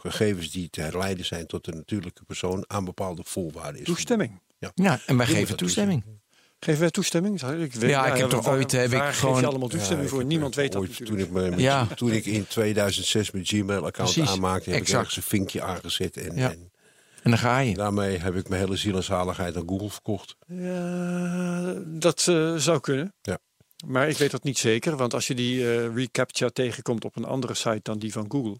gegevens 0.01 0.51
die 0.51 0.69
te 0.69 0.81
herleiden 0.81 1.25
zijn 1.25 1.47
tot 1.47 1.65
de 1.65 1.71
natuurlijke 1.71 2.23
persoon 2.25 2.63
aan 2.67 2.85
bepaalde 2.85 3.21
voorwaarden 3.25 3.81
is. 3.81 3.87
Toestemming. 3.87 4.41
Ja. 4.57 4.71
Ja, 4.75 4.99
en 5.05 5.17
wij 5.17 5.25
geven 5.25 5.47
dat 5.47 5.57
toestemming. 5.57 6.03
Geven 6.59 6.79
wij 6.81 6.89
toestemming? 6.91 7.41
Ik 7.41 7.73
weet, 7.73 7.89
Ja, 7.89 8.05
ik 8.05 8.17
heb 8.17 8.29
toch 8.29 8.47
ooit, 8.47 8.71
heb 8.71 8.91
ik 8.91 8.97
waar 8.97 9.07
geef 9.11 9.19
gewoon- 9.19 9.39
je 9.39 9.45
allemaal 9.47 9.67
toestemming 9.67 10.09
Ja, 10.09 10.15
voor? 10.15 10.25
Niemand 10.25 10.51
eh, 10.55 10.57
weet 10.59 10.71
dat 10.71 10.81
ooit, 10.81 10.89
natuurlijk. 10.99 11.19
Toen 11.29 11.37
ik, 11.37 11.43
me, 11.43 11.49
met- 11.49 11.59
Ja. 11.59 11.85
toen 11.85 12.11
ik 12.11 12.25
in 12.25 12.47
2006 12.47 13.31
mijn 13.31 13.45
Gmail-account 13.45 14.19
aanmaakte, 14.19 14.69
heb 14.69 14.79
exact. 14.79 14.89
ik 14.89 14.95
ergens 14.97 15.15
een 15.15 15.23
vinkje 15.37 15.61
aangezet. 15.61 16.17
En, 16.17 16.35
Ja. 16.35 16.51
en 16.51 16.71
En 17.23 17.29
dan 17.33 17.37
ga 17.41 17.59
je. 17.59 17.73
Daarmee 17.73 18.17
heb 18.17 18.35
ik 18.35 18.49
mijn 18.49 18.61
hele 18.61 18.75
ziel 18.75 18.95
en 18.95 19.03
zaligheid 19.03 19.55
aan 19.57 19.67
Google 19.67 19.89
verkocht. 19.89 20.35
Ja, 20.47 21.73
dat 21.85 22.27
eh, 22.27 22.55
zou 22.55 22.79
kunnen. 22.79 23.13
Ja. 23.21 23.37
Maar 23.85 24.09
ik 24.09 24.17
weet 24.17 24.31
dat 24.31 24.43
niet 24.43 24.57
zeker, 24.57 24.95
want 24.97 25.13
als 25.13 25.27
je 25.27 25.35
die 25.35 25.71
eh 25.75 25.93
reCAPTCHA 25.95 26.49
tegenkomt 26.49 27.05
op 27.05 27.15
een 27.15 27.25
andere 27.25 27.53
site 27.53 27.79
dan 27.83 27.99
die 27.99 28.11
van 28.11 28.25
Google, 28.31 28.59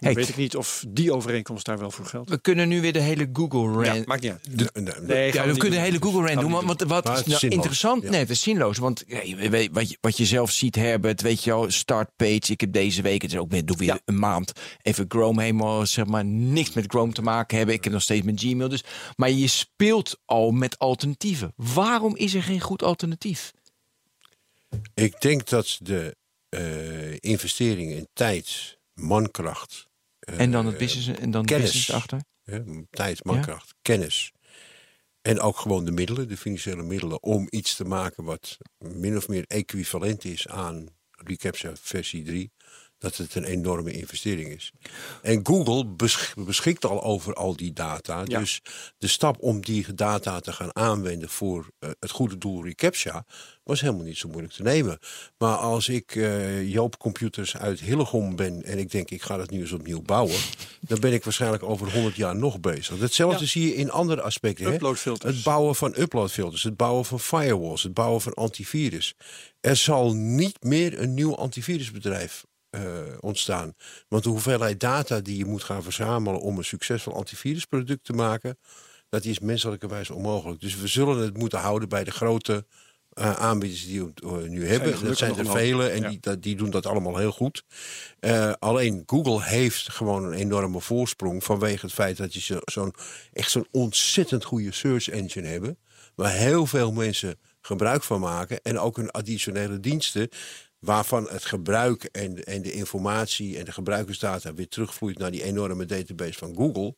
Hey, 0.00 0.14
weet 0.14 0.28
ik 0.28 0.36
niet 0.36 0.56
of 0.56 0.84
die 0.88 1.12
overeenkomst 1.12 1.64
daar 1.66 1.78
wel 1.78 1.90
voor 1.90 2.04
geldt. 2.06 2.30
We 2.30 2.40
kunnen 2.40 2.68
nu 2.68 2.80
weer 2.80 2.92
de 2.92 3.00
hele 3.00 3.28
Google 3.32 3.84
Ja, 3.84 3.92
rant. 3.92 4.06
maakt 4.06 4.22
niet 4.22 4.30
uit. 4.30 4.58
De- 4.58 4.82
de- 4.84 4.96
Nee, 5.02 5.32
Ja, 5.32 5.46
we 5.46 5.56
kunnen 5.56 5.78
de 5.78 5.84
hele 5.84 5.98
Google 6.02 6.26
Gaan 6.28 6.40
doen. 6.40 6.50
Want 6.66 6.82
wat, 6.82 7.04
is 7.04 7.10
nou 7.10 7.22
zinloos. 7.24 7.42
interessant? 7.42 8.02
Ja. 8.02 8.10
Nee, 8.10 8.20
het 8.20 8.30
is 8.30 8.42
zinloos. 8.42 8.78
Want 8.78 9.04
ja, 9.06 9.20
je 9.22 9.48
weet, 9.48 9.70
wat, 9.72 9.90
je, 9.90 9.98
wat 10.00 10.16
je 10.16 10.24
zelf 10.26 10.50
ziet, 10.50 10.74
Herbert, 10.74 11.20
weet 11.22 11.44
je 11.44 11.50
wel, 11.50 11.70
startpage. 11.70 12.52
Ik 12.52 12.60
heb 12.60 12.72
deze 12.72 13.02
week, 13.02 13.22
het 13.22 13.32
is 13.32 13.38
ook 13.38 13.50
weer, 13.50 13.64
doe 13.64 13.76
weer 13.76 13.88
Ja. 13.88 14.00
een 14.04 14.18
maand, 14.18 14.52
even 14.82 15.04
Chrome 15.08 15.40
helemaal, 15.42 15.86
zeg 15.86 16.06
maar, 16.06 16.24
niks 16.24 16.72
met 16.72 16.84
Chrome 16.86 17.12
te 17.12 17.22
maken 17.22 17.56
hebben. 17.56 17.74
Ik 17.74 17.84
heb 17.84 17.92
nog 17.92 18.02
steeds 18.02 18.24
mijn 18.24 18.38
Gmail. 18.38 18.68
Dus, 18.68 18.84
maar 19.16 19.30
je 19.30 19.46
speelt 19.46 20.18
al 20.24 20.50
met 20.50 20.78
alternatieven. 20.78 21.52
Waarom 21.56 22.16
is 22.16 22.34
er 22.34 22.42
geen 22.42 22.60
goed 22.60 22.82
alternatief? 22.82 23.52
Ik 24.94 25.20
denk 25.20 25.48
dat 25.48 25.78
de 25.82 26.16
eh, 26.48 27.16
investeringen 27.18 27.96
in 27.96 28.08
tijd, 28.12 28.78
mankracht, 29.00 29.88
eh, 30.18 30.40
En 30.40 30.50
dan 30.50 30.66
het 30.66 30.78
business 30.78 31.18
en 31.18 31.30
dan 31.30 31.44
kennis. 31.44 31.70
business 31.70 31.92
achter. 31.92 32.20
tijd, 32.90 33.24
mankracht, 33.24 33.74
kennis. 33.82 34.32
En 35.22 35.40
ook 35.40 35.56
gewoon 35.56 35.84
de 35.84 35.90
middelen, 35.90 36.28
de 36.28 36.36
financiële 36.36 36.82
middelen, 36.82 37.22
om 37.22 37.46
iets 37.50 37.76
te 37.76 37.84
maken 37.84 38.24
wat 38.24 38.58
min 38.78 39.16
of 39.16 39.28
meer 39.28 39.44
equivalent 39.46 40.24
is 40.24 40.48
aan 40.48 40.86
reCAPTCHA 41.10 41.72
versie 41.76 42.22
3. 42.24 42.52
Dat 43.00 43.16
het 43.16 43.34
een 43.34 43.44
enorme 43.44 43.92
investering 43.92 44.48
is. 44.48 44.72
En 45.22 45.40
Google 45.46 45.86
besch- 45.86 46.34
beschikt 46.34 46.84
al 46.84 47.02
over 47.02 47.34
al 47.34 47.56
die 47.56 47.72
data. 47.72 48.22
Ja. 48.24 48.38
Dus 48.38 48.60
de 48.98 49.06
stap 49.08 49.36
om 49.42 49.60
die 49.60 49.94
data 49.94 50.40
te 50.40 50.52
gaan 50.52 50.76
aanwenden 50.76 51.28
voor 51.28 51.70
eh, 51.78 51.90
het 52.00 52.10
goede 52.10 52.38
doel 52.38 52.64
reCAPTCHA 52.64 53.24
was 53.64 53.80
helemaal 53.80 54.04
niet 54.04 54.16
zo 54.18 54.28
moeilijk 54.28 54.52
te 54.52 54.62
nemen. 54.62 54.98
Maar 55.38 55.56
als 55.56 55.88
ik 55.88 56.14
eh, 56.16 56.68
Joop 56.72 56.98
Computers 56.98 57.56
uit 57.56 57.80
Hillegom 57.80 58.36
ben 58.36 58.62
en 58.64 58.78
ik 58.78 58.90
denk 58.90 59.10
ik 59.10 59.22
ga 59.22 59.36
dat 59.36 59.50
nu 59.50 59.60
eens 59.60 59.72
opnieuw 59.72 60.02
bouwen, 60.02 60.36
dan 60.80 61.00
ben 61.00 61.12
ik 61.12 61.24
waarschijnlijk 61.24 61.62
over 61.62 61.92
100 61.92 62.16
jaar 62.16 62.36
nog 62.36 62.60
bezig. 62.60 62.98
Hetzelfde 62.98 63.40
Ja. 63.44 63.46
zie 63.50 63.66
je 63.68 63.74
in 63.74 63.90
andere 63.90 64.22
aspecten. 64.22 64.72
Uploadfilters. 64.72 65.34
Het 65.34 65.44
bouwen 65.44 65.74
van 65.74 65.94
uploadfilters, 65.98 66.62
het 66.62 66.76
bouwen 66.76 67.04
van 67.04 67.20
firewalls, 67.20 67.82
het 67.82 67.94
bouwen 67.94 68.20
van 68.20 68.34
antivirus. 68.34 69.14
Er 69.60 69.76
zal 69.76 70.14
niet 70.14 70.62
meer 70.62 71.00
een 71.00 71.14
nieuw 71.14 71.36
antivirusbedrijf 71.36 72.44
eh, 72.70 72.80
ontstaan. 73.20 73.74
Want 74.08 74.22
de 74.22 74.28
hoeveelheid 74.28 74.80
data 74.80 75.20
die 75.20 75.36
je 75.36 75.44
moet 75.44 75.62
gaan 75.64 75.82
verzamelen 75.82 76.40
om 76.40 76.58
een 76.58 76.64
succesvol 76.64 77.14
antivirusproduct 77.14 78.04
te 78.04 78.12
maken, 78.12 78.58
dat 79.08 79.24
is 79.24 79.38
menselijkerwijs 79.38 80.10
onmogelijk. 80.10 80.60
Dus 80.60 80.76
we 80.76 80.86
zullen 80.86 81.18
het 81.18 81.36
moeten 81.38 81.58
houden 81.58 81.88
bij 81.88 82.04
de 82.04 82.10
grote 82.10 82.66
eh, 83.10 83.32
aanbieders 83.32 83.84
die 83.86 84.04
we 84.04 84.12
eh, 84.22 84.48
nu 84.48 84.66
hebben. 84.68 85.04
Dat 85.04 85.16
zijn 85.18 85.38
er 85.38 85.46
vele 85.50 85.88
en 85.88 86.00
Ja. 86.02 86.08
die, 86.20 86.38
die 86.38 86.56
doen 86.56 86.70
dat 86.70 86.86
allemaal 86.86 87.16
heel 87.16 87.32
goed. 87.32 87.64
Alleen 88.58 89.02
Google 89.06 89.42
heeft 89.44 89.90
gewoon 89.92 90.24
een 90.24 90.32
enorme 90.32 90.80
voorsprong 90.80 91.44
vanwege 91.44 91.84
het 91.86 91.94
feit 91.94 92.16
dat 92.16 92.34
je 92.34 92.40
zo- 92.40 92.60
zo'n 92.64 92.94
echt 93.32 93.50
zo'n 93.50 93.66
ontzettend 93.70 94.44
goede 94.44 94.72
search 94.72 95.08
engine 95.08 95.46
hebben. 95.48 95.78
Waar 96.14 96.32
heel 96.32 96.66
veel 96.66 96.92
mensen 96.92 97.38
gebruik 97.60 98.02
van 98.02 98.20
maken. 98.20 98.60
En 98.62 98.78
ook 98.78 98.98
een 98.98 99.10
additionele 99.10 99.80
diensten. 99.80 100.28
Waarvan 100.80 101.28
het 101.28 101.44
gebruik 101.44 102.04
en, 102.04 102.44
en 102.44 102.62
de 102.62 102.72
informatie 102.72 103.58
en 103.58 103.64
de 103.64 103.72
gebruikersdata 103.72 104.54
weer 104.54 104.68
terugvloeit 104.68 105.18
naar 105.18 105.30
die 105.30 105.42
enorme 105.42 105.84
database 105.84 106.38
van 106.38 106.54
Google. 106.56 106.94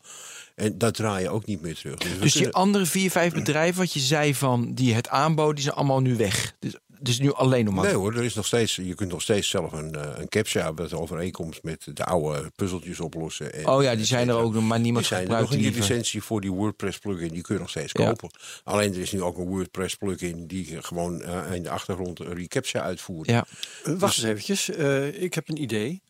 En 0.55 0.79
dat 0.79 0.95
draai 0.95 1.23
je 1.23 1.31
ook 1.31 1.47
niet 1.47 1.61
meer 1.61 1.75
terug. 1.75 1.99
we 2.03 2.09
Dus 2.09 2.21
die 2.21 2.43
kunnen- 2.43 2.53
andere 2.53 2.87
vier, 2.87 3.11
vijf 3.11 3.33
bedrijven, 3.33 3.81
wat 3.81 3.93
je 3.93 4.01
zei 4.01 4.35
van 4.35 4.73
die 4.75 4.95
het 4.95 5.09
aanboden, 5.09 5.55
die 5.55 5.65
zijn 5.65 5.77
allemaal 5.77 6.01
nu 6.01 6.17
weg. 6.17 6.55
Dus, 6.59 6.75
dus 7.01 7.19
nu 7.19 7.33
alleen 7.33 7.65
nog 7.65 7.75
maar. 7.75 7.85
Nee 7.85 7.95
hoor, 7.95 8.15
er 8.17 8.25
is 8.25 8.35
nog 8.35 8.47
steeds, 8.47 8.77
je 8.77 8.95
kunt 8.95 9.11
nog 9.11 9.23
steeds 9.23 9.49
zelf 9.49 9.73
een, 9.73 9.95
eh, 9.95 10.11
een 10.19 10.29
captcha 10.29 10.71
met 10.71 10.93
overeenkomst 10.93 11.63
met 11.63 11.87
de 11.95 12.05
oude 12.05 12.51
puzzeltjes 12.57 13.01
oplossen. 13.01 13.53
En, 13.55 13.67
Oh 13.69 13.83
ja, 13.83 13.95
die 13.95 14.05
zijn 14.05 14.29
er 14.29 14.35
ook 14.35 14.53
nog, 14.55 14.63
maar 14.65 14.81
niemand 14.81 15.09
Die 15.09 15.17
zijn 15.17 15.21
er 15.29 15.37
gebruikt 15.37 15.51
nog 15.63 15.73
die 15.73 15.81
licentie 15.81 16.23
voor 16.23 16.41
die 16.41 16.51
WordPress 16.53 16.99
plugin, 16.99 17.29
die 17.29 17.43
kun 17.43 17.55
je 17.55 17.61
nog 17.61 17.71
steeds 17.71 17.93
Ja. 17.93 18.07
kopen. 18.07 18.31
Alleen 18.65 18.93
er 18.95 19.01
is 19.01 19.13
nu 19.13 19.23
ook 19.23 19.39
een 19.39 19.47
WordPress 19.47 19.95
plugin 19.95 20.47
die 20.47 20.83
gewoon 20.83 21.23
eh, 21.23 21.55
in 21.55 21.63
de 21.63 21.71
achtergrond 21.71 22.21
een 22.21 22.35
reCAPTCHA 22.35 22.81
uitvoert. 22.81 23.29
Ja. 23.29 23.47
Wacht 23.85 24.17
eens 24.17 24.27
eventjes, 24.27 24.71
Eh, 24.71 25.23
ik 25.23 25.35
heb 25.35 25.49
een 25.49 25.63
idee. 25.63 26.03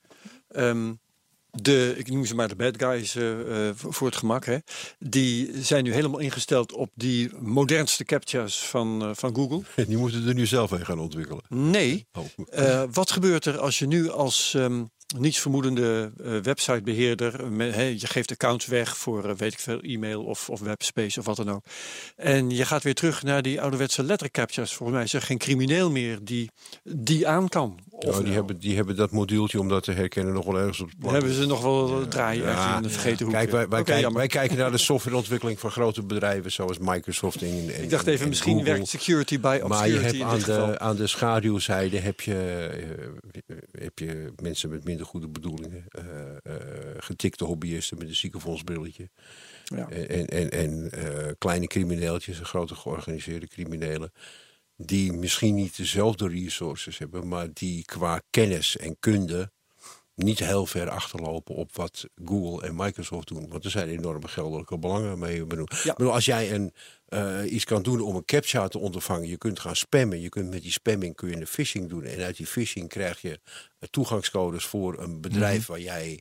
Ehm, 0.49 0.93
de, 1.53 1.95
ik 1.97 2.11
noem 2.11 2.25
ze 2.25 2.35
maar 2.35 2.49
de 2.49 2.57
bad 2.57 2.75
guys 2.79 3.15
eh, 3.15 3.69
eh, 3.69 3.75
voor 3.77 4.07
het 4.07 4.17
gemak. 4.17 4.45
Hè. 4.45 4.59
Die 4.99 5.63
zijn 5.63 5.85
nu 5.85 5.93
helemaal 5.93 6.21
ingesteld 6.21 6.73
op 6.73 6.91
die 6.95 7.31
modernste 7.39 8.05
captchas 8.05 8.69
van, 8.69 9.03
eh, 9.03 9.11
van 9.13 9.35
Google. 9.35 9.63
Die 9.89 9.97
moeten 9.97 10.29
er 10.29 10.35
nu 10.35 10.47
zelf 10.47 10.73
in 10.73 10.85
gaan 10.85 10.99
ontwikkelen. 10.99 11.43
Nee. 11.49 12.07
Oh. 12.13 12.83
Wat 12.93 13.11
gebeurt 13.11 13.45
er 13.45 13.59
als 13.59 13.79
je 13.79 13.87
nu 13.87 14.11
als 14.11 14.55
ehm 14.55 14.83
nietsvermoedende 15.19 16.13
eh, 16.25 16.37
websitebeheerder, 16.37 17.53
je 17.99 18.07
geeft 18.07 18.31
accounts 18.31 18.67
weg 18.67 18.97
voor 18.97 19.37
weet 19.37 19.53
ik 19.53 19.59
veel, 19.59 19.81
e-mail 19.81 20.25
of, 20.25 20.51
of 20.51 20.61
webspace 20.61 21.19
of 21.19 21.27
wat 21.27 21.37
dan 21.37 21.51
ook. 21.51 21.65
En 22.17 22.51
je 22.51 22.65
gaat 22.65 22.83
weer 22.83 22.95
terug 22.95 23.23
naar 23.23 23.43
die 23.43 23.61
ouderwetse 23.61 24.03
lettercaptchas. 24.03 24.75
Volgens 24.75 24.97
mij 24.99 25.07
is 25.07 25.13
er 25.13 25.23
geen 25.23 25.39
crimineel 25.39 25.91
meer 25.91 26.19
die 26.23 26.51
die 26.83 27.29
aan 27.29 27.49
kan. 27.49 27.79
Of 28.05 28.11
Ja, 28.11 28.13
die, 28.13 28.23
nou, 28.23 28.35
hebben, 28.35 28.59
die 28.59 28.77
hebben 28.77 28.97
dat 28.97 29.11
moduultje 29.11 29.61
om 29.61 29.69
dat 29.69 29.83
te 29.83 29.93
herkennen 29.93 30.35
nog 30.35 30.45
wel 30.45 30.59
ergens 30.59 30.81
op 30.81 30.91
het 31.01 31.11
hebben 31.11 31.33
ze 31.33 31.47
nog 31.47 31.63
wel 31.63 32.09
draaien 32.09 32.45
Ja, 32.45 32.77
in 32.77 32.83
de 32.83 32.89
vergeten 32.89 33.25
hoek. 33.25 33.35
Kijk, 33.35 33.51
wij, 33.51 33.69
wij, 33.69 34.11
wij 34.11 34.27
kijken 34.27 34.57
naar 34.57 34.71
de 34.71 34.79
softwareontwikkeling 34.79 35.61
van 35.61 35.71
grote 35.71 36.03
bedrijven 36.03 36.53
zoals 36.53 36.79
Microsoft 36.79 37.43
en, 37.43 37.49
en 37.49 37.83
ik 37.83 37.91
dacht 37.91 38.07
even, 38.07 38.23
en 38.23 38.29
misschien 38.29 38.57
Google. 38.57 38.71
werkt 38.71 38.89
security 38.89 39.41
by 39.41 39.61
obscurity 39.63 39.69
Maar 39.69 39.89
je 39.89 39.99
hebt 39.99 40.49
aan 40.49 40.69
de, 40.69 40.79
aan 40.79 40.97
de 40.97 41.07
schaduwzijde 41.07 41.99
heb 41.99 42.21
je, 42.21 42.69
eh, 43.47 43.57
heb 43.71 43.99
je 43.99 44.33
mensen 44.43 44.71
met 44.71 44.85
minder 44.85 45.07
goede 45.07 45.29
bedoelingen. 45.29 45.85
eh, 45.89 46.03
eh, 46.43 46.59
getikte 46.99 47.45
hobbyisten 47.45 47.99
met 47.99 48.09
een 48.09 48.17
ziekenfondsbrilletje. 48.17 49.09
Ja. 49.65 49.89
En, 49.89 50.27
en, 50.27 50.51
en, 50.51 50.91
kleine 51.39 51.67
crimineeltjes, 51.67 52.39
en 52.39 52.45
grote 52.45 52.75
georganiseerde 52.75 53.49
criminelen. 53.49 54.13
Die 54.77 55.13
misschien 55.13 55.55
niet 55.55 55.77
dezelfde 55.77 56.29
resources 56.29 56.99
hebben, 56.99 57.29
maar 57.29 57.49
die 57.53 57.85
qua 57.85 58.23
kennis 58.31 58.77
en 58.77 58.97
kunde 59.01 59.51
niet 60.15 60.39
heel 60.39 60.67
ver 60.67 60.91
achterlopen 60.91 61.55
op 61.55 61.77
wat 61.77 62.05
Google 62.25 62.67
en 62.67 62.77
Microsoft 62.77 63.29
doen. 63.29 63.49
Want 63.49 63.65
er 63.65 63.71
zijn 63.71 63.89
enorme 63.89 64.29
geldelijke 64.29 64.79
belangen 64.79 65.19
mee. 65.19 65.45
Ja. 65.47 65.91
ik 65.91 65.97
bedoel, 65.97 66.13
als 66.13 66.25
jij 66.25 66.53
een, 66.53 66.73
eh, 67.07 67.53
iets 67.53 67.65
kan 67.65 67.83
doen 67.83 68.01
om 68.01 68.17
een 68.17 68.25
captcha 68.25 68.69
te 68.69 68.79
ondervangen, 68.79 69.29
je 69.29 69.39
kunt 69.39 69.61
gaan 69.61 69.77
spammen. 69.77 70.21
Je 70.21 70.29
kunt 70.29 70.51
met 70.51 70.63
die 70.63 70.73
spamming 70.73 71.15
kun 71.15 71.29
je 71.29 71.37
een 71.37 71.47
phishing 71.47 71.89
doen. 71.89 72.05
En 72.05 72.23
uit 72.23 72.37
die 72.37 72.47
phishing 72.47 72.89
krijg 72.89 73.21
je 73.21 73.41
eh, 73.79 73.89
toegangscodes 73.91 74.65
voor 74.65 74.99
een 74.99 75.21
bedrijf 75.21 75.67
waar 75.67 75.81
jij 75.81 76.21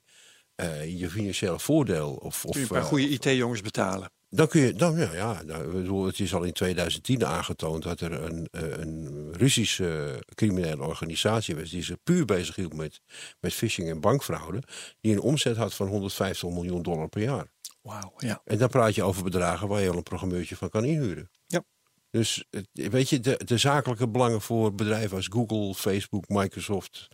eh, 0.56 1.00
je 1.00 1.10
financiële 1.10 1.60
voordeel 1.60 2.14
of, 2.14 2.46
of 2.46 2.52
Kun 2.52 2.62
je 2.62 2.68
een 2.68 2.68
paar 2.68 2.84
goede 2.84 3.10
IT-jongens 3.10 3.62
betalen. 3.62 4.12
Dan 4.34 4.48
kun 4.48 4.62
je, 4.62 4.74
dan, 4.74 4.98
ja, 4.98 5.14
ja 5.14 5.42
nou, 5.44 6.06
het 6.08 6.20
is 6.20 6.34
al 6.34 6.44
in 6.44 6.54
2010 6.54 7.26
aangetoond 7.26 7.84
dat 7.84 8.00
er 8.02 8.12
een, 8.12 8.48
eh, 8.52 8.62
een 8.78 9.30
Russische 9.38 10.20
criminele 10.36 10.84
organisatie 10.84 11.56
was 11.56 11.70
die 11.70 11.84
zich 11.84 12.04
puur 12.04 12.26
bezig 12.26 12.56
hield 12.56 12.74
met, 12.74 13.02
met 13.40 13.54
phishing 13.54 13.90
en 13.90 14.00
bankfraude, 14.02 14.64
die 15.02 15.12
een 15.14 15.20
omzet 15.22 15.58
had 15.58 15.74
van 15.74 15.88
150 15.88 16.50
miljoen 16.50 16.82
dollar 16.82 17.10
per 17.10 17.22
jaar. 17.22 17.52
Wauw, 17.82 18.14
ja. 18.18 18.42
En 18.46 18.58
dan 18.58 18.70
praat 18.70 18.96
je 18.96 19.04
over 19.04 19.24
bedragen 19.24 19.68
waar 19.68 19.82
je 19.82 19.90
al 19.90 19.98
een 19.98 20.04
programmeurtje 20.04 20.56
van 20.56 20.70
kan 20.70 20.86
inhuren. 20.86 21.30
Ja. 21.48 21.64
Dus 22.10 22.46
het- 22.50 22.70
weet 22.74 23.10
je, 23.10 23.20
de, 23.20 23.42
de 23.46 23.58
zakelijke 23.58 24.08
belangen 24.08 24.42
voor 24.42 24.76
bedrijven 24.76 25.18
als 25.18 25.28
Google, 25.32 25.74
Facebook, 25.74 26.28
Microsoft, 26.28 27.08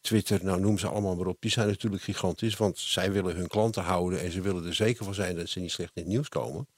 Twitter, 0.00 0.44
nou 0.44 0.60
noem 0.60 0.78
ze 0.78 0.88
allemaal 0.88 1.16
maar 1.16 1.26
op, 1.26 1.36
die 1.40 1.50
zijn 1.50 1.68
natuurlijk 1.68 2.02
gigantisch. 2.02 2.56
Want 2.56 2.78
zij 2.78 3.12
willen 3.12 3.36
hun 3.36 3.48
klanten 3.48 3.82
houden 3.82 4.20
en 4.20 4.30
ze 4.30 4.40
willen 4.40 4.66
er 4.66 4.74
zeker 4.74 5.04
van 5.04 5.14
zijn 5.14 5.36
dat 5.36 5.48
ze 5.48 5.60
niet 5.60 5.70
slecht 5.70 5.90
in 5.94 6.02
het 6.02 6.10
nieuws 6.10 6.28
komen. 6.28 6.68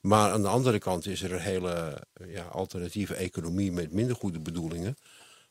Maar 0.00 0.32
aan 0.32 0.42
de 0.42 0.48
andere 0.48 0.78
kant 0.78 1.06
is 1.06 1.22
er 1.22 1.32
een 1.32 1.40
hele 1.40 2.02
ja, 2.26 2.44
alternatieve 2.44 3.14
economie 3.14 3.72
met 3.72 3.92
minder 3.92 4.16
goede 4.16 4.40
bedoelingen. 4.40 4.96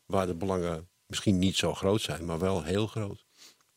Waar 0.06 0.28
de 0.28 0.36
belangen 0.36 0.90
misschien 1.06 1.40
niet 1.40 1.56
zo 1.56 1.74
groot 1.74 2.02
zijn, 2.02 2.26
maar 2.26 2.40
wel 2.40 2.64
heel 2.64 2.88
groot. 2.88 3.26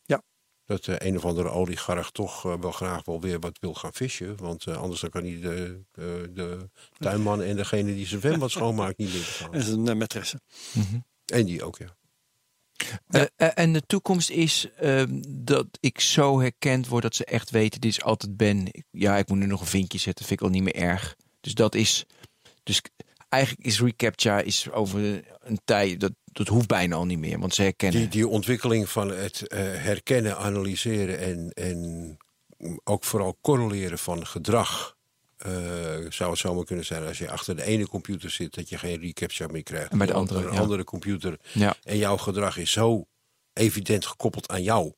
Ja. 0.01 0.21
Dat 0.65 0.83
de 0.83 1.05
een 1.05 1.17
of 1.17 1.25
andere 1.25 1.49
oligarch 1.49 2.11
toch 2.11 2.45
eh, 2.45 2.59
wel 2.59 2.71
graag 2.71 3.05
wel 3.05 3.21
weer 3.21 3.39
wat 3.39 3.59
wil 3.59 3.73
gaan 3.73 3.93
vissen. 3.93 4.37
Want 4.37 4.67
eh, 4.67 4.77
anders 4.77 5.01
dan 5.01 5.09
kan 5.09 5.23
hij 5.23 5.39
de, 5.39 5.83
de, 5.91 6.31
de 6.33 6.69
tuinman 6.97 7.41
en 7.41 7.55
degene 7.55 7.93
die 7.93 8.07
zijn 8.07 8.21
zwembad 8.21 8.51
schoonmaakt 8.57 8.97
niet 8.97 9.13
meer 9.13 9.21
betalen. 9.21 9.53
En 9.53 9.63
zijn 9.63 9.97
uh, 9.97 10.05
maîtresse. 10.05 10.35
En 11.25 11.45
die 11.45 11.63
ook, 11.63 11.77
ja. 11.77 11.95
Eh, 13.07 13.21
eh, 13.35 13.49
en 13.53 13.73
de 13.73 13.85
toekomst 13.85 14.29
is 14.29 14.67
ehm, 14.79 15.21
dat 15.27 15.67
ik 15.79 15.99
zo 15.99 16.39
herkend 16.39 16.87
word 16.87 17.03
dat 17.03 17.15
ze 17.15 17.25
echt 17.25 17.49
weten, 17.49 17.81
dit 17.81 17.91
is 17.91 18.01
altijd 18.01 18.37
Ben. 18.37 18.85
Ja, 18.91 19.17
ik 19.17 19.29
moet 19.29 19.37
nu 19.37 19.45
nog 19.45 19.61
een 19.61 19.67
vinkje 19.67 19.97
zetten, 19.97 20.25
vind 20.25 20.39
ik 20.39 20.45
al 20.45 20.51
niet 20.51 20.63
meer 20.63 20.75
erg. 20.75 21.15
Dus 21.41 21.53
dat 21.53 21.75
is, 21.75 22.05
dus 22.63 22.81
eigenlijk 23.29 23.65
is 23.67 23.79
reCAPTCHA 23.79 24.39
is 24.39 24.71
over 24.71 25.23
een 25.39 25.59
tijd, 25.65 25.99
dat, 25.99 26.11
dat 26.25 26.47
hoeft 26.47 26.67
bijna 26.67 26.95
al 26.95 27.05
niet 27.05 27.19
meer, 27.19 27.39
want 27.39 27.53
ze 27.55 27.61
herkennen. 27.61 27.99
Die, 27.99 28.09
die 28.09 28.27
ontwikkeling 28.27 28.89
van 28.89 29.09
het 29.09 29.47
eh, 29.47 29.59
herkennen, 29.59 30.37
analyseren 30.37 31.19
en, 31.19 31.49
en 31.53 32.17
ook 32.83 33.03
vooral 33.03 33.37
correleren 33.41 33.97
van 33.97 34.27
gedrag. 34.27 34.95
Eh, 35.43 36.11
zou 36.11 36.29
het 36.29 36.39
zomaar 36.39 36.65
kunnen 36.65 36.85
zijn 36.85 37.05
als 37.05 37.17
je 37.17 37.29
achter 37.29 37.55
de 37.55 37.63
ene 37.63 37.87
computer 37.87 38.29
zit 38.29 38.53
dat 38.53 38.69
je 38.69 38.77
geen 38.77 38.99
reCAPTCHA 38.99 39.47
meer 39.47 39.63
krijgt. 39.63 39.91
En 39.91 39.97
bij 39.97 40.07
de 40.07 40.13
andere, 40.13 40.47
een 40.47 40.53
ja. 40.53 40.59
andere 40.59 40.83
computer. 40.83 41.39
Ja. 41.51 41.75
En 41.83 41.97
jouw 41.97 42.17
gedrag 42.17 42.57
is 42.57 42.71
zo 42.71 43.05
evident 43.53 44.05
gekoppeld 44.05 44.49
aan 44.49 44.63
jou. 44.63 44.93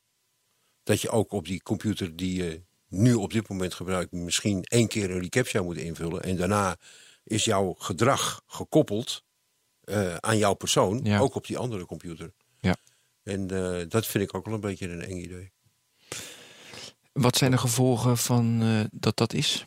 Dat 0.83 1.01
je 1.01 1.09
ook 1.09 1.31
op 1.31 1.45
die 1.45 1.63
computer 1.63 2.15
die 2.15 2.43
je 2.43 2.61
nu 2.87 3.13
op 3.13 3.33
dit 3.33 3.49
moment 3.49 3.73
gebruikt, 3.73 4.11
misschien 4.11 4.63
één 4.63 4.87
keer 4.87 5.11
een 5.11 5.19
reCAPTCHA 5.19 5.61
moet 5.61 5.77
invullen. 5.77 6.23
En 6.23 6.35
daarna 6.35 6.77
is 7.23 7.45
jouw 7.45 7.75
gedrag 7.77 8.41
gekoppeld 8.47 9.23
eh, 9.83 10.15
aan 10.15 10.37
jouw 10.37 10.53
persoon, 10.53 10.99
Ja. 11.03 11.19
ook 11.19 11.35
op 11.35 11.47
die 11.47 11.57
andere 11.57 11.85
computer. 11.85 12.33
Ja. 12.59 12.75
En 13.23 13.49
eh, 13.51 13.89
dat 13.89 14.05
vind 14.05 14.23
ik 14.23 14.35
ook 14.35 14.45
wel 14.45 14.53
een 14.53 14.59
beetje 14.59 14.89
een 14.89 15.01
eng 15.01 15.17
idee. 15.17 15.51
Wat 17.13 17.37
zijn 17.37 17.51
de 17.51 17.57
gevolgen 17.57 18.17
van 18.17 18.63
dat 18.91 19.17
dat 19.17 19.33
is? 19.33 19.65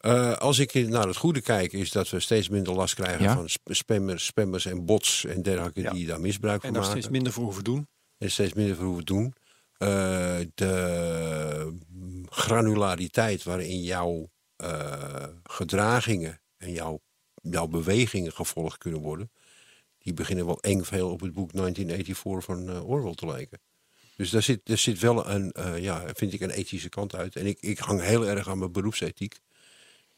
Eh, 0.00 0.32
als 0.32 0.58
ik 0.58 0.74
naar 0.88 1.06
het 1.06 1.16
goede 1.16 1.40
kijk, 1.40 1.72
is 1.72 1.90
dat 1.90 2.08
we 2.08 2.20
steeds 2.20 2.48
minder 2.48 2.72
last 2.74 2.94
krijgen 2.94 3.22
Ja. 3.22 3.34
van 3.34 3.48
sp- 3.48 3.68
spammers, 3.74 4.24
spammers 4.24 4.66
en 4.66 4.84
bots 4.84 5.24
en 5.24 5.42
dergelijke 5.42 5.80
Ja. 5.80 5.90
die 5.92 6.06
daar 6.06 6.20
misbruik 6.20 6.54
En 6.56 6.60
van 6.62 6.72
daar 6.72 6.82
maken. 6.82 6.96
steeds 6.98 7.12
minder 7.12 7.32
voor 7.32 7.44
hoeven 7.44 7.64
doen. 7.64 7.88
En 8.18 8.30
steeds 8.30 8.52
minder 8.52 8.76
voor 8.76 8.84
hoeven 8.84 9.04
doen. 9.04 9.34
Eh, 9.78 10.38
de 10.54 11.78
granulariteit 12.28 13.42
waarin 13.42 13.82
jouw 13.82 14.30
eh, 14.56 15.24
gedragingen 15.42 16.40
en 16.56 16.72
jouw, 16.72 17.00
jouw 17.42 17.66
bewegingen 17.66 18.32
gevolgd 18.32 18.78
kunnen 18.78 19.00
worden, 19.00 19.30
die 19.98 20.14
beginnen 20.14 20.46
wel 20.46 20.60
eng 20.60 20.82
veel 20.82 21.10
op 21.10 21.20
het 21.20 21.32
boek 21.32 21.52
1984 21.52 22.44
van 22.44 22.82
Orwell 22.82 23.14
te 23.14 23.26
lijken. 23.26 23.60
Dus 24.16 24.30
daar 24.30 24.42
zit, 24.42 24.60
daar 24.64 24.78
zit 24.78 24.98
wel 24.98 25.28
een, 25.28 25.52
eh, 25.52 25.78
ja, 25.78 26.04
vind 26.14 26.32
ik, 26.32 26.40
een 26.40 26.50
ethische 26.50 26.88
kant 26.88 27.14
uit. 27.14 27.36
En 27.36 27.46
ik, 27.46 27.58
ik 27.60 27.78
hang 27.78 28.00
heel 28.00 28.26
erg 28.26 28.48
aan 28.48 28.58
mijn 28.58 28.72
beroepsethiek. 28.72 29.38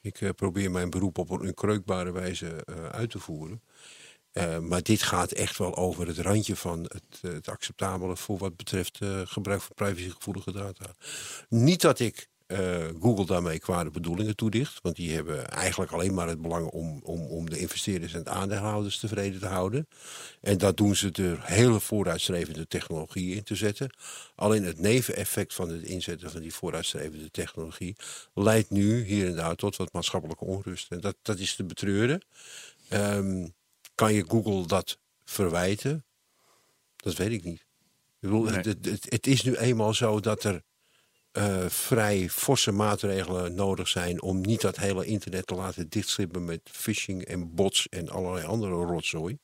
Ik 0.03 0.21
eh, 0.21 0.31
probeer 0.31 0.71
mijn 0.71 0.91
beroep 0.91 1.19
op 1.19 1.31
een 1.31 1.55
kreukbare 1.55 2.13
wijze 2.13 2.65
eh, 2.65 2.87
uit 2.87 3.11
te 3.11 3.19
voeren. 3.19 3.63
Eh, 4.33 4.59
maar 4.59 4.83
dit 4.83 5.03
gaat 5.03 5.33
echt 5.33 5.59
wel 5.59 5.77
over 5.77 6.07
het 6.07 6.19
randje 6.19 6.57
van 6.57 6.83
het, 6.83 7.33
het 7.33 7.49
acceptabele 7.49 8.17
voor 8.17 8.39
wat 8.39 8.57
betreft 8.57 8.99
gebruik 9.25 9.61
van 9.61 9.75
privacygevoelige 9.75 10.53
data. 10.53 10.95
Niet 11.49 11.81
dat 11.81 11.99
ik 11.99 12.29
eh, 12.53 12.89
Google 13.01 13.27
daarmee 13.27 13.59
kwade 13.59 13.91
bedoelingen 13.91 14.37
toedicht, 14.37 14.79
want 14.83 14.97
die 14.97 15.15
hebben 15.15 15.49
eigenlijk 15.49 15.93
alleen 15.93 16.15
maar 16.15 16.29
het 16.29 16.43
belang 16.43 16.67
om, 16.67 17.01
om, 17.05 17.21
om 17.27 17.51
de 17.51 17.59
investeerders 17.59 18.15
en 18.15 18.23
de 18.23 18.31
aandeelhouders 18.31 18.99
tevreden 18.99 19.41
te 19.41 19.47
houden. 19.47 19.89
En 20.41 20.59
dat 20.59 20.77
doen 20.77 20.97
ze 20.97 21.11
door 21.11 21.39
hele 21.43 21.81
vooruitstrevende 21.81 22.67
technologie 22.67 23.35
in 23.35 23.43
te 23.43 23.55
zetten. 23.55 23.91
Alleen 24.35 24.65
het 24.65 24.79
neveneffect 24.79 25.55
van 25.55 25.69
het 25.69 25.83
inzetten 25.83 26.31
van 26.31 26.41
die 26.41 26.55
vooruitstrevende 26.55 27.31
technologie 27.31 27.97
leidt 28.35 28.71
nu 28.71 29.05
hier 29.05 29.27
en 29.27 29.37
daar 29.37 29.55
tot 29.57 29.77
wat 29.77 29.93
maatschappelijke 29.93 30.45
onrust. 30.45 30.91
En 30.91 31.01
dat, 31.01 31.17
dat 31.23 31.39
is 31.39 31.55
te 31.55 31.65
betreuren. 31.65 32.21
Ehm, 32.89 33.47
kan 33.95 34.15
je 34.15 34.25
Google 34.29 34.67
dat 34.67 34.99
verwijten? 35.25 36.05
Dat 36.97 37.15
weet 37.17 37.31
ik 37.31 37.45
niet. 37.45 37.61
Ik 37.61 38.29
bedoel, 38.29 38.43
Nee. 38.45 38.55
het, 38.55 38.65
het, 38.65 38.85
het- 38.87 39.07
het 39.09 39.27
is 39.27 39.43
nu 39.43 39.57
eenmaal 39.57 39.95
zo 39.95 40.21
dat 40.21 40.45
er 40.45 40.63
eh, 41.33 41.67
vrij 41.69 42.29
forse 42.29 42.73
maatregelen 42.73 43.55
nodig 43.55 43.89
zijn 43.89 44.23
om 44.23 44.41
niet 44.41 44.61
dat 44.61 44.77
hele 44.77 45.05
internet 45.05 45.47
te 45.47 45.55
laten 45.55 45.89
dichtslippen 45.89 46.45
met 46.45 46.61
phishing 46.65 47.25
en 47.25 47.55
bots 47.55 47.89
en 47.89 48.09
allerlei 48.09 48.47
andere 48.47 48.73
rotzooi. 48.73 49.39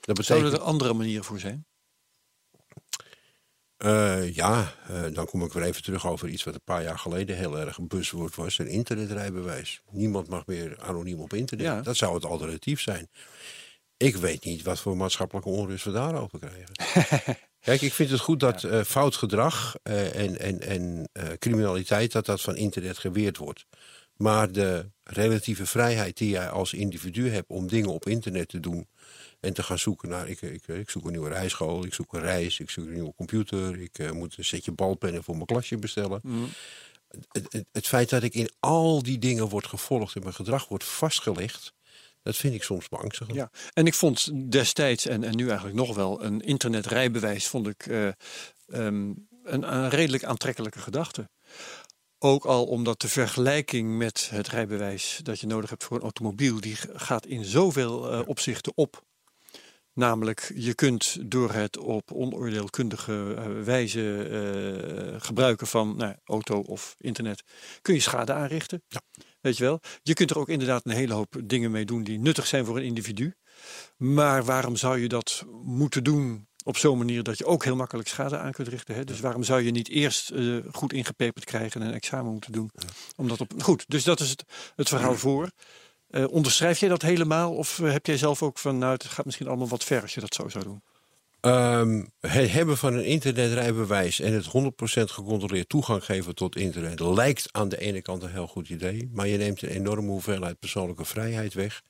Dat 0.00 0.16
betekent, 0.16 0.26
Zouden 0.26 0.52
er 0.52 0.60
andere 0.60 0.94
manieren 0.94 1.24
voor 1.24 1.38
zijn? 1.38 1.66
Eh, 3.76 4.34
ja, 4.34 4.74
eh, 4.88 5.02
dan 5.12 5.26
kom 5.26 5.42
ik 5.44 5.52
weer 5.52 5.62
even 5.62 5.82
terug 5.82 6.06
over 6.06 6.28
iets 6.28 6.44
wat 6.44 6.54
een 6.54 6.64
paar 6.64 6.82
jaar 6.82 6.98
geleden 6.98 7.36
heel 7.36 7.58
erg 7.58 7.76
een 7.76 7.88
buzzword 7.88 8.34
was: 8.34 8.58
een 8.58 8.68
internetrijbewijs. 8.68 9.82
Niemand 9.90 10.28
mag 10.28 10.46
meer 10.46 10.78
anoniem 10.78 11.20
op 11.20 11.32
internet. 11.32 11.66
Ja. 11.66 11.80
Dat 11.80 11.96
zou 11.96 12.14
het 12.14 12.24
alternatief 12.24 12.80
zijn. 12.80 13.08
Ik 14.00 14.16
weet 14.16 14.44
niet 14.44 14.62
wat 14.62 14.80
voor 14.80 14.96
maatschappelijke 14.96 15.48
onrust 15.48 15.84
we 15.84 15.90
daarover 15.90 16.38
krijgen. 16.38 16.74
Kijk, 17.60 17.80
ik 17.80 17.92
vind 17.92 18.10
het 18.10 18.20
goed 18.20 18.40
dat 18.40 18.64
eh, 18.64 18.82
fout 18.82 19.16
gedrag 19.16 19.76
eh, 19.82 20.24
en, 20.24 20.38
en, 20.38 20.60
en 20.60 21.08
eh, 21.12 21.28
criminaliteit 21.38 22.12
dat 22.12 22.26
dat 22.26 22.40
van 22.40 22.56
internet 22.56 22.98
geweerd 22.98 23.36
wordt. 23.36 23.66
Maar 24.16 24.52
de 24.52 24.90
relatieve 25.02 25.66
vrijheid 25.66 26.16
die 26.16 26.30
jij 26.30 26.50
als 26.50 26.72
individu 26.72 27.30
hebt 27.30 27.48
om 27.48 27.68
dingen 27.68 27.88
op 27.88 28.06
internet 28.06 28.48
te 28.48 28.60
doen 28.60 28.88
en 29.40 29.52
te 29.52 29.62
gaan 29.62 29.78
zoeken 29.78 30.08
naar, 30.08 30.28
ik, 30.28 30.42
ik, 30.42 30.68
ik 30.68 30.90
zoek 30.90 31.04
een 31.04 31.10
nieuwe 31.10 31.28
rijschool, 31.28 31.84
ik 31.84 31.94
zoek 31.94 32.12
een 32.12 32.20
reis, 32.20 32.60
ik 32.60 32.70
zoek 32.70 32.86
een 32.86 32.92
nieuwe 32.92 33.14
computer, 33.16 33.80
ik 33.80 34.12
moet 34.12 34.38
een 34.38 34.44
setje 34.44 34.72
balpennen 34.72 35.24
voor 35.24 35.34
mijn 35.34 35.46
klasje 35.46 35.78
bestellen. 35.78 36.20
Het, 37.28 37.52
het, 37.52 37.64
het 37.72 37.86
feit 37.86 38.10
dat 38.10 38.22
ik 38.22 38.34
in 38.34 38.50
al 38.60 39.02
die 39.02 39.18
dingen 39.18 39.48
word 39.48 39.66
gevolgd 39.66 40.16
en 40.16 40.22
mijn 40.22 40.34
gedrag 40.34 40.68
wordt 40.68 40.84
vastgelegd, 40.84 41.72
dat 42.22 42.36
vind 42.36 42.54
ik 42.54 42.62
soms 42.62 42.88
beangstigend. 42.88 43.36
Ja, 43.36 43.50
en 43.72 43.86
ik 43.86 43.94
vond 43.94 44.50
destijds 44.52 45.06
en, 45.06 45.24
en 45.24 45.36
nu 45.36 45.46
eigenlijk 45.46 45.76
nog 45.76 45.94
wel 45.94 46.24
een 46.24 46.40
internetrijbewijs 46.40 47.46
vond 47.46 47.66
ik 47.66 47.86
eh, 47.86 48.06
ehm, 48.06 49.12
een, 49.42 49.74
een 49.74 49.88
redelijk 49.88 50.24
aantrekkelijke 50.24 50.78
gedachte. 50.78 51.28
Ook 52.18 52.44
al 52.44 52.64
omdat 52.64 53.00
de 53.00 53.08
vergelijking 53.08 53.96
met 53.96 54.28
het 54.30 54.48
rijbewijs 54.48 55.20
dat 55.22 55.40
je 55.40 55.46
nodig 55.46 55.70
hebt 55.70 55.84
voor 55.84 55.96
een 55.96 56.02
automobiel, 56.02 56.60
die 56.60 56.76
gaat 56.94 57.26
in 57.26 57.44
zoveel 57.44 58.12
eh, 58.12 58.20
opzichten 58.26 58.72
op. 58.74 59.02
Namelijk, 59.92 60.52
je 60.54 60.74
kunt 60.74 61.30
door 61.30 61.52
het 61.52 61.78
op 61.78 62.12
onoordeelkundige 62.12 63.34
eh, 63.36 63.62
wijze 63.62 65.16
gebruiken 65.18 65.66
van 65.66 65.96
nou, 65.96 66.14
auto 66.24 66.60
of 66.60 66.94
internet, 66.98 67.42
kun 67.82 67.94
je 67.94 68.00
schade 68.00 68.32
aanrichten. 68.32 68.82
Weet 69.40 69.56
je 69.56 69.64
wel? 69.64 69.80
Je 70.02 70.14
kunt 70.14 70.30
er 70.30 70.38
ook 70.38 70.48
inderdaad 70.48 70.84
een 70.84 70.92
hele 70.92 71.14
hoop 71.14 71.36
dingen 71.44 71.70
mee 71.70 71.84
doen 71.84 72.02
die 72.02 72.18
nuttig 72.18 72.46
zijn 72.46 72.64
voor 72.64 72.76
een 72.76 72.84
individu. 72.84 73.34
Maar 73.96 74.44
waarom 74.44 74.76
zou 74.76 74.98
je 74.98 75.08
dat 75.08 75.44
moeten 75.62 76.04
doen 76.04 76.48
op 76.64 76.76
zo'n 76.76 76.98
manier 76.98 77.22
dat 77.22 77.38
je 77.38 77.44
ook 77.44 77.64
heel 77.64 77.76
makkelijk 77.76 78.08
schade 78.08 78.38
aan 78.38 78.52
kunt 78.52 78.68
richten? 78.68 78.94
Hè? 78.94 79.04
Dus 79.04 79.20
waarom 79.20 79.42
zou 79.42 79.62
je 79.62 79.70
niet 79.70 79.88
eerst 79.88 80.30
eh, 80.30 80.56
goed 80.72 80.92
ingepeperd 80.92 81.44
krijgen 81.44 81.80
en 81.80 81.86
een 81.86 81.94
examen 81.94 82.32
moeten 82.32 82.52
doen? 82.52 82.70
Omdat 83.16 83.40
op... 83.40 83.52
Goed, 83.62 83.84
dus 83.88 84.04
dat 84.04 84.20
is 84.20 84.30
het, 84.30 84.44
het 84.76 84.88
verhaal 84.88 85.16
voor. 85.16 85.50
Eh, 86.10 86.24
onderschrijf 86.30 86.78
jij 86.78 86.88
dat 86.88 87.02
helemaal? 87.02 87.54
Of 87.54 87.78
eh, 87.78 87.92
heb 87.92 88.06
jij 88.06 88.16
zelf 88.16 88.42
ook 88.42 88.58
van, 88.58 88.78
nou, 88.78 88.92
het 88.92 89.04
gaat 89.04 89.24
misschien 89.24 89.48
allemaal 89.48 89.68
wat 89.68 89.84
ver 89.84 90.02
als 90.02 90.14
je 90.14 90.20
dat 90.20 90.34
zo 90.34 90.48
zou 90.48 90.64
doen? 90.64 90.82
Ehm, 91.40 92.04
het 92.20 92.50
hebben 92.50 92.76
van 92.76 92.94
een 92.94 93.04
internetrijbewijs 93.04 94.20
en 94.20 94.32
het 94.32 94.46
100% 94.46 95.10
gecontroleerd 95.10 95.68
toegang 95.68 96.04
geven 96.04 96.34
tot 96.34 96.56
internet 96.56 97.00
lijkt 97.00 97.48
aan 97.50 97.68
de 97.68 97.78
ene 97.80 98.02
kant 98.02 98.22
een 98.22 98.30
heel 98.30 98.46
goed 98.46 98.68
idee, 98.68 99.10
maar 99.12 99.26
je 99.26 99.36
neemt 99.36 99.62
een 99.62 99.68
enorme 99.68 100.08
hoeveelheid 100.08 100.58
persoonlijke 100.58 101.04
vrijheid 101.04 101.54
weg. 101.54 101.82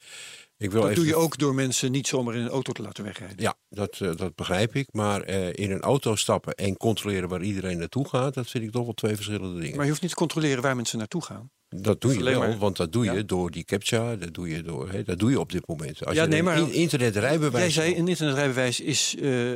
Ik 0.56 0.70
wil 0.70 0.80
Dat 0.80 0.90
even 0.90 1.02
doe 1.02 1.12
je 1.12 1.18
ook 1.18 1.38
door 1.38 1.54
mensen 1.54 1.90
niet 1.90 2.06
zomaar 2.06 2.34
in 2.34 2.40
een 2.40 2.48
auto 2.48 2.72
te 2.72 2.82
laten 2.82 3.04
wegrijden. 3.04 3.42
Ja, 3.42 3.54
dat, 3.68 4.00
eh, 4.00 4.16
dat 4.16 4.34
begrijp 4.34 4.74
ik. 4.74 4.88
Maar 4.92 5.22
eh, 5.22 5.52
in 5.52 5.70
een 5.70 5.80
auto 5.80 6.16
stappen 6.16 6.54
en 6.54 6.76
controleren 6.76 7.28
waar 7.28 7.42
iedereen 7.42 7.78
naartoe 7.78 8.08
gaat, 8.08 8.34
dat 8.34 8.50
vind 8.50 8.64
ik 8.64 8.70
toch 8.70 8.84
wel 8.84 8.94
twee 8.94 9.14
verschillende 9.14 9.60
dingen. 9.60 9.74
Maar 9.74 9.84
je 9.84 9.90
hoeft 9.90 10.02
niet 10.02 10.10
te 10.10 10.16
controleren 10.16 10.62
waar 10.62 10.76
mensen 10.76 10.98
naartoe 10.98 11.24
gaan. 11.24 11.50
Dat 11.76 12.00
doe 12.00 12.12
je 12.14 12.22
wel, 12.24 12.38
maar- 12.38 12.58
want 12.58 12.76
dat 12.76 12.92
doe 12.92 13.04
je 13.04 13.12
Ja. 13.12 13.22
door 13.22 13.50
die 13.50 13.64
captcha, 13.64 14.16
dat 14.16 14.34
doe 14.34 14.48
je, 14.48 14.62
door, 14.62 14.90
hè, 14.90 15.02
dat 15.02 15.18
doe 15.18 15.30
je 15.30 15.40
op 15.40 15.52
dit 15.52 15.66
moment. 15.66 16.04
Als 16.04 16.14
Ja, 16.16 16.22
je 16.22 16.28
nee, 16.28 16.38
een 16.38 16.44
maar- 16.44 16.58
in- 16.58 16.72
internetrijbewijs 16.72 17.74
Jij 17.74 17.84
zei 17.84 17.98
een 17.98 18.08
internetrijbewijs 18.08 18.80
is 18.80 19.16
eh, 19.16 19.50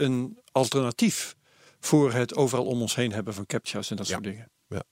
een 0.00 0.38
alternatief 0.52 1.34
voor 1.80 2.12
het 2.12 2.34
overal 2.36 2.64
om 2.66 2.80
ons 2.80 2.94
heen 2.94 3.12
hebben 3.12 3.34
van 3.34 3.46
captcha's 3.46 3.90
en 3.90 3.96
dat 3.96 4.06
Ja. 4.06 4.12
soort 4.12 4.24
dingen. 4.24 4.50
Ja. 4.68 4.82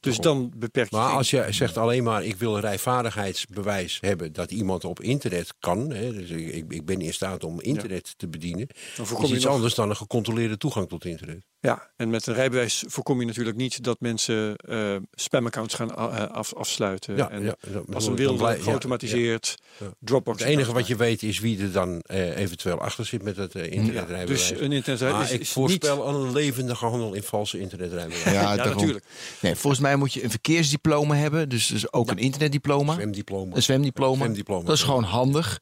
Dus 0.00 0.16
dan 0.18 0.52
beperk 0.56 0.90
je 0.90 0.96
Maar 0.96 1.12
als 1.12 1.30
je 1.30 1.46
zegt 1.50 1.76
alleen 1.76 2.04
maar 2.04 2.24
ik 2.24 2.36
wil 2.36 2.54
een 2.54 2.60
rijvaardigheidsbewijs 2.60 3.98
hebben 4.00 4.32
dat 4.32 4.50
iemand 4.50 4.84
op 4.84 5.00
internet 5.00 5.54
kan. 5.58 5.90
Hè, 5.90 6.12
dus 6.12 6.30
ik, 6.30 6.72
ik 6.72 6.84
ben 6.84 7.00
in 7.00 7.12
staat 7.14 7.44
om 7.44 7.60
internet 7.60 8.14
te 8.18 8.28
bedienen. 8.28 8.66
dan 8.96 9.06
is 9.22 9.30
iets 9.32 9.44
nog, 9.44 9.52
anders 9.54 9.74
dan 9.74 9.90
een 9.90 9.96
gecontroleerde 9.96 10.56
toegang 10.56 10.88
tot 10.88 11.04
internet. 11.04 11.44
Ja, 11.64 11.90
en 11.96 12.10
met 12.10 12.26
een 12.26 12.34
rijbewijs 12.34 12.84
voorkom 12.86 13.20
je 13.20 13.26
natuurlijk 13.26 13.56
niet 13.56 13.84
dat 13.84 14.00
mensen 14.00 14.56
eh 14.56 14.96
spamaccounts 15.12 15.74
gaan 15.74 15.90
eh, 15.94 16.30
af, 16.30 16.54
afsluiten. 16.54 17.16
Ja, 17.16 17.30
en 17.30 17.42
ja, 17.42 17.56
als 17.92 18.06
een 18.06 18.16
wilde 18.16 18.38
blij- 18.38 18.60
geautomatiseerd 18.60 19.56
ja, 19.78 19.86
ja. 19.86 19.92
Dropbox. 19.98 20.38
Het 20.42 20.48
enige 20.48 20.72
wat 20.72 20.86
je 20.86 20.96
weet 20.96 21.22
is 21.22 21.38
wie 21.38 21.62
er 21.62 21.72
dan 21.72 22.00
eh, 22.00 22.36
eventueel 22.36 22.80
achter 22.80 23.06
zit 23.06 23.22
met 23.22 23.36
het 23.36 23.54
eh, 23.54 23.72
internetrijbewijs. 23.72 24.48
Dus 24.48 24.60
een 24.60 24.72
internetrijbewijs 24.72 25.28
Maar 25.28 25.34
ik 25.34 25.40
is 25.40 25.50
voorspel 25.50 26.08
aan 26.08 26.14
een 26.14 26.32
levendige 26.32 26.86
handel 26.86 27.14
in 27.14 27.22
valse 27.22 27.58
internetrijbewijs. 27.58 28.24
Ja, 28.24 28.54
natuurlijk. 28.64 29.04
Nee, 29.40 29.54
volgens 29.54 29.82
mij 29.82 29.96
moet 29.96 30.12
je 30.12 30.24
een 30.24 30.30
verkeersdiploma 30.30 31.14
hebben. 31.14 31.48
Dus, 31.48 31.66
dus 31.66 31.92
ook 31.92 32.10
een 32.10 32.18
internetdiploma. 32.18 32.94
Zwemdiploma. 32.94 33.56
Een 33.56 33.62
zwemdiploma. 33.62 34.16
Zwemdiploma. 34.16 34.64
Dat 34.64 34.76
is 34.76 34.82
gewoon 34.82 35.04
handig. 35.04 35.58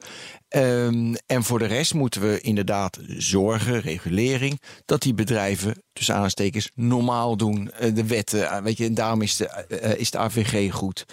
Ehm, 0.53 1.15
en 1.25 1.43
voor 1.43 1.59
de 1.59 1.65
rest 1.65 1.93
moeten 1.93 2.21
we 2.21 2.41
inderdaad 2.41 2.99
zorgen, 3.07 3.81
regulering, 3.81 4.61
dat 4.85 5.01
die 5.01 5.13
bedrijven, 5.13 5.83
tussen 5.93 6.15
aanstekens, 6.15 6.69
normaal 6.75 7.37
doen. 7.37 7.71
Eh, 7.71 7.95
de 7.95 8.05
wetten, 8.07 8.49
eh, 8.49 8.61
weet 8.61 8.77
je, 8.77 8.85
en 8.85 8.93
daarom 8.93 9.21
is 9.21 9.35
de, 9.35 9.47
eh, 9.47 9.99
is 9.99 10.11
de 10.11 10.17
AVG 10.17 10.71
goed. 10.73 11.05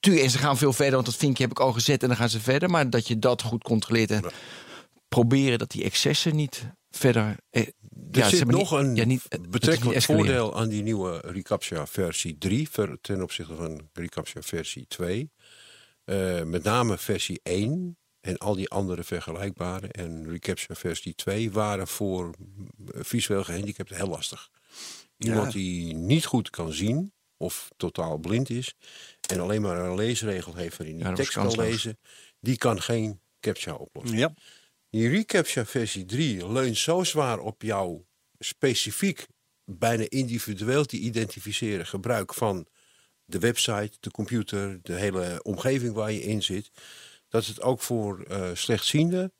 Tuurlijk, 0.00 0.24
en 0.24 0.30
ze 0.30 0.38
gaan 0.38 0.58
veel 0.58 0.72
verder, 0.72 0.94
want 0.94 1.06
dat 1.06 1.16
vinkje 1.16 1.42
heb 1.42 1.52
ik 1.52 1.60
al 1.60 1.72
gezet 1.72 2.02
en 2.02 2.08
dan 2.08 2.16
gaan 2.16 2.28
ze 2.28 2.40
verder. 2.40 2.70
Maar 2.70 2.90
dat 2.90 3.08
je 3.08 3.18
dat 3.18 3.42
goed 3.42 3.62
controleert 3.62 4.10
en 4.10 4.24
proberen 5.08 5.58
dat 5.58 5.70
die 5.70 5.84
excessen 5.84 6.36
niet 6.36 6.66
verder... 6.90 7.36
eh, 7.50 7.62
Er 8.12 8.18
ja, 8.18 8.28
zit 8.28 8.46
nog 8.46 8.70
niet- 8.70 8.80
een 8.80 8.94
ja, 8.94 9.04
niet- 9.04 9.28
betrekkelijk 9.48 10.02
voordeel 10.02 10.56
aan 10.58 10.68
die 10.68 10.82
nieuwe 10.82 11.20
reCAPTCHA 11.26 11.86
versie 11.86 12.38
3 12.38 12.68
ver- 12.70 12.98
ten 13.00 13.22
opzichte 13.22 13.54
van 13.54 13.88
reCAPTCHA 13.92 14.42
versie 14.42 14.84
2. 14.88 15.30
Eh, 16.04 16.42
met 16.42 16.62
name 16.62 16.98
versie 16.98 17.40
1 17.42 17.98
en 18.20 18.38
al 18.38 18.54
die 18.54 18.68
andere 18.68 19.04
vergelijkbare 19.04 19.88
en 19.88 20.30
reCAPTCHA 20.30 20.74
versie 20.74 21.14
2 21.14 21.50
waren 21.50 21.88
voor 21.88 22.34
eh, 22.94 23.00
visueel 23.02 23.44
gehandicapten 23.44 23.96
heel 23.96 24.08
lastig. 24.08 24.50
Iemand 25.16 25.46
Ja. 25.46 25.58
die 25.58 25.94
niet 25.94 26.24
goed 26.24 26.50
kan 26.50 26.72
zien 26.72 27.12
of 27.36 27.68
totaal 27.76 28.18
blind 28.18 28.50
is 28.50 28.74
en 29.28 29.40
alleen 29.40 29.62
maar 29.62 29.78
een 29.78 29.94
leesregel 29.96 30.54
heeft 30.54 30.76
waarin 30.76 31.00
hij 31.00 31.08
Ja, 31.10 31.14
tekst 31.16 31.32
kan 31.32 31.54
lezen, 31.54 31.98
die 32.40 32.56
kan 32.56 32.82
geen 32.82 33.20
CAPTCHA 33.40 33.74
oplossen. 33.74 34.18
Ja, 34.18 34.34
Die 34.90 35.08
reCAPTCHA 35.08 35.66
versie 35.66 36.04
3 36.04 36.52
leunt 36.52 36.76
zo 36.76 37.04
zwaar 37.04 37.38
op 37.38 37.62
jouw 37.62 38.06
specifiek, 38.38 39.26
bijna 39.64 40.04
individueel 40.08 40.84
te 40.84 40.96
identificeren 40.96 41.86
gebruik 41.86 42.34
van 42.34 42.66
de 43.24 43.38
website, 43.38 43.90
de 44.00 44.10
computer, 44.10 44.78
de 44.82 44.94
hele 44.94 45.40
omgeving 45.42 45.94
waar 45.94 46.12
je 46.12 46.22
in 46.22 46.42
zit, 46.42 46.70
dat 47.30 47.46
het 47.46 47.62
ook 47.62 47.80
voor 47.80 48.22
eh 48.22 48.50
slechtzienden 48.54 49.32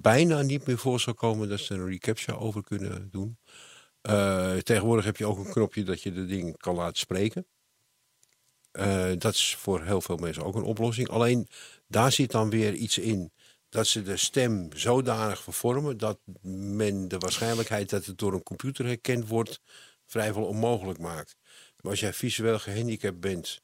bijna 0.00 0.42
niet 0.42 0.66
meer 0.66 0.78
voor 0.78 1.00
zal 1.00 1.14
komen 1.14 1.48
dat 1.48 1.60
ze 1.60 1.74
een 1.74 1.88
reCAPTCHA 1.88 2.32
over 2.32 2.62
kunnen 2.62 3.08
doen. 3.10 3.38
Eh, 4.00 4.56
tegenwoordig 4.56 5.04
heb 5.04 5.16
je 5.16 5.26
ook 5.26 5.38
een 5.38 5.52
knopje 5.52 5.82
dat 5.82 6.02
je 6.02 6.12
de 6.12 6.26
ding 6.26 6.56
kan 6.56 6.74
laten 6.74 6.96
spreken. 6.96 7.46
Eh, 8.70 9.10
dat 9.18 9.34
is 9.34 9.54
voor 9.54 9.82
heel 9.82 10.00
veel 10.00 10.16
mensen 10.16 10.44
ook 10.44 10.54
een 10.54 10.62
oplossing. 10.62 11.08
Alleen 11.08 11.48
daar 11.86 12.12
zit 12.12 12.30
dan 12.30 12.50
weer 12.50 12.74
iets 12.74 12.98
in 12.98 13.32
dat 13.68 13.86
ze 13.86 14.02
de 14.02 14.16
stem 14.16 14.68
zodanig 14.74 15.42
vervormen 15.42 15.98
dat 15.98 16.18
men 16.42 17.08
de 17.08 17.18
waarschijnlijkheid 17.18 17.90
dat 17.90 18.04
het 18.04 18.18
door 18.18 18.32
een 18.32 18.42
computer 18.42 18.84
herkend 18.84 19.28
wordt 19.28 19.60
vrijwel 20.04 20.44
onmogelijk 20.44 20.98
maakt. 20.98 21.36
Maar 21.82 21.90
als 21.90 22.00
jij 22.00 22.12
visueel 22.12 22.58
gehandicapt 22.58 23.20
bent 23.20 23.62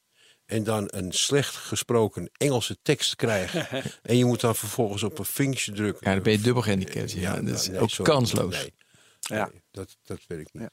en 0.53 0.63
dan 0.63 0.87
een 0.87 1.11
slecht 1.11 1.55
gesproken 1.55 2.29
Engelse 2.37 2.77
tekst 2.81 3.15
krijgt 3.15 3.55
en 4.01 4.17
je 4.17 4.25
moet 4.25 4.41
dan 4.41 4.55
vervolgens 4.55 5.03
op 5.03 5.19
een 5.19 5.25
vinkje 5.25 5.71
drukken. 5.71 6.07
Ja, 6.07 6.13
dan 6.13 6.23
ben 6.23 6.31
je 6.31 6.39
dubbel 6.41 6.61
gehandicapt. 6.61 7.11
Ja, 7.11 7.41
dat 7.41 7.59
is 7.59 7.67
nee, 7.67 7.79
ook 7.79 7.89
sorry. 7.89 8.11
kansloos. 8.11 8.55
Nee, 8.55 8.73
Ja. 9.19 9.49
nee, 9.51 9.61
dat, 9.71 9.97
dat 10.03 10.19
werkt 10.27 10.53
niet. 10.53 10.61
Ja. 10.63 10.69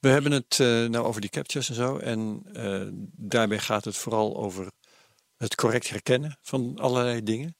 We 0.00 0.08
hebben 0.08 0.32
het 0.32 0.60
eh, 0.60 0.66
nou 0.66 0.98
over 1.04 1.20
die 1.20 1.30
captures 1.30 1.68
en 1.68 1.74
zo. 1.74 1.96
En 1.96 2.42
eh, 2.52 2.86
daarbij 3.16 3.58
gaat 3.58 3.84
het 3.84 3.96
vooral 3.96 4.36
over 4.36 4.70
het 5.36 5.54
correct 5.54 5.88
herkennen 5.88 6.38
van 6.42 6.78
allerlei 6.78 7.22
dingen. 7.22 7.56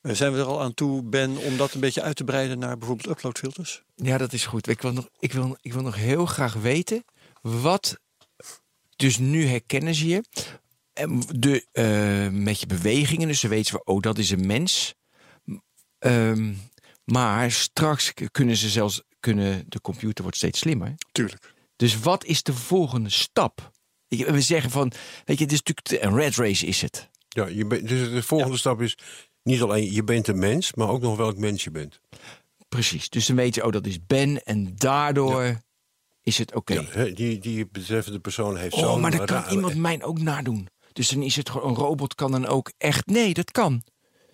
Eh, 0.00 0.14
zijn 0.14 0.32
we 0.32 0.38
er 0.38 0.44
al 0.44 0.62
aan 0.62 0.74
toe, 0.74 1.02
Ben, 1.02 1.36
om 1.36 1.56
dat 1.56 1.74
een 1.74 1.80
beetje 1.80 2.02
uit 2.02 2.16
te 2.16 2.24
breiden 2.24 2.58
naar 2.58 2.78
bijvoorbeeld 2.78 3.16
uploadfilters? 3.16 3.82
Ja, 3.94 4.18
dat 4.18 4.32
is 4.32 4.46
goed. 4.46 4.68
Ik 4.68 4.82
wil 4.82 4.92
nog, 4.92 5.08
ik 5.18 5.32
wil, 5.32 5.56
ik 5.60 5.72
wil 5.72 5.82
nog 5.82 5.94
heel 5.96 6.26
graag 6.26 6.54
weten 6.54 7.04
wat. 7.40 7.98
Dus 8.96 9.18
nu 9.18 9.46
herkennen 9.46 9.94
ze 9.94 10.08
je. 10.08 10.22
En 10.94 11.20
De, 11.38 11.66
eh, 11.72 12.28
met 12.28 12.60
je 12.60 12.66
bewegingen. 12.66 13.28
Dus 13.28 13.40
ze 13.40 13.48
weten 13.48 13.70
van, 13.70 13.82
oh, 13.84 14.00
dat 14.00 14.18
is 14.18 14.30
een 14.30 14.46
mens. 14.46 14.94
Ehm, 15.98 16.52
maar 17.04 17.50
straks 17.50 18.12
kunnen 18.30 18.56
ze 18.56 18.68
zelfs. 18.68 19.02
Kunnen, 19.20 19.64
de 19.68 19.80
computer 19.80 20.22
wordt 20.22 20.36
steeds 20.36 20.58
slimmer. 20.58 20.94
Tuurlijk. 21.12 21.52
Dus 21.76 21.98
wat 21.98 22.24
is 22.24 22.42
de 22.42 22.52
volgende 22.52 23.10
stap? 23.10 23.72
We 24.08 24.40
zeggen 24.40 24.70
van, 24.70 24.92
weet 25.24 25.38
je, 25.38 25.44
het 25.44 25.52
is 25.52 25.62
natuurlijk 25.62 26.04
een 26.04 26.18
red 26.20 26.36
race 26.36 26.66
is 26.66 26.80
het. 26.82 27.08
Ja, 27.28 27.46
je 27.46 27.66
bent, 27.66 27.88
dus 27.88 28.10
de 28.10 28.22
volgende 28.22 28.56
stap 28.56 28.82
is 28.82 28.98
niet 29.42 29.62
alleen 29.62 29.92
je 29.92 30.04
bent 30.04 30.28
een 30.28 30.38
mens, 30.38 30.74
maar 30.74 30.88
ook 30.88 31.00
nog 31.00 31.16
welk 31.16 31.36
mens 31.36 31.64
je 31.64 31.70
bent. 31.70 32.00
Precies. 32.68 33.08
Dus 33.08 33.26
dan 33.26 33.36
weet 33.36 33.54
je, 33.54 33.64
oh, 33.64 33.72
dat 33.72 33.86
is 33.86 34.06
Ben. 34.06 34.42
En 34.44 34.76
daardoor 34.76 35.60
is 36.22 36.38
het 36.38 36.54
oké. 36.54 36.86
Ja, 36.94 37.04
die, 37.04 37.38
die 37.38 37.66
betreffende 37.66 38.18
persoon 38.18 38.56
heeft 38.56 38.74
Oh, 38.74 38.80
zo'n 38.80 39.00
maar 39.00 39.16
dan 39.16 39.26
kan 39.26 39.44
iemand 39.50 39.76
mijn 39.76 40.02
ook 40.02 40.18
nadoen. 40.18 40.68
Dus 40.94 41.08
dan 41.08 41.22
is 41.22 41.36
het 41.36 41.50
gewoon, 41.50 41.68
een 41.68 41.76
robot 41.76 42.14
kan 42.14 42.30
dan 42.30 42.46
ook 42.46 42.72
echt... 42.78 43.06
Nee, 43.06 43.34
dat 43.34 43.50
kan. 43.50 43.82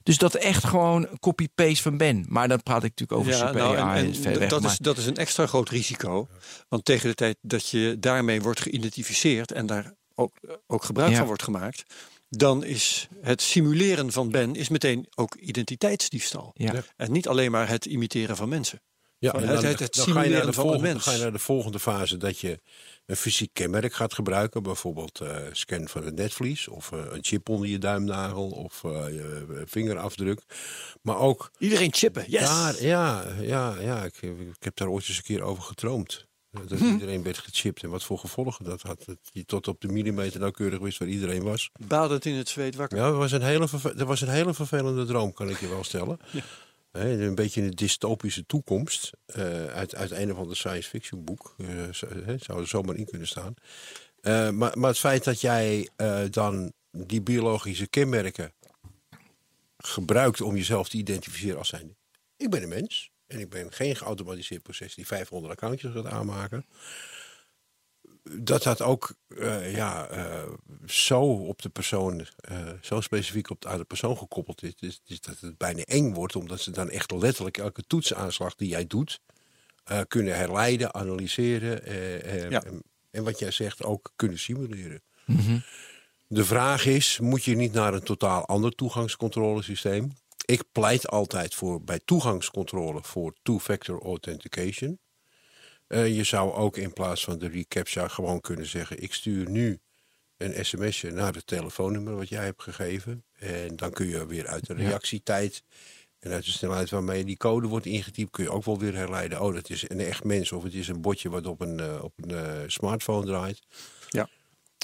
Dus 0.02 0.18
dat 0.18 0.34
echt 0.34 0.64
gewoon 0.64 1.08
copy-paste 1.20 1.82
van 1.82 1.96
Ben. 1.96 2.24
Maar 2.28 2.48
dan 2.48 2.62
praat 2.62 2.84
ik 2.84 2.90
natuurlijk 2.98 3.20
over 3.20 3.34
super 3.34 3.54
nou, 3.62 3.76
en- 3.76 3.82
AI. 3.82 4.04
en 4.04 4.10
is 4.10 4.18
ver 4.18 4.38
weg, 4.38 4.48
dat, 4.48 4.64
is, 4.64 4.78
dat 4.78 4.98
is 4.98 5.06
een 5.06 5.16
extra 5.16 5.46
groot 5.46 5.68
risico. 5.68 6.28
Want 6.68 6.84
tegen 6.84 7.08
de 7.08 7.14
tijd 7.14 7.36
dat 7.40 7.68
je 7.68 7.96
daarmee 7.98 8.42
wordt 8.42 8.60
geïdentificeerd 8.60 9.52
en 9.52 9.66
daar 9.66 9.94
ook, 10.14 10.36
ook 10.66 10.84
gebruik 10.84 11.10
Ja. 11.10 11.16
van 11.16 11.26
wordt 11.26 11.42
gemaakt, 11.42 11.82
dan 12.28 12.64
is 12.64 13.08
het 13.20 13.42
simuleren 13.42 14.12
van 14.12 14.30
Ben 14.30 14.54
is 14.54 14.68
meteen 14.68 15.06
ook 15.14 15.34
identiteitsdiefstal. 15.34 16.50
Ja. 16.54 16.72
Ja. 16.72 16.82
En 16.96 17.12
niet 17.12 17.28
alleen 17.28 17.50
maar 17.50 17.68
het 17.68 17.84
imiteren 17.84 18.36
van 18.36 18.48
mensen. 18.48 18.80
Ja, 19.20 19.30
Van 19.30 19.40
en 19.40 19.48
het- 19.48 19.56
dan, 19.60 19.70
het- 19.70 19.78
het 19.78 19.94
dan 19.94 20.06
ga 20.06 20.22
je 20.22 20.30
naar 20.30 20.40
de 20.40 20.46
een 20.46 20.52
volgende, 20.54 20.82
mens. 20.82 21.02
ga 21.02 21.12
je 21.12 21.18
naar 21.18 21.32
de 21.32 21.38
volgende 21.38 21.78
fase 21.78 22.16
dat 22.16 22.38
je 22.38 22.60
een 23.06 23.16
fysiek 23.16 23.50
kenmerk 23.52 23.92
gaat 23.94 24.14
gebruiken. 24.14 24.62
Bijvoorbeeld 24.62 25.20
eh, 25.20 25.36
scan 25.52 25.88
van 25.88 26.04
het 26.04 26.14
netvlies 26.14 26.68
of 26.68 26.92
eh, 26.92 26.98
een 27.10 27.24
chip 27.24 27.48
onder 27.48 27.68
je 27.68 27.78
duimnagel 27.78 28.50
of 28.50 28.84
eh, 28.84 28.90
je 28.90 29.62
vingerafdruk. 29.66 30.42
Maar 31.02 31.16
ook 31.18 31.50
Iedereen 31.58 31.92
chippen, 31.94 32.24
yes! 32.26 32.40
daar, 32.48 32.82
ja, 32.82 33.24
ja, 33.40 33.76
ja 33.80 34.04
ik, 34.04 34.22
ik 34.22 34.54
heb 34.62 34.76
daar 34.76 34.88
ooit 34.88 35.08
eens 35.08 35.16
een 35.16 35.22
keer 35.22 35.42
over 35.42 35.62
gedroomd. 35.62 36.28
Dat 36.68 36.78
Hm. 36.78 36.84
iedereen 36.92 37.22
werd 37.22 37.38
gechipt 37.38 37.82
en 37.82 37.90
wat 37.90 38.04
voor 38.04 38.18
gevolgen 38.18 38.64
dat 38.64 38.82
had. 38.82 39.02
Dat 39.06 39.18
je 39.32 39.44
tot 39.44 39.68
op 39.68 39.80
de 39.80 39.88
millimeter 39.88 40.40
nauwkeurig 40.40 40.78
wist 40.80 40.98
waar 40.98 41.08
iedereen 41.08 41.42
was. 41.42 41.70
Badend 41.86 42.24
in 42.24 42.34
het 42.34 42.48
zweet 42.48 42.74
wakker. 42.76 42.98
Ja, 42.98 43.08
dat 43.08 43.16
was 43.16 43.32
een 43.32 43.42
hele, 43.42 43.66
dat 43.82 44.06
was 44.06 44.20
een 44.20 44.28
hele 44.28 44.54
vervelende 44.54 45.04
droom, 45.04 45.32
kan 45.32 45.48
ik 45.48 45.60
je 45.60 45.68
wel 45.68 45.84
stellen. 45.84 46.18
Een 46.92 47.34
beetje 47.34 47.62
een 47.62 47.70
dystopische 47.70 48.46
toekomst 48.46 49.10
eh, 49.26 49.66
uit, 49.66 49.94
uit 49.94 50.10
een 50.10 50.32
of 50.32 50.38
ander 50.38 50.56
science 50.56 50.88
fiction 50.88 51.24
boek. 51.24 51.54
hè, 52.24 52.38
zou 52.38 52.60
er 52.60 52.68
zomaar 52.68 52.96
in 52.96 53.04
kunnen 53.04 53.28
staan. 53.28 53.54
Eh, 54.20 54.50
maar, 54.50 54.78
maar 54.78 54.90
het 54.90 54.98
feit 54.98 55.24
dat 55.24 55.40
jij 55.40 55.88
dan 56.30 56.72
die 56.90 57.22
biologische 57.22 57.86
kenmerken 57.86 58.52
gebruikt 59.76 60.40
om 60.40 60.56
jezelf 60.56 60.88
te 60.88 60.96
identificeren 60.96 61.58
als 61.58 61.68
zijnde. 61.68 61.94
Ik 62.36 62.50
ben 62.50 62.62
een 62.62 62.68
mens 62.68 63.10
en 63.26 63.40
ik 63.40 63.50
ben 63.50 63.72
geen 63.72 63.96
geautomatiseerd 63.96 64.62
proces 64.62 64.94
die 64.94 65.06
500 65.06 65.52
accountjes 65.52 65.92
gaat 65.92 66.06
aanmaken. 66.06 66.66
Dat 68.22 68.62
dat 68.62 68.82
ook 68.82 69.14
eh, 69.38 69.74
ja, 69.74 70.06
eh, 70.08 70.42
zo 70.86 71.20
op 71.22 71.62
de 71.62 71.68
persoon, 71.68 72.26
eh, 72.36 72.68
zo 72.80 73.00
specifiek 73.00 73.50
op 73.50 73.60
de, 73.60 73.68
aan 73.68 73.78
de 73.78 73.84
persoon 73.84 74.16
gekoppeld 74.16 74.62
is, 74.62 74.74
is, 74.78 75.00
is 75.06 75.20
dat 75.20 75.40
het 75.40 75.58
bijna 75.58 75.82
eng 75.82 76.12
wordt, 76.14 76.36
omdat 76.36 76.60
ze 76.60 76.70
dan 76.70 76.90
echt 76.90 77.10
letterlijk 77.10 77.58
elke 77.58 77.82
toetsaanslag 77.86 78.54
die 78.54 78.68
jij 78.68 78.86
doet, 78.86 79.20
eh, 79.84 80.00
kunnen 80.08 80.36
herleiden, 80.36 80.94
analyseren 80.94 81.84
eh, 81.84 82.44
eh, 82.44 82.50
Ja. 82.50 82.62
en, 82.62 82.82
en 83.10 83.24
wat 83.24 83.38
jij 83.38 83.50
zegt 83.50 83.84
ook 83.84 84.12
kunnen 84.16 84.38
simuleren. 84.38 85.02
Mhm. 85.26 85.58
De 86.26 86.44
vraag 86.44 86.86
is, 86.86 87.18
moet 87.18 87.44
je 87.44 87.56
niet 87.56 87.72
naar 87.72 87.94
een 87.94 88.02
totaal 88.02 88.46
ander 88.46 88.74
toegangscontrolesysteem? 88.74 90.12
Ik 90.44 90.62
pleit 90.72 91.08
altijd 91.08 91.54
voor 91.54 91.82
bij 91.82 92.00
toegangscontrole 92.04 93.02
voor 93.02 93.34
two-factor 93.42 94.02
authentication. 94.02 94.98
Eh, 95.90 96.16
je 96.16 96.24
zou 96.24 96.52
ook 96.52 96.76
in 96.76 96.92
plaats 96.92 97.24
van 97.24 97.38
de 97.38 97.48
reCAPTCHA 97.48 98.08
gewoon 98.08 98.40
kunnen 98.40 98.66
zeggen... 98.66 99.02
ik 99.02 99.14
stuur 99.14 99.50
nu 99.50 99.80
een 100.36 100.64
sms'je 100.64 101.10
naar 101.10 101.34
het 101.34 101.46
telefoonnummer 101.46 102.16
wat 102.16 102.28
jij 102.28 102.44
hebt 102.44 102.62
gegeven. 102.62 103.24
En 103.38 103.76
dan 103.76 103.90
kun 103.90 104.06
je 104.06 104.26
weer 104.26 104.46
uit 104.46 104.66
de 104.66 104.74
reactietijd... 104.74 105.62
en 106.18 106.32
uit 106.32 106.44
de 106.44 106.50
snelheid 106.50 106.90
waarmee 106.90 107.24
die 107.24 107.36
code 107.36 107.68
wordt 107.68 107.86
ingetypt... 107.86 108.30
kun 108.30 108.44
je 108.44 108.50
ook 108.50 108.64
wel 108.64 108.78
weer 108.78 108.94
herleiden... 108.94 109.40
oh, 109.40 109.54
dat 109.54 109.70
is 109.70 109.88
een 109.88 110.00
echt 110.00 110.24
mens 110.24 110.52
of 110.52 110.62
het 110.62 110.74
is 110.74 110.88
een 110.88 111.00
botje 111.00 111.28
wat 111.28 111.46
op 111.46 111.60
een, 111.60 111.80
eh, 111.80 112.02
op 112.02 112.12
een 112.16 112.30
eh, 112.30 112.62
smartphone 112.66 113.26
draait. 113.26 113.60
Ja. 114.08 114.28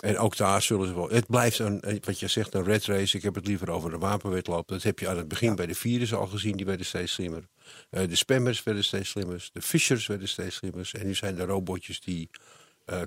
En 0.03 0.19
ook 0.19 0.37
daar 0.37 0.63
zullen 0.63 0.89
ze 0.89 0.95
wel. 0.95 1.09
Het 1.09 1.27
blijft 1.27 1.59
een, 1.59 1.81
eh, 1.81 1.97
wat 2.05 2.21
je 2.21 2.29
zegt, 2.29 2.55
een 2.55 2.65
red 2.65 2.85
race. 2.85 3.17
Ik 3.17 3.23
heb 3.23 3.35
het 3.35 3.47
liever 3.47 3.71
over 3.71 3.91
de 3.91 3.99
wapenwedloop. 3.99 4.69
Dat 4.69 4.83
heb 4.83 4.99
je 4.99 5.09
aan 5.09 5.17
het 5.17 5.29
begin 5.29 5.57
bij 5.57 5.67
de 5.67 5.75
virussen 5.75 6.19
al 6.19 6.27
gezien, 6.27 6.57
die 6.57 6.67
werden 6.67 6.87
steeds 6.87 7.13
slimmer. 7.13 7.49
Eh, 7.91 8.09
de 8.09 8.17
spammers 8.17 8.63
werden 8.63 8.85
steeds 8.85 9.09
slimmer. 9.11 9.49
De 9.53 9.63
fishers 9.63 10.07
werden 10.07 10.29
steeds 10.29 10.57
slimmer. 10.57 10.91
En 10.93 11.07
nu 11.07 11.15
zijn 11.15 11.35
de 11.35 11.45
robotjes 11.45 12.01
die 12.01 12.31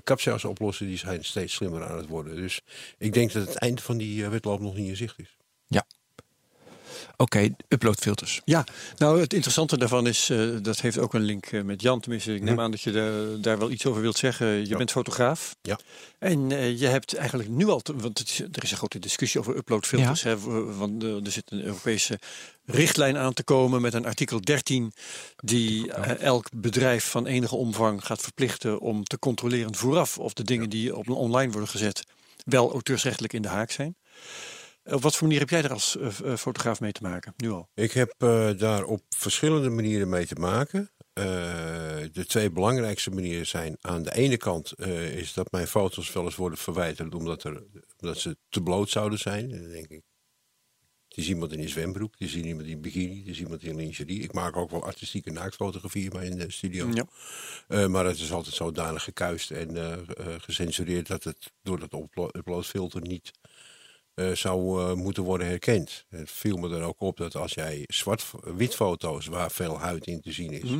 captcha's 0.04 0.44
oplossen, 0.44 0.86
die 0.86 0.96
zijn 0.96 1.24
steeds 1.24 1.54
slimmer 1.54 1.84
aan 1.84 1.96
het 1.96 2.06
worden. 2.06 2.36
Dus 2.36 2.60
ik 2.98 3.12
denk 3.12 3.32
dat 3.32 3.46
het 3.46 3.56
einde 3.56 3.82
van 3.82 3.96
die 3.96 4.28
wedloop 4.28 4.60
nog 4.60 4.76
niet 4.76 4.88
in 4.88 4.96
zicht 4.96 5.18
is. 5.18 5.36
Oké, 7.16 7.54
uploadfilters. 7.68 8.40
Ja, 8.44 8.64
nou 8.96 9.20
het 9.20 9.32
interessante 9.32 9.78
daarvan 9.78 10.06
is, 10.06 10.30
eh, 10.30 10.48
dat 10.62 10.80
heeft 10.80 10.98
ook 10.98 11.14
een 11.14 11.22
link 11.22 11.46
eh, 11.46 11.62
met 11.62 11.82
Jan. 11.82 12.00
Tenminste, 12.00 12.34
ik 12.34 12.42
neem 12.42 12.54
Hm. 12.54 12.60
aan 12.60 12.70
dat 12.70 12.80
je 12.80 12.90
daar, 12.90 13.40
daar 13.40 13.58
wel 13.58 13.70
iets 13.70 13.86
over 13.86 14.00
wilt 14.02 14.18
zeggen. 14.18 14.46
Je 14.46 14.68
Ja. 14.68 14.76
bent 14.76 14.90
fotograaf. 14.90 15.56
Ja. 15.62 15.78
En 16.18 16.52
eh, 16.52 16.78
je 16.78 16.86
hebt 16.86 17.14
eigenlijk 17.14 17.48
nu 17.48 17.68
al, 17.68 17.80
te- 17.80 17.96
want 17.96 18.22
is, 18.22 18.40
er 18.40 18.62
is 18.62 18.70
een 18.70 18.76
grote 18.76 18.98
discussie 18.98 19.40
over 19.40 19.56
uploadfilters. 19.56 20.22
Hè, 20.22 20.38
w- 20.38 20.76
want 20.78 21.02
er 21.02 21.20
zit 21.32 21.50
een 21.50 21.62
Europese 21.64 22.18
richtlijn 22.64 23.16
aan 23.16 23.32
te 23.32 23.42
komen 23.42 23.80
met 23.80 23.94
een 23.94 24.06
artikel 24.06 24.40
13 24.40 24.92
die 25.36 25.92
elk 25.92 26.46
bedrijf 26.54 27.04
van 27.10 27.26
enige 27.26 27.56
omvang 27.56 28.04
gaat 28.06 28.20
verplichten 28.20 28.80
om 28.80 29.04
te 29.04 29.18
controleren 29.18 29.74
vooraf 29.74 30.18
of 30.18 30.32
de 30.32 30.44
dingen 30.44 30.70
die 30.70 30.96
op 30.96 31.08
online 31.10 31.52
worden 31.52 31.70
gezet 31.70 32.02
wel 32.44 32.72
auteursrechtelijk 32.72 33.32
in 33.32 33.42
de 33.42 33.48
haak 33.48 33.70
zijn. 33.70 33.96
Op 34.84 35.02
wat 35.02 35.16
voor 35.16 35.26
manier 35.26 35.40
heb 35.40 35.50
jij 35.50 35.62
er 35.62 35.72
als 35.72 35.96
eh, 35.96 36.06
eh, 36.24 36.36
fotograaf 36.36 36.80
mee 36.80 36.92
te 36.92 37.02
maken, 37.02 37.34
nu 37.36 37.50
al? 37.50 37.68
Ik 37.74 37.92
heb 37.92 38.14
eh, 38.18 38.50
daar 38.56 38.84
op 38.84 39.02
verschillende 39.08 39.70
manieren 39.70 40.08
mee 40.08 40.26
te 40.26 40.34
maken. 40.34 40.90
Eh, 41.12 41.24
de 42.12 42.24
twee 42.26 42.50
belangrijkste 42.50 43.10
manieren 43.10 43.46
zijn 43.46 43.76
aan 43.80 44.02
de 44.02 44.14
ene 44.14 44.36
kant 44.36 44.72
eh, 44.72 45.16
is 45.16 45.32
dat 45.32 45.52
mijn 45.52 45.66
foto's 45.66 46.12
wel 46.12 46.24
eens 46.24 46.36
worden 46.36 46.58
verwijderd 46.58 47.14
omdat, 47.14 47.44
er, 47.44 47.62
omdat 48.00 48.18
ze 48.18 48.36
te 48.48 48.62
bloot 48.62 48.90
zouden 48.90 49.18
zijn. 49.18 49.50
En 49.52 49.62
dan 49.62 49.70
denk 49.70 49.88
ik, 49.88 50.02
het 51.10 51.18
is 51.18 51.28
iemand 51.28 51.52
in 51.52 51.60
een 51.60 51.68
zwembroek, 51.68 52.12
het 52.18 52.28
is 52.28 52.36
iemand 52.36 52.66
in 52.66 52.80
bikini, 52.80 53.18
het 53.18 53.28
is 53.28 53.40
iemand 53.40 53.62
in 53.62 53.76
lingerie. 53.76 54.20
Ik 54.20 54.32
maak 54.32 54.56
ook 54.56 54.70
wel 54.70 54.84
artistieke 54.84 55.30
naaktfotografie 55.30 56.10
in 56.10 56.36
mijn 56.36 56.52
studio. 56.52 56.88
Ja. 56.92 57.06
Eh, 57.68 57.86
maar 57.86 58.04
het 58.04 58.18
is 58.18 58.32
altijd 58.32 58.54
zodanig 58.54 59.04
gekuist 59.04 59.50
en 59.50 59.76
eh, 59.76 59.92
eh, 59.92 60.40
gecensureerd 60.40 61.06
dat 61.06 61.24
het 61.24 61.52
door 61.62 61.78
dat 61.78 61.92
uplo- 61.92 62.28
uploadfilter 62.32 63.00
niet 63.00 63.30
eh, 64.20 64.36
zou 64.36 64.80
eh, 64.80 64.94
moeten 64.94 65.22
worden 65.22 65.46
herkend. 65.46 66.04
Het 66.08 66.30
viel 66.30 66.56
me 66.56 66.76
er 66.76 66.82
ook 66.82 67.00
op 67.00 67.16
dat 67.16 67.36
als 67.36 67.52
jij 67.52 67.84
zwart-wit 67.86 68.74
foto's 68.74 69.26
waar 69.26 69.50
veel 69.50 69.78
huid 69.78 70.06
in 70.06 70.20
te 70.20 70.32
zien 70.32 70.50
is, 70.50 70.70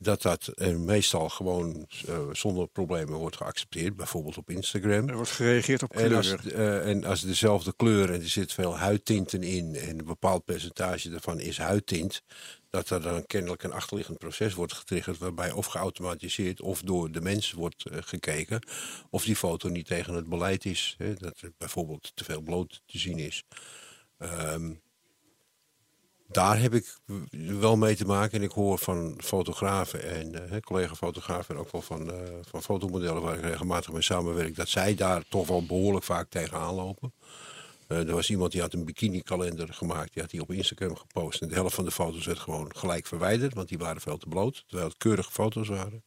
dat 0.00 0.22
dat 0.22 0.48
eh, 0.48 0.76
meestal 0.76 1.28
gewoon 1.28 1.86
zonder 2.32 2.68
problemen 2.68 3.18
wordt 3.18 3.36
geaccepteerd, 3.36 3.96
bijvoorbeeld 3.96 4.36
op 4.36 4.50
Instagram. 4.50 5.08
Er 5.08 5.14
wordt 5.14 5.30
gereageerd 5.30 5.82
op 5.82 5.92
En 5.92 6.06
kleur. 6.06 6.16
als, 6.16 6.46
eh, 6.46 6.88
en 6.88 7.04
als 7.04 7.20
dezelfde 7.20 7.72
kleur 7.76 8.12
en 8.12 8.20
er 8.20 8.28
zit 8.28 8.52
veel 8.52 8.76
huidtinten 8.76 9.42
in 9.42 9.74
en 9.74 9.98
een 9.98 10.04
bepaald 10.04 10.44
percentage 10.44 11.10
daarvan 11.10 11.40
is 11.40 11.58
huidtint, 11.58 12.22
dat 12.70 12.90
er 12.90 13.02
dan 13.02 13.26
kennelijk 13.26 13.62
een 13.62 13.72
achterliggend 13.72 14.18
proces 14.18 14.54
wordt 14.54 14.72
getriggerd 14.72 15.18
waarbij 15.18 15.52
of 15.52 15.66
geautomatiseerd 15.66 16.60
of 16.60 16.82
door 16.82 17.10
de 17.10 17.20
mens 17.20 17.52
wordt 17.52 17.84
eh, 17.84 17.98
gekeken 18.00 18.60
of 19.10 19.24
die 19.24 19.36
foto 19.36 19.68
niet 19.68 19.86
tegen 19.86 20.14
het 20.14 20.28
beleid 20.28 20.64
is. 20.64 20.94
Hè, 20.98 21.14
dat 21.14 21.40
er 21.40 21.52
bijvoorbeeld 21.58 22.12
te 22.14 22.24
veel 22.24 22.40
bloot 22.40 22.82
te 22.86 22.98
zien 22.98 23.18
is. 23.18 23.44
Ehm, 24.18 24.72
daar 26.26 26.60
heb 26.60 26.74
ik 26.74 26.96
wel 27.30 27.76
mee 27.76 27.96
te 27.96 28.06
maken. 28.06 28.38
En 28.38 28.44
ik 28.44 28.50
hoor 28.50 28.78
van 28.78 29.14
fotografen 29.24 30.02
en 30.02 30.50
eh, 30.50 30.60
collega-fotografen 30.60 31.54
en 31.54 31.60
ook 31.60 31.72
wel 31.72 31.82
van, 31.82 32.12
eh, 32.12 32.18
van 32.40 32.62
fotomodellen 32.62 33.22
waar 33.22 33.36
ik 33.36 33.44
regelmatig 33.44 33.92
mee 33.92 34.02
samenwerk, 34.02 34.56
dat 34.56 34.68
zij 34.68 34.94
daar 34.94 35.24
toch 35.28 35.46
wel 35.46 35.66
behoorlijk 35.66 36.04
vaak 36.04 36.28
tegenaan 36.28 36.74
lopen. 36.74 37.12
Eh, 37.90 38.08
er 38.08 38.14
was 38.14 38.30
iemand 38.30 38.52
die 38.52 38.60
had 38.60 38.72
een 38.72 38.84
bikini-kalender 38.84 39.74
gemaakt, 39.74 40.12
die 40.12 40.22
had 40.22 40.30
die 40.30 40.40
op 40.40 40.50
Instagram 40.50 40.96
gepost. 40.96 41.42
En 41.42 41.48
de 41.48 41.54
helft 41.54 41.74
van 41.74 41.84
de 41.84 41.90
foto's 41.90 42.26
werd 42.26 42.38
gewoon 42.38 42.76
gelijk 42.76 43.06
verwijderd, 43.06 43.54
want 43.54 43.68
die 43.68 43.78
waren 43.78 44.00
veel 44.00 44.18
te 44.18 44.26
bloot, 44.26 44.64
terwijl 44.66 44.88
het 44.88 44.98
keurige 44.98 45.30
foto's 45.30 45.68
waren. 45.68 46.04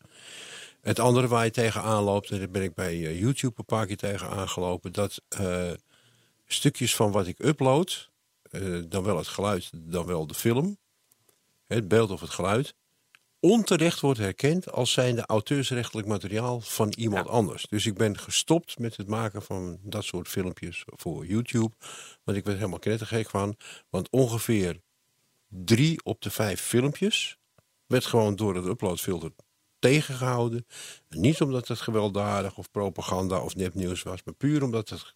Het 0.81 0.99
andere 0.99 1.27
waar 1.27 1.45
je 1.45 1.51
tegenaan 1.51 2.03
loopt, 2.03 2.29
en 2.29 2.39
daar 2.39 2.49
ben 2.49 2.63
ik 2.63 2.73
bij 2.73 2.93
eh, 2.93 3.19
YouTube 3.19 3.53
een 3.57 3.65
paar 3.65 3.85
keer 3.85 3.97
tegen 3.97 4.29
aangelopen, 4.29 4.91
dat 4.91 5.21
eh, 5.27 5.71
stukjes 6.45 6.95
van 6.95 7.11
wat 7.11 7.27
ik 7.27 7.43
upload, 7.43 8.11
dan 8.87 9.03
wel 9.03 9.17
het 9.17 9.27
geluid, 9.27 9.69
dan 9.73 10.05
wel 10.05 10.27
de 10.27 10.33
film, 10.33 10.77
het 11.65 11.87
beeld 11.87 12.11
of 12.11 12.21
het 12.21 12.29
geluid, 12.29 12.75
onterecht 13.43 13.99
wordt 13.99 14.19
herkend 14.19 14.71
als 14.71 14.91
zijnde 14.91 15.25
auteursrechtelijk 15.25 16.07
materiaal 16.07 16.61
van 16.61 16.93
iemand 16.97 17.27
anders. 17.27 17.65
Dus 17.69 17.85
ik 17.85 17.93
ben 17.93 18.17
gestopt 18.17 18.79
met 18.79 18.97
het 18.97 19.07
maken 19.07 19.41
van 19.41 19.79
dat 19.81 20.03
soort 20.03 20.27
filmpjes 20.27 20.83
voor 20.85 21.25
YouTube. 21.25 21.71
Want 22.23 22.37
ik 22.37 22.45
werd 22.45 22.57
helemaal 22.57 22.79
knettergek 22.79 23.29
van. 23.29 23.55
Want 23.89 24.09
ongeveer 24.09 24.81
drie 25.47 26.03
op 26.03 26.21
de 26.21 26.29
vijf 26.29 26.61
filmpjes 26.61 27.37
werd 27.87 28.05
gewoon 28.05 28.35
door 28.35 28.55
het 28.55 28.65
uploadfilter 28.65 29.31
tegengehouden. 29.89 30.65
Niet 31.09 31.41
omdat 31.41 31.67
het 31.67 31.79
gewelddadig 31.81 32.57
of 32.57 32.71
propaganda 32.71 33.39
of 33.39 33.55
nepnieuws 33.55 34.03
was, 34.03 34.19
maar 34.25 34.33
puur 34.33 34.63
omdat 34.63 34.89
het 34.89 35.13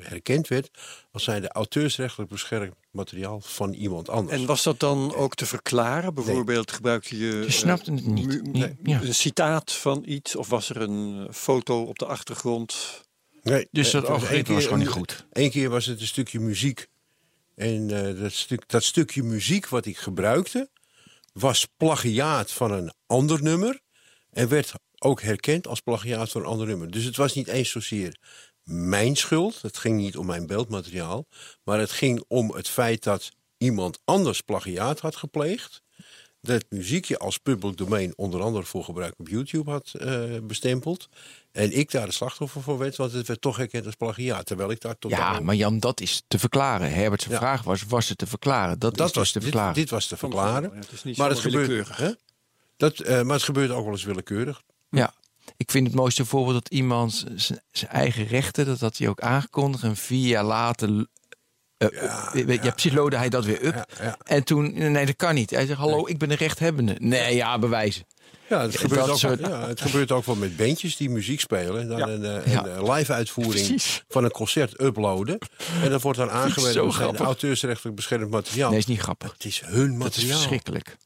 herkend 0.00 0.48
werd 0.48 0.70
als 1.12 1.24
zijnde 1.24 1.48
auteursrechtelijk 1.48 2.30
beschermd 2.30 2.74
materiaal 2.90 3.40
van 3.40 3.72
iemand 3.72 4.08
anders. 4.08 4.40
En 4.40 4.46
was 4.46 4.62
dat 4.62 4.80
dan 4.80 5.14
ook 5.14 5.34
te 5.34 5.46
verklaren? 5.46 6.14
Bijvoorbeeld 6.14 6.72
gebruikte 6.72 7.18
je... 7.18 7.26
Je 7.36 7.50
snapte 7.50 7.92
het 7.92 8.06
niet. 8.06 8.26
mu- 8.26 8.50
Nee, 8.50 8.76
ja. 8.82 9.00
Een 9.02 9.14
citaat 9.14 9.72
van 9.72 10.02
iets? 10.06 10.36
Of 10.36 10.48
was 10.48 10.68
er 10.70 10.80
een 10.80 11.26
eh, 11.28 11.34
foto 11.34 11.82
op 11.82 11.98
de 11.98 12.06
achtergrond? 12.06 13.00
Nee, 13.42 13.68
Dus 13.70 13.86
eh, 13.86 13.92
dat 13.92 14.02
het 14.02 14.10
was 14.10 14.20
algoritme 14.22 14.60
gewoon 14.60 14.78
niet 14.78 14.88
goed. 14.88 15.26
Eén 15.32 15.50
keer 15.50 15.68
was 15.70 15.86
het 15.86 16.00
een 16.00 16.06
stukje 16.06 16.40
muziek. 16.40 16.86
En 17.56 17.90
eh, 18.14 18.20
dat, 18.22 18.32
stuk, 18.32 18.68
dat 18.68 18.82
stukje 18.84 19.22
muziek 19.22 19.68
wat 19.68 19.86
ik 19.86 19.96
gebruikte, 19.96 20.68
was 21.32 21.66
plagiaat 21.76 22.52
van 22.52 22.70
een 22.72 22.92
ander 23.06 23.42
nummer. 23.42 23.80
En 24.30 24.48
werd 24.48 24.72
ook 24.98 25.22
herkend 25.22 25.66
als 25.66 25.80
plagiaat 25.80 26.30
van 26.30 26.40
een 26.40 26.46
ander 26.46 26.66
nummer. 26.66 26.90
Dus 26.90 27.04
het 27.04 27.16
was 27.16 27.34
niet 27.34 27.48
eens 27.48 27.70
zozeer 27.70 28.18
mijn 28.62 29.16
schuld. 29.16 29.62
Het 29.62 29.76
ging 29.78 29.96
niet 29.96 30.16
om 30.16 30.26
mijn 30.26 30.46
beeldmateriaal. 30.46 31.26
Maar 31.64 31.78
het 31.78 31.90
ging 31.90 32.24
om 32.28 32.54
het 32.54 32.68
feit 32.68 33.02
dat 33.02 33.30
iemand 33.58 34.00
anders 34.04 34.40
plagiaat 34.40 35.00
had 35.00 35.16
gepleegd. 35.16 35.82
Dat 36.42 36.64
muziekje 36.68 37.18
als 37.18 37.38
public 37.38 37.76
domein 37.76 38.12
onder 38.16 38.40
andere 38.42 38.64
voor 38.64 38.84
gebruik 38.84 39.14
op 39.16 39.28
YouTube 39.28 39.70
had 39.70 39.90
eh, 39.94 40.22
bestempeld. 40.42 41.08
En 41.52 41.76
ik 41.78 41.90
daar 41.90 42.06
de 42.06 42.12
slachtoffer 42.12 42.62
voor 42.62 42.78
werd, 42.78 42.96
want 42.96 43.12
het 43.12 43.26
werd 43.26 43.40
toch 43.40 43.56
herkend 43.56 43.86
als 43.86 43.94
plagiaat. 43.94 44.46
Terwijl 44.46 44.70
ik 44.70 44.80
daar 44.80 44.98
totaal... 44.98 45.34
Ja, 45.34 45.40
maar 45.40 45.54
Jan, 45.54 45.78
dat 45.78 46.00
is 46.00 46.22
te 46.28 46.38
verklaren. 46.38 46.92
Herbert's 46.92 47.24
Ja. 47.26 47.36
vraag 47.36 47.62
was, 47.62 47.82
was 47.84 48.08
het 48.08 48.18
te 48.18 48.26
verklaren? 48.26 48.78
Dat, 48.78 48.96
dat 48.96 49.06
is 49.06 49.12
dus 49.12 49.22
was 49.22 49.32
te 49.32 49.38
dit, 49.38 49.48
verklaren. 49.48 49.74
dit 49.74 49.90
was 49.90 50.06
te 50.06 50.16
verklaren. 50.16 50.70
Ja, 50.72 50.76
het 50.76 50.92
is 50.92 51.02
niet 51.04 51.16
maar, 51.16 51.28
het 51.30 51.38
gebeurt, 51.38 51.66
willekeurig. 51.66 51.96
hè? 51.96 52.10
Dat, 52.76 52.98
eh, 53.00 53.22
maar 53.22 53.34
het 53.34 53.44
gebeurt 53.44 53.70
ook 53.70 53.84
wel 53.84 53.92
eens 53.92 54.04
willekeurig. 54.04 54.62
Ja, 54.90 55.14
ik 55.56 55.70
vind 55.70 55.86
het 55.86 55.96
mooiste 55.96 56.24
voorbeeld 56.24 56.54
dat 56.64 56.72
iemand 56.72 57.24
zijn 57.70 57.90
eigen 57.90 58.26
rechten, 58.26 58.66
dat 58.66 58.80
had 58.80 58.96
hij 58.98 59.08
ook 59.08 59.20
aangekondigd. 59.20 59.82
En 59.82 59.96
vier 59.96 60.28
jaar 60.28 60.44
later, 60.44 61.06
eh, 61.88 62.02
eh, 62.04 62.46
weet 62.46 62.62
je, 62.64 62.70
precies, 62.70 62.92
loadde 62.92 63.16
hij 63.16 63.28
dat 63.28 63.44
weer 63.44 63.64
up. 63.64 63.74
Ja, 63.74 63.86
ja. 64.04 64.16
En 64.24 64.44
toen, 64.44 64.72
nee, 64.92 65.06
dat 65.06 65.16
kan 65.16 65.34
niet. 65.34 65.50
Hij 65.50 65.66
zegt, 65.66 65.78
hallo, 65.78 66.06
ik 66.06 66.18
ben 66.18 66.30
een 66.30 66.36
rechthebbende. 66.36 66.94
Nee, 66.98 67.34
ja, 67.34 67.58
bewijzen. 67.58 68.04
Ja, 68.48 68.60
het, 68.62 68.76
gebeurt 68.78 69.00
dat 69.00 69.10
ook, 69.10 69.18
soort- 69.18 69.40
ja, 69.40 69.66
het 69.68 69.80
gebeurt 69.80 70.12
ook 70.12 70.24
wel 70.24 70.34
met 70.34 70.56
bandjes 70.56 70.96
die 70.96 71.10
muziek 71.10 71.40
spelen. 71.40 71.80
En 71.80 71.88
dan 71.88 71.98
Ja. 71.98 72.06
een, 72.08 72.24
eh, 72.42 72.52
Ja. 72.52 72.66
een 72.66 72.90
live 72.92 73.12
uitvoering 73.12 73.66
Precies. 73.66 74.04
van 74.08 74.24
een 74.24 74.30
concert 74.30 74.80
uploaden. 74.80 75.38
En 75.82 75.90
dat 75.90 76.02
wordt 76.02 76.18
dan 76.18 76.30
aangemerkt 76.40 76.74
zo 76.74 76.84
als 76.84 77.18
auteursrechtelijk 77.18 77.96
beschermd 77.96 78.30
materiaal. 78.30 78.70
Nee, 78.70 78.78
is 78.78 78.86
niet 78.86 79.00
grappig. 79.00 79.32
Het 79.32 79.44
is 79.44 79.60
hun 79.64 79.72
Dat 79.98 80.08
is 80.08 80.14
materiaal. 80.16 80.36
verschrikkelijk. 80.36 80.96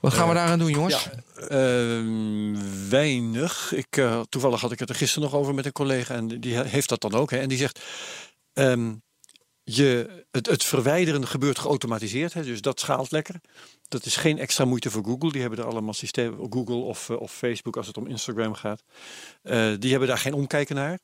Wat 0.00 0.12
gaan 0.14 0.28
we 0.28 0.34
daaraan 0.34 0.58
doen, 0.58 0.70
jongens? 0.70 1.08
Ehm, 1.48 2.56
weinig. 2.88 3.72
Ik, 3.74 3.96
eh, 3.96 4.20
toevallig 4.28 4.60
had 4.60 4.72
ik 4.72 4.78
het 4.78 4.88
er 4.88 4.94
gisteren 4.94 5.30
nog 5.30 5.38
over 5.40 5.54
met 5.54 5.66
een 5.66 5.72
collega 5.72 6.14
en 6.14 6.40
die 6.40 6.54
he- 6.54 6.64
heeft 6.68 6.88
dat 6.88 7.00
dan 7.00 7.14
ook. 7.14 7.30
Hè, 7.30 7.36
en 7.38 7.48
die 7.48 7.58
zegt, 7.58 7.80
ehm, 8.52 8.92
je, 9.68 10.24
het, 10.30 10.46
het 10.46 10.64
verwijderen 10.64 11.26
gebeurt 11.26 11.58
geautomatiseerd, 11.58 12.32
hè, 12.32 12.42
dus 12.42 12.60
dat 12.60 12.80
schaalt 12.80 13.10
lekker. 13.10 13.40
Dat 13.88 14.04
is 14.04 14.16
geen 14.16 14.38
extra 14.38 14.64
moeite 14.64 14.90
voor 14.90 15.04
Google. 15.04 15.32
Die 15.32 15.40
hebben 15.40 15.58
er 15.58 15.64
allemaal 15.64 15.94
systemen, 15.94 16.52
Google 16.52 16.74
of, 16.74 17.10
eh, 17.10 17.20
of 17.20 17.32
Facebook 17.32 17.76
als 17.76 17.86
het 17.86 17.96
om 17.96 18.06
Instagram 18.06 18.54
gaat. 18.54 18.82
Eh, 19.42 19.72
die 19.78 19.90
hebben 19.90 20.08
daar 20.08 20.18
geen 20.18 20.34
omkijken 20.34 20.74
naar. 20.74 20.98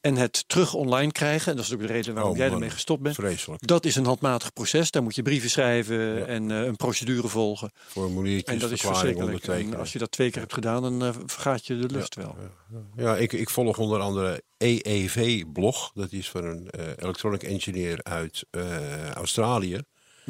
En 0.00 0.16
het 0.16 0.44
terug 0.48 0.74
online 0.74 1.12
krijgen, 1.12 1.50
en 1.50 1.56
dat 1.56 1.66
is 1.66 1.72
ook 1.72 1.80
de 1.80 1.86
reden 1.86 2.14
waarom 2.14 2.32
Oh, 2.32 2.38
jij 2.38 2.50
ermee 2.50 2.70
gestopt 2.70 3.02
bent. 3.02 3.14
Vreselijk. 3.14 3.66
Dat 3.66 3.84
is 3.84 3.96
een 3.96 4.04
handmatig 4.04 4.52
proces. 4.52 4.90
Daar 4.90 5.02
moet 5.02 5.14
je 5.14 5.22
brieven 5.22 5.50
schrijven 5.50 5.96
Ja. 5.96 6.24
en 6.24 6.50
eh, 6.50 6.64
een 6.64 6.76
procedure 6.76 7.28
volgen. 7.28 7.70
Formuliertjes, 7.86 8.54
En 8.54 8.60
dat 8.60 8.70
is 8.70 8.80
verschrikkelijk. 8.80 9.44
En 9.46 9.76
als 9.76 9.92
je 9.92 9.98
dat 9.98 10.10
twee 10.10 10.30
keer 10.30 10.40
hebt 10.40 10.52
gedaan, 10.54 10.82
dan 10.82 11.02
eh, 11.04 11.14
vergaat 11.26 11.66
je 11.66 11.78
de 11.78 11.86
lucht 11.94 12.14
wel. 12.14 12.36
Ja, 12.96 13.16
ik, 13.16 13.32
ik 13.32 13.50
volg 13.50 13.78
onder 13.78 14.00
andere 14.00 14.42
EEV-blog. 14.58 15.90
Dat 15.94 16.12
is 16.12 16.30
van 16.30 16.44
een 16.44 16.70
eh, 16.70 16.84
electronic 16.96 17.42
engineer 17.42 17.98
uit 18.02 18.44
Australië. 19.14 19.80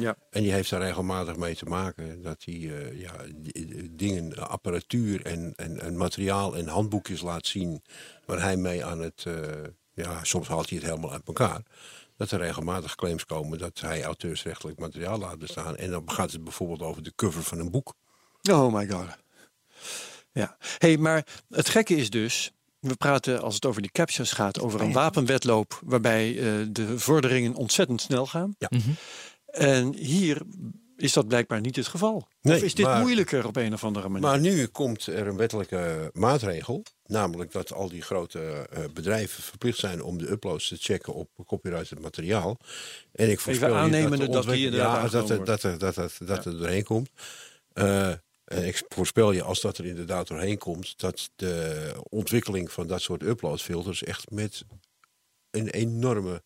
Ja. 0.01 0.15
En 0.29 0.41
die 0.43 0.51
heeft 0.51 0.69
daar 0.69 0.81
regelmatig 0.81 1.35
mee 1.35 1.55
te 1.55 1.65
maken. 1.65 2.21
Dat 2.21 2.41
hij 2.45 2.53
eh, 2.55 2.99
ja, 2.99 3.11
d- 3.43 3.99
dingen, 3.99 4.47
apparatuur 4.49 5.25
en, 5.25 5.53
en, 5.55 5.81
en 5.81 5.97
materiaal 5.97 6.55
en 6.55 6.67
handboekjes 6.67 7.21
laat 7.21 7.47
zien. 7.47 7.81
Waar 8.25 8.41
hij 8.41 8.57
mee 8.57 8.85
aan 8.85 8.99
het. 8.99 9.23
eh, 9.27 9.33
ja, 9.93 10.23
soms 10.23 10.47
haalt 10.47 10.69
hij 10.69 10.77
het 10.77 10.87
helemaal 10.87 11.11
uit 11.11 11.27
elkaar. 11.27 11.61
Dat 12.17 12.31
er 12.31 12.39
regelmatig 12.39 12.95
claims 12.95 13.25
komen 13.25 13.57
dat 13.57 13.79
hij 13.79 14.03
auteursrechtelijk 14.03 14.79
materiaal 14.79 15.17
laat 15.17 15.39
bestaan. 15.39 15.75
En 15.77 15.91
dan 15.91 16.11
gaat 16.11 16.31
het 16.31 16.43
bijvoorbeeld 16.43 16.81
over 16.81 17.03
de 17.03 17.13
cover 17.15 17.43
van 17.43 17.59
een 17.59 17.71
boek. 17.71 17.93
Oh 18.51 18.73
my 18.73 18.87
god. 18.89 19.07
Ja. 20.31 20.57
hey, 20.77 20.97
maar 20.97 21.25
het 21.49 21.69
gekke 21.69 21.95
is 21.95 22.09
dus. 22.09 22.51
We 22.79 22.95
praten, 22.95 23.41
als 23.41 23.55
het 23.55 23.65
over 23.65 23.81
die 23.81 23.91
captures 23.91 24.31
gaat, 24.31 24.59
over 24.59 24.81
een 24.81 24.91
wapenwetloop 24.93 25.79
waarbij 25.85 26.29
eh, 26.37 26.65
de 26.69 26.99
vorderingen 26.99 27.55
ontzettend 27.55 28.01
snel 28.01 28.25
gaan. 28.25 28.55
Ja. 28.57 28.67
Mhm. 28.71 28.89
En 29.51 29.95
hier 29.95 30.41
is 30.97 31.13
dat 31.13 31.27
blijkbaar 31.27 31.61
niet 31.61 31.75
het 31.75 31.87
geval. 31.87 32.27
Nee, 32.41 32.55
of 32.57 32.63
is 32.63 32.73
dit 32.75 32.85
maar- 32.85 32.99
moeilijker 33.01 33.47
op 33.47 33.55
een 33.55 33.73
of 33.73 33.83
andere 33.83 34.09
manier? 34.09 34.27
Maar 34.27 34.39
nu 34.39 34.65
komt 34.67 35.05
er 35.05 35.27
een 35.27 35.37
wettelijke 35.37 36.09
maatregel. 36.13 36.83
Namelijk 37.05 37.51
dat 37.51 37.73
al 37.73 37.89
die 37.89 38.01
grote 38.01 38.39
eh, 38.41 38.83
bedrijven 38.93 39.43
verplicht 39.43 39.77
zijn 39.77 40.03
om 40.03 40.17
de 40.17 40.31
uploads 40.31 40.67
te 40.67 40.75
checken 40.79 41.13
op 41.13 41.29
copyrighted 41.45 41.99
materiaal. 41.99 42.57
En 43.11 43.29
ik 43.29 43.39
voorspel 43.39 43.67
je 43.85 44.27
dat 44.31 44.43
die 44.45 44.71
ja, 44.71 45.07
dat, 45.07 45.29
er- 45.29 45.45
dat, 45.45 45.63
er- 45.63 45.77
dat, 45.77 45.95
dat, 45.95 46.17
dat 46.25 46.45
er 46.45 46.57
doorheen 46.57 46.83
komt. 46.83 47.09
Eh, 47.73 48.07
en 48.45 48.65
ik 48.67 48.83
voorspel 48.87 49.31
je, 49.31 49.43
als 49.43 49.61
dat 49.61 49.77
er 49.77 49.85
inderdaad 49.85 50.27
doorheen 50.27 50.57
komt, 50.57 50.99
dat 50.99 51.29
de 51.35 51.93
ontwikkeling 52.09 52.71
van 52.71 52.87
dat 52.87 53.01
soort 53.01 53.23
uploadfilters 53.23 54.03
echt 54.03 54.29
met 54.31 54.63
een 55.51 55.67
enorme 55.69 56.33
eh, 56.33 56.39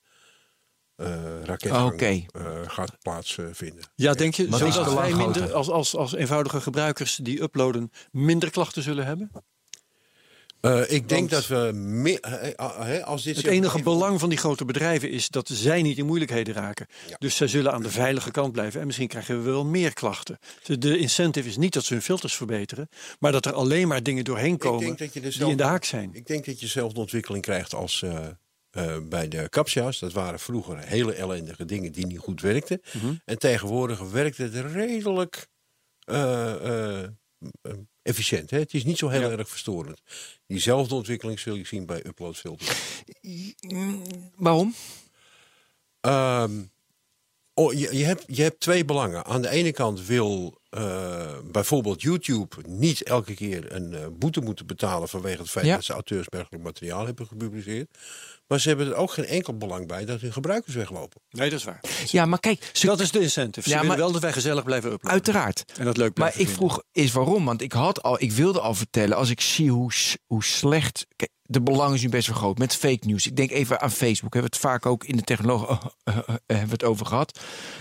raketgang 1.43 1.91
Oké. 1.93 2.05
eh, 2.05 2.45
gaat 2.65 2.97
plaatsvinden. 3.01 3.83
Ja, 3.95 4.13
denk 4.13 4.33
je 4.33 4.47
Maar 4.47 4.59
zo 4.59 4.65
is 4.65 4.73
dat 4.75 4.85
de 4.85 4.93
wij 4.95 5.13
minder, 5.13 5.53
als, 5.53 5.69
als, 5.69 5.95
als 5.95 6.13
eenvoudige 6.15 6.61
gebruikers 6.61 7.15
die 7.15 7.41
uploaden, 7.41 7.91
minder 8.11 8.49
klachten 8.51 8.83
zullen 8.83 9.05
hebben? 9.05 9.31
Eh, 10.61 10.81
ik 10.91 11.09
denk 11.09 11.29
Want- 11.29 11.31
dat 11.31 11.47
we 11.47 11.71
meer, 11.77 12.19
eh, 12.19 12.97
eh, 12.97 13.03
als 13.03 13.23
dit 13.23 13.35
Het 13.35 13.45
enige 13.45 13.71
even- 13.79 13.83
belang 13.83 14.19
van 14.19 14.29
die 14.29 14.37
grote 14.37 14.65
bedrijven 14.65 15.09
is 15.09 15.29
dat 15.29 15.47
zij 15.53 15.81
niet 15.81 15.97
in 15.97 16.05
moeilijkheden 16.05 16.53
raken. 16.53 16.87
Dus 17.19 17.35
zij 17.35 17.47
zullen 17.47 17.73
aan 17.73 17.81
de 17.81 17.89
veilige 17.89 18.31
kant 18.31 18.51
blijven. 18.51 18.79
En 18.79 18.85
misschien 18.85 19.07
krijgen 19.07 19.37
we 19.43 19.49
wel 19.51 19.65
meer 19.65 19.93
klachten. 19.93 20.39
Dus 20.63 20.79
De 20.79 20.97
incentive 20.97 21.47
is 21.49 21.57
niet 21.57 21.73
dat 21.73 21.83
ze 21.83 21.93
hun 21.93 22.01
filters 22.01 22.35
verbeteren, 22.35 22.89
maar 23.19 23.31
dat 23.31 23.45
er 23.45 23.53
alleen 23.53 23.87
maar 23.87 24.03
dingen 24.03 24.23
doorheen 24.23 24.57
komen 24.57 24.95
die 24.95 25.45
in 25.47 25.57
de 25.57 25.63
haak 25.63 25.83
zijn. 25.83 26.09
Ik 26.13 26.27
denk 26.27 26.45
dat 26.45 26.59
je 26.59 26.65
dezelfde 26.65 26.99
ontwikkeling 26.99 27.43
krijgt 27.43 27.73
als 27.73 28.01
eh, 28.01 28.19
eh, 28.75 28.97
bij 29.03 29.27
de 29.27 29.49
captcha's. 29.49 29.99
Dat 29.99 30.13
waren 30.13 30.39
vroeger 30.39 30.77
hele 30.77 31.13
ellendige 31.13 31.65
dingen 31.65 31.91
die 31.91 32.05
niet 32.05 32.19
goed 32.19 32.41
werkten. 32.41 32.81
Mhm. 32.93 33.13
En 33.25 33.39
tegenwoordig 33.39 33.99
werkt 33.99 34.37
het 34.37 34.55
redelijk 34.55 35.47
eh, 35.99 37.01
eh, 37.01 37.09
efficiënt. 38.01 38.49
Hè? 38.49 38.59
Het 38.59 38.73
is 38.73 38.83
niet 38.83 38.97
zo 38.97 39.07
heel 39.07 39.31
erg 39.31 39.49
verstorend. 39.49 40.01
Diezelfde 40.47 40.95
ontwikkeling 40.95 41.39
zul 41.39 41.55
je 41.55 41.65
zien 41.65 41.85
bij 41.85 42.05
uploadfilters. 42.05 43.03
Waarom? 44.35 44.73
Ehm, 46.01 46.61
oh, 47.53 47.73
je, 47.73 47.97
je, 47.97 48.03
hebt, 48.03 48.23
je 48.27 48.41
hebt 48.41 48.59
twee 48.59 48.85
belangen. 48.85 49.25
Aan 49.25 49.41
de 49.41 49.49
ene 49.49 49.71
kant 49.71 50.05
wil 50.05 50.61
bijvoorbeeld 51.51 52.01
YouTube 52.01 52.55
niet 52.67 53.03
elke 53.03 53.33
keer 53.33 53.75
een 53.75 54.17
boete 54.19 54.41
moeten 54.41 54.65
betalen 54.65 55.07
vanwege 55.07 55.41
het 55.41 55.49
feit 55.49 55.65
Ja. 55.65 55.75
dat 55.75 55.83
ze 55.83 55.93
auteursmerkelijk 55.93 56.63
materiaal 56.63 57.05
hebben 57.05 57.27
gepubliceerd. 57.27 57.97
Maar 58.47 58.59
ze 58.59 58.67
hebben 58.67 58.87
er 58.87 58.95
ook 58.95 59.11
geen 59.11 59.25
enkel 59.25 59.57
belang 59.57 59.87
bij 59.87 60.05
dat 60.05 60.21
hun 60.21 60.33
gebruikers 60.33 60.75
weglopen. 60.75 61.21
Nee, 61.29 61.49
dat 61.49 61.59
is 61.59 61.65
waar. 61.65 61.79
Ja, 62.05 62.25
maar 62.25 62.39
kijk, 62.39 62.69
ze, 62.73 62.85
Dat 62.85 62.99
is 62.99 63.11
de 63.11 63.19
incentive. 63.19 63.69
Ze 63.69 63.75
Ja, 63.75 63.81
willen 63.81 63.87
maar- 63.95 64.03
wel 64.03 64.11
dat 64.11 64.21
wij 64.21 64.33
gezellig 64.33 64.63
blijven 64.63 64.91
uploaden. 64.91 65.11
uiteraard. 65.11 65.63
En 65.77 65.85
dat 65.85 65.97
leuk 65.97 66.17
Maar 66.17 66.27
ik 66.27 66.33
vinden. 66.35 66.53
vroeg 66.53 66.83
is 66.91 67.11
waarom, 67.11 67.45
want 67.45 67.61
ik 67.61 67.71
had 67.71 68.03
al, 68.03 68.21
ik 68.21 68.31
wilde 68.31 68.59
al 68.61 68.73
vertellen 68.73 69.17
als 69.17 69.29
ik 69.29 69.41
zie 69.41 69.71
hoe, 69.71 69.91
hoe 70.25 70.43
slecht. 70.43 71.05
Kijk, 71.15 71.31
de 71.47 71.61
belang 71.61 71.93
is 71.93 72.01
nu 72.01 72.09
best 72.09 72.27
wel 72.27 72.37
groot 72.37 72.57
met 72.57 72.75
fake 72.75 73.07
news. 73.07 73.27
Ik 73.27 73.35
denk 73.35 73.51
even 73.51 73.81
aan 73.81 73.91
Facebook. 73.91 74.33
Hebben 74.33 74.51
we 74.51 74.57
het 74.57 74.65
vaak 74.65 74.85
ook 74.85 75.03
in 75.03 75.15
de 75.15 75.21
technologie 75.21 75.77
hebben 76.45 76.45
we 76.45 76.71
het 76.71 76.83
over 76.83 77.05
gehad. 77.05 77.39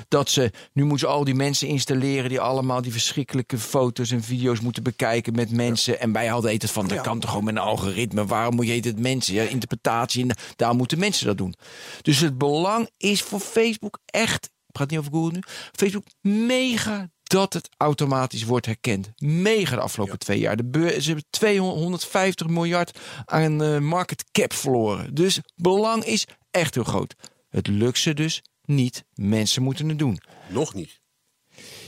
Dat 0.09 0.31
ze 0.31 0.51
nu 0.73 0.85
moeten 0.85 1.09
al 1.09 1.25
die 1.25 1.35
mensen 1.35 1.69
installeren 1.69 2.29
die 2.29 2.41
allemaal 2.41 2.83
die 2.83 2.93
verschrikkelijke 2.93 3.59
foto's 3.59 4.11
en 4.11 4.23
video's 4.23 4.61
moeten 4.61 4.83
bekijken 4.83 5.35
met 5.35 5.51
mensen. 5.51 6.01
En 6.01 6.12
wij 6.12 6.27
hadden 6.27 6.53
het 6.53 6.71
van 6.71 6.89
dat 6.89 7.01
kan 7.01 7.21
toch 7.21 7.31
gewoon 7.31 7.45
met 7.45 7.55
een 7.55 7.61
algoritme. 7.61 8.27
Waarom 8.27 8.55
moet 8.55 8.67
je 8.67 8.81
het 8.81 8.99
mensen? 8.99 9.35
Ja, 9.35 9.43
interpretatie. 9.43 10.23
En 10.23 10.37
daar 10.57 10.75
moeten 10.75 10.99
mensen 10.99 11.27
dat 11.27 11.39
doen. 11.39 11.55
Dus 12.03 12.21
het 12.21 12.39
belang 12.39 12.91
is 12.97 13.23
voor 13.23 13.41
Facebook 13.41 13.99
echt. 14.07 14.45
Ik 14.45 14.73
praat 14.73 14.91
niet 14.91 14.99
over 14.99 15.12
Google 15.12 15.33
nu. 15.33 15.43
Facebook 15.73 16.05
mega 16.21 17.11
dat 17.25 17.53
het 17.53 17.68
automatisch 17.77 18.45
wordt 18.45 18.66
herkend. 18.66 19.11
Mega 19.16 19.77
de 19.77 19.83
afgelopen 19.83 20.18
twee 20.18 20.39
jaar. 20.39 20.57
De 20.57 20.97
ze 21.01 21.07
hebben 21.07 21.25
250 21.31 22.47
miljard 22.47 22.99
aan 23.25 23.62
eh, 23.62 23.79
market 23.79 24.25
cap 24.33 24.53
verloren. 24.53 25.14
Dus 25.14 25.41
belang 25.57 26.05
is 26.05 26.27
echt 26.51 26.75
heel 26.75 26.85
groot. 26.85 27.14
Het 27.49 27.66
lukt 27.66 27.99
ze 27.99 28.14
dus 28.14 28.43
niet. 28.64 29.05
Mensen 29.14 29.62
moeten 29.62 29.89
het 29.89 29.99
doen. 29.99 30.20
Nog 30.49 30.75
niet. 30.75 31.01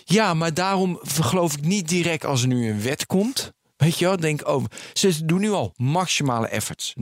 Ja, 0.04 0.34
maar 0.34 0.54
daarom 0.54 0.98
geloof 1.02 1.56
ik 1.56 1.64
niet 1.64 1.88
direct 1.88 2.24
als 2.24 2.42
er 2.42 2.48
nu 2.48 2.70
een 2.70 2.82
wet 2.82 3.06
komt. 3.06 3.52
Weet 3.76 3.98
je 3.98 4.04
wel, 4.04 4.16
denk 4.16 4.48
over. 4.48 4.70
Ze 4.92 5.24
doen 5.24 5.40
nu 5.40 5.50
al 5.50 5.72
maximale 5.76 6.48
efforts. 6.48 6.94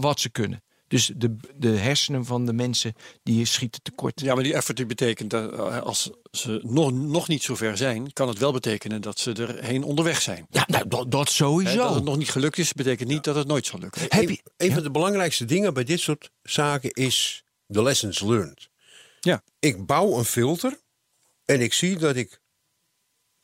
Wat 0.00 0.20
ze 0.20 0.30
kunnen. 0.30 0.62
Dus 0.88 1.12
de, 1.16 1.36
de 1.56 1.68
hersenen 1.68 2.24
van 2.24 2.46
de 2.46 2.52
mensen 2.52 2.94
die 3.22 3.44
schieten 3.44 3.82
tekort. 3.82 4.20
Ja, 4.20 4.34
maar 4.34 4.42
die 4.42 4.54
effort 4.54 4.76
die 4.76 4.86
betekent 4.86 5.30
dat 5.30 5.52
eh, 5.52 5.82
als 5.82 6.10
ze 6.30 6.60
nog, 6.62 6.92
nog 6.92 7.28
niet 7.28 7.42
zover 7.42 7.76
zijn, 7.76 8.12
kan 8.12 8.28
het 8.28 8.38
wel 8.38 8.52
betekenen 8.52 9.02
dat 9.02 9.18
ze 9.18 9.32
erheen 9.32 9.82
onderweg 9.82 10.22
zijn. 10.22 10.46
Ja, 10.50 10.64
nou, 10.66 10.88
dat, 10.88 11.10
dat 11.10 11.30
sowieso. 11.30 11.76
dat 11.76 11.94
het 11.94 12.04
nog 12.04 12.16
niet 12.16 12.30
gelukt 12.30 12.58
is, 12.58 12.72
betekent 12.72 13.08
niet 13.08 13.24
dat 13.24 13.36
het 13.36 13.46
nooit 13.46 13.66
zal 13.66 13.78
lukken. 13.78 14.02
Heb 14.02 14.12
Een, 14.12 14.28
je, 14.28 14.40
een 14.56 14.72
van 14.72 14.82
de 14.82 14.90
belangrijkste 14.90 15.44
dingen 15.44 15.74
bij 15.74 15.84
dit 15.84 16.00
soort 16.00 16.30
zaken 16.42 16.90
is 16.90 17.44
de 17.66 17.82
lessons 17.82 18.20
learned. 18.20 18.68
Ja. 19.20 19.42
Ik 19.58 19.86
bouw 19.86 20.18
een 20.18 20.24
filter 20.24 20.78
en 21.44 21.60
ik 21.60 21.72
zie 21.72 21.98
dat 21.98 22.16
ik 22.16 22.40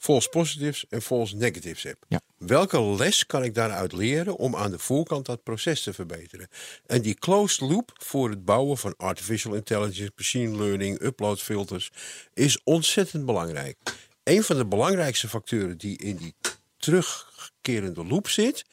false 0.04 0.28
positives 0.28 0.84
en 0.88 1.02
false 1.02 1.36
negatives 1.36 1.82
heb. 1.82 1.96
Ja. 2.08 2.20
Welke 2.38 2.80
les 2.80 3.26
kan 3.26 3.44
ik 3.44 3.54
daaruit 3.54 3.92
leren 3.92 4.36
om 4.36 4.56
aan 4.56 4.70
de 4.70 4.78
voorkant 4.78 5.26
dat 5.26 5.42
proces 5.42 5.82
te 5.82 5.92
verbeteren? 5.92 6.48
En 6.86 7.02
die 7.02 7.14
closed 7.14 7.60
loop 7.60 7.90
voor 7.94 8.30
het 8.30 8.44
bouwen 8.44 8.78
van 8.78 8.94
artificial 8.96 9.54
intelligence, 9.54 10.12
machine 10.16 10.56
learning, 10.56 11.00
uploadfilters 11.00 11.90
is 12.34 12.60
ontzettend 12.64 13.26
belangrijk. 13.26 13.78
Een 14.22 14.42
van 14.42 14.56
de 14.56 14.66
belangrijkste 14.66 15.28
factoren 15.28 15.78
die 15.78 15.98
in 15.98 16.16
die 16.16 16.34
terugkerende 16.76 18.04
loop 18.04 18.28
zit, 18.28 18.64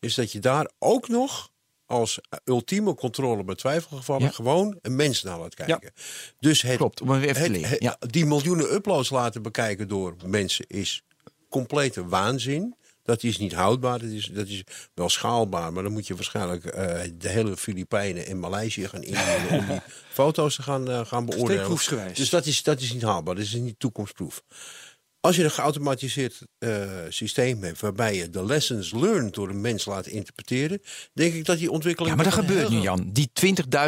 is 0.00 0.14
dat 0.14 0.32
je 0.32 0.38
daar 0.38 0.70
ook 0.78 1.08
nog 1.08 1.50
als 1.86 2.18
ultieme 2.44 2.94
controle 2.94 3.44
bij 3.44 3.54
twijfelgevallen 3.54 4.22
Ja. 4.26 4.30
gewoon 4.30 4.78
een 4.82 4.96
mens 4.96 5.22
naar 5.22 5.38
laat 5.38 5.54
kijken. 5.54 5.92
Dus 6.40 6.62
het, 6.62 6.76
Klopt, 6.76 7.00
om 7.00 7.14
even 7.14 7.52
te 7.52 7.66
het- 7.66 7.82
Ja. 7.82 7.96
die 8.00 8.24
miljoenen 8.26 8.74
uploads 8.74 9.10
laten 9.10 9.42
bekijken 9.42 9.88
door 9.88 10.16
mensen 10.26 10.64
is 10.68 11.02
complete 11.48 12.06
waanzin. 12.08 12.74
Dat 13.02 13.22
is 13.22 13.38
niet 13.38 13.52
houdbaar, 13.52 13.98
dat 13.98 14.08
is, 14.10 14.26
dat 14.26 14.46
is 14.48 14.62
wel 14.94 15.08
schaalbaar, 15.08 15.72
maar 15.72 15.82
dan 15.82 15.92
moet 15.92 16.06
je 16.06 16.14
waarschijnlijk 16.14 16.64
eh, 16.64 17.00
de 17.18 17.28
hele 17.28 17.56
Filipijnen 17.56 18.26
en 18.26 18.38
Maleisië 18.38 18.88
gaan 18.88 19.02
inhuren 19.02 19.58
om 19.58 19.66
die 19.66 19.80
foto's 20.12 20.54
te 20.54 20.62
gaan, 20.62 20.90
eh, 20.90 21.06
gaan 21.06 21.26
beoordelen. 21.26 22.14
Dus 22.14 22.28
dat 22.30 22.46
is, 22.46 22.62
dat 22.62 22.80
is 22.80 22.92
niet 22.92 23.02
haalbaar, 23.02 23.34
dat 23.34 23.44
is 23.44 23.52
niet 23.52 23.78
toekomstproef. 23.78 24.42
Als 25.24 25.36
je 25.36 25.44
een 25.44 25.50
geautomatiseerd 25.50 26.40
eh, 26.58 26.90
systeem 27.08 27.62
hebt 27.62 27.80
waarbij 27.80 28.16
je 28.16 28.30
de 28.30 28.44
lessons 28.44 28.92
learned 28.92 29.34
door 29.34 29.48
een 29.48 29.60
mens 29.60 29.84
laat 29.84 30.06
interpreteren, 30.06 30.82
denk 31.12 31.34
ik 31.34 31.44
dat 31.44 31.58
die 31.58 31.70
ontwikkeling. 31.70 32.16
Ja, 32.16 32.22
maar 32.22 32.32
dat 32.32 32.44
gebeurt 32.44 32.68
nu, 32.68 32.80
Jan. 32.80 33.10
Die 33.12 33.30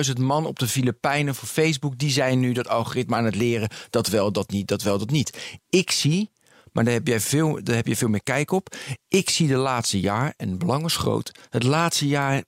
20.000 0.06 0.12
man 0.20 0.46
op 0.46 0.58
de 0.58 0.66
Filipijnen 0.66 1.34
voor 1.34 1.48
Facebook, 1.48 1.98
die 1.98 2.10
zijn 2.10 2.40
nu 2.40 2.52
dat 2.52 2.68
algoritme 2.68 3.16
aan 3.16 3.24
het 3.24 3.34
leren. 3.34 3.68
Dat 3.90 4.06
wel, 4.06 4.32
dat 4.32 4.50
niet, 4.50 4.68
dat 4.68 4.82
wel, 4.82 4.98
dat 4.98 5.10
niet. 5.10 5.58
Ik 5.68 5.90
zie, 5.90 6.30
maar 6.72 6.84
daar 6.84 6.92
heb, 6.92 7.06
jij 7.06 7.20
veel, 7.20 7.64
daar 7.64 7.76
heb 7.76 7.86
je 7.86 7.96
veel 7.96 8.08
meer 8.08 8.22
kijk 8.22 8.50
op. 8.50 8.76
Ik 9.08 9.30
zie 9.30 9.48
de 9.48 9.56
laatste 9.56 10.00
jaar, 10.00 10.34
en 10.36 10.58
belang 10.58 10.84
is 10.84 10.96
groot, 10.96 11.32
het 11.50 11.62
laatste 11.62 12.06
jaar 12.06 12.44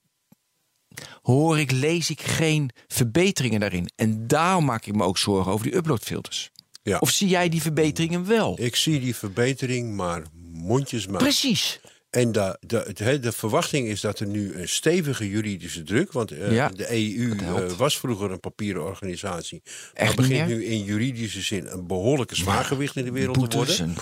hoor 1.23 1.59
ik, 1.59 1.71
lees 1.71 2.11
ik 2.11 2.21
geen 2.21 2.71
verbeteringen 2.87 3.61
daarin. 3.61 3.91
En 3.97 4.27
daarom 4.27 4.65
maak 4.65 4.87
ik 4.87 4.95
me 4.95 5.05
ook 5.05 5.19
zorgen 5.19 5.53
over 5.53 5.67
die 5.67 5.77
uploadfilters. 5.77 6.51
Ja. 6.89 6.99
Of 6.99 7.11
zie 7.11 7.29
jij 7.29 7.49
die 7.49 7.63
verbeteringen 7.63 8.27
wel? 8.27 8.57
Ik 8.61 8.77
zie 8.77 9.01
die 9.01 9.17
verbetering, 9.17 9.95
maar 9.97 10.23
mondjesmaat. 10.53 11.19
Precies. 11.23 11.81
En 12.11 12.33
de, 12.33 12.57
de, 12.61 13.19
de 13.21 13.33
verwachting 13.33 13.89
is 13.89 14.01
dat 14.01 14.21
er 14.21 14.27
nu 14.27 14.55
een 14.55 14.69
stevige 14.69 15.29
juridische 15.29 15.83
druk, 15.83 16.13
want 16.13 16.31
eh, 16.31 16.53
Ja, 16.53 16.69
de 16.69 16.91
EU 17.17 17.37
eh, 17.39 17.73
was 17.77 17.99
vroeger 17.99 18.31
een 18.31 18.41
papieren 18.41 18.85
organisatie, 18.85 19.61
maar 19.65 19.73
Echt 19.95 20.17
begint 20.17 20.47
nu 20.49 20.65
in 20.65 20.85
juridische 20.85 21.41
zin 21.43 21.67
een 21.67 21.87
behoorlijke 21.87 22.35
zwaargewicht 22.35 22.97
in 22.97 23.05
de 23.05 23.11
wereld 23.13 23.51
te 23.51 23.57
worden. 23.57 23.79
en- 23.79 23.97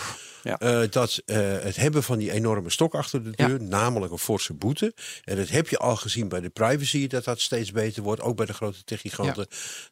Eh, 0.59 0.81
dat 0.91 1.23
het 1.27 1.77
hebben 1.77 2.03
van 2.03 2.19
die 2.19 2.33
enorme 2.33 2.71
stok 2.71 2.95
achter 2.95 3.23
de 3.25 3.33
Ja. 3.37 3.47
deur, 3.47 3.63
namelijk 3.63 4.13
een 4.13 4.19
forse 4.19 4.55
boete. 4.55 4.95
En 5.25 5.37
dat 5.37 5.49
heb 5.49 5.69
je 5.69 5.79
al 5.79 5.97
gezien 5.97 6.29
bij 6.29 6.41
de 6.41 6.49
privacy, 6.49 7.07
dat 7.07 7.25
dat 7.25 7.41
steeds 7.41 7.73
beter 7.73 8.03
wordt, 8.03 8.21
ook 8.21 8.37
bij 8.37 8.47
de 8.47 8.53
grote 8.53 8.85
techgiganten. 8.85 9.47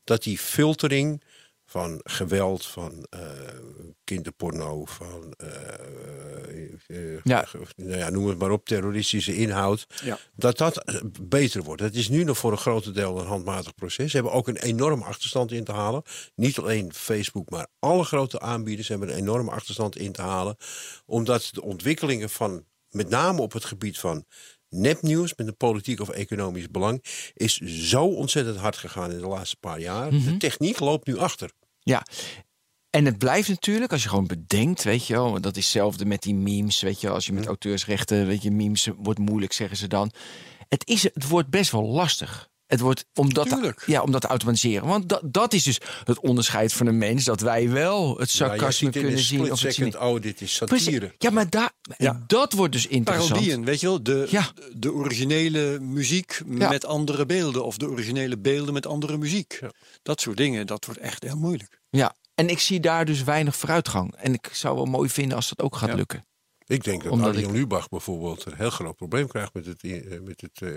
Dat 0.04 0.22
die 0.22 0.38
filtering 0.38 1.22
van 1.74 2.00
geweld, 2.02 2.66
van 2.66 3.06
eh, 3.10 3.20
kinderporno, 4.04 4.84
van 4.84 5.34
eh, 5.36 5.48
eh, 6.86 7.20
Ja. 7.22 7.46
nou 7.76 7.96
ja, 7.98 8.10
noem 8.10 8.26
het 8.28 8.38
maar 8.38 8.50
op, 8.50 8.64
terroristische 8.66 9.36
inhoud, 9.36 9.86
Ja. 10.04 10.18
dat 10.36 10.58
dat 10.58 10.84
beter 11.20 11.62
wordt. 11.62 11.82
Dat 11.82 11.94
is 11.94 12.08
nu 12.08 12.24
nog 12.24 12.38
voor 12.38 12.52
een 12.52 12.58
groot 12.58 12.94
deel 12.94 13.20
een 13.20 13.26
handmatig 13.26 13.74
proces. 13.74 14.10
Ze 14.10 14.16
hebben 14.16 14.34
ook 14.34 14.48
een 14.48 14.56
enorme 14.56 15.04
achterstand 15.04 15.52
in 15.52 15.64
te 15.64 15.72
halen. 15.72 16.02
Niet 16.34 16.58
alleen 16.58 16.92
Facebook, 16.92 17.50
maar 17.50 17.66
alle 17.78 18.04
grote 18.04 18.40
aanbieders 18.40 18.88
hebben 18.88 19.08
een 19.08 19.16
enorme 19.16 19.50
achterstand 19.50 19.96
in 19.96 20.12
te 20.12 20.22
halen. 20.22 20.56
Omdat 21.06 21.48
de 21.52 21.62
ontwikkelingen 21.62 22.30
van, 22.30 22.64
met 22.88 23.08
name 23.08 23.40
op 23.40 23.52
het 23.52 23.64
gebied 23.64 23.98
van 23.98 24.24
nepnieuws 24.68 25.34
met 25.36 25.46
een 25.46 25.56
politiek 25.56 26.00
of 26.00 26.08
economisch 26.08 26.70
belang, 26.70 27.04
is 27.34 27.56
zo 27.58 28.04
ontzettend 28.04 28.56
hard 28.56 28.76
gegaan 28.76 29.10
in 29.12 29.18
de 29.18 29.26
laatste 29.26 29.56
paar 29.56 29.80
jaar. 29.80 30.10
De 30.10 30.36
techniek 30.36 30.80
loopt 30.80 31.06
nu 31.06 31.18
achter. 31.18 31.50
Ja. 31.84 32.02
En 32.90 33.04
het 33.04 33.18
blijft 33.18 33.48
natuurlijk, 33.48 33.92
als 33.92 34.02
je 34.02 34.08
gewoon 34.08 34.26
bedenkt, 34.26 34.82
weet 34.82 35.06
je 35.06 35.14
wel, 35.14 35.30
want 35.30 35.42
dat 35.42 35.56
is 35.56 35.62
hetzelfde 35.62 36.04
met 36.04 36.22
die 36.22 36.34
memes, 36.34 36.80
weet 36.80 37.00
je 37.00 37.06
wel, 37.06 37.14
als 37.14 37.26
je 37.26 37.32
met 37.32 37.46
auteursrechten, 37.46 38.26
weet 38.26 38.42
je, 38.42 38.50
memes 38.50 38.88
wordt 38.96 39.18
moeilijk, 39.18 39.52
zeggen 39.52 39.76
ze 39.76 39.88
dan. 39.88 40.10
Het, 40.68 40.86
is, 40.86 41.02
het 41.02 41.28
wordt 41.28 41.48
best 41.48 41.70
wel 41.70 41.84
lastig. 41.84 42.50
Het 42.74 42.82
wordt 42.82 43.04
om 43.14 43.34
dat, 43.34 43.48
te, 43.48 43.54
Tuurlijk. 43.54 43.82
ja, 43.86 44.02
om 44.02 44.10
dat 44.10 44.20
te 44.20 44.26
automatiseren. 44.26 44.86
Want 44.88 45.08
dat, 45.08 45.20
dat 45.24 45.52
is 45.52 45.62
dus 45.62 45.80
het 46.04 46.20
onderscheid 46.20 46.72
van 46.72 46.86
een 46.86 46.98
mens. 46.98 47.24
Dat 47.24 47.40
wij 47.40 47.68
wel 47.70 48.18
het 48.18 48.30
sarcasme 48.30 48.90
kunnen 48.90 49.18
zien. 49.18 49.52
Of 49.52 49.60
het 49.60 49.74
cynisme. 49.74 50.00
oh, 50.00 50.20
dit 50.20 50.40
is 50.40 50.58
Precies. 50.64 50.84
satire. 50.84 51.14
Ja, 51.18 51.30
maar 51.30 51.50
daar, 51.50 51.70
Ja. 51.96 52.24
dat 52.26 52.52
wordt 52.52 52.72
dus 52.72 52.86
interessant. 52.86 53.28
Parodieën, 53.30 53.64
weet 53.64 53.80
je 53.80 53.86
wel? 53.86 54.02
De, 54.02 54.26
Ja. 54.30 54.52
de 54.76 54.92
originele 54.92 55.78
muziek 55.80 56.40
met 56.46 56.84
andere 56.86 57.26
beelden. 57.26 57.64
Of 57.64 57.76
de 57.76 57.88
originele 57.88 58.38
beelden 58.38 58.74
met 58.74 58.86
andere 58.86 59.16
muziek. 59.16 59.60
Dat 60.02 60.20
soort 60.20 60.36
dingen, 60.36 60.66
dat 60.66 60.84
wordt 60.84 61.00
echt 61.00 61.22
heel 61.22 61.36
moeilijk. 61.36 61.80
Ja, 61.90 62.14
en 62.34 62.48
ik 62.48 62.58
zie 62.58 62.80
daar 62.80 63.04
dus 63.04 63.22
weinig 63.24 63.56
vooruitgang. 63.56 64.14
En 64.16 64.32
ik 64.34 64.48
zou 64.52 64.74
wel 64.74 64.84
mooi 64.84 65.08
vinden 65.08 65.36
als 65.36 65.48
dat 65.48 65.60
ook 65.62 65.76
gaat 65.76 65.94
lukken. 65.94 66.24
Ik 66.66 66.84
denk 66.84 67.02
dat 67.02 67.12
Omdat 67.12 67.28
Arjen 67.34 67.48
ik- 67.48 67.54
Lubach 67.54 67.88
bijvoorbeeld 67.88 68.44
een 68.44 68.54
heel 68.56 68.70
groot 68.70 68.96
probleem 68.96 69.26
krijgt 69.26 69.54
met 69.54 69.66
het, 69.66 69.82
eh, 69.82 70.20
met 70.20 70.40
het 70.40 70.60
eh, 70.62 70.70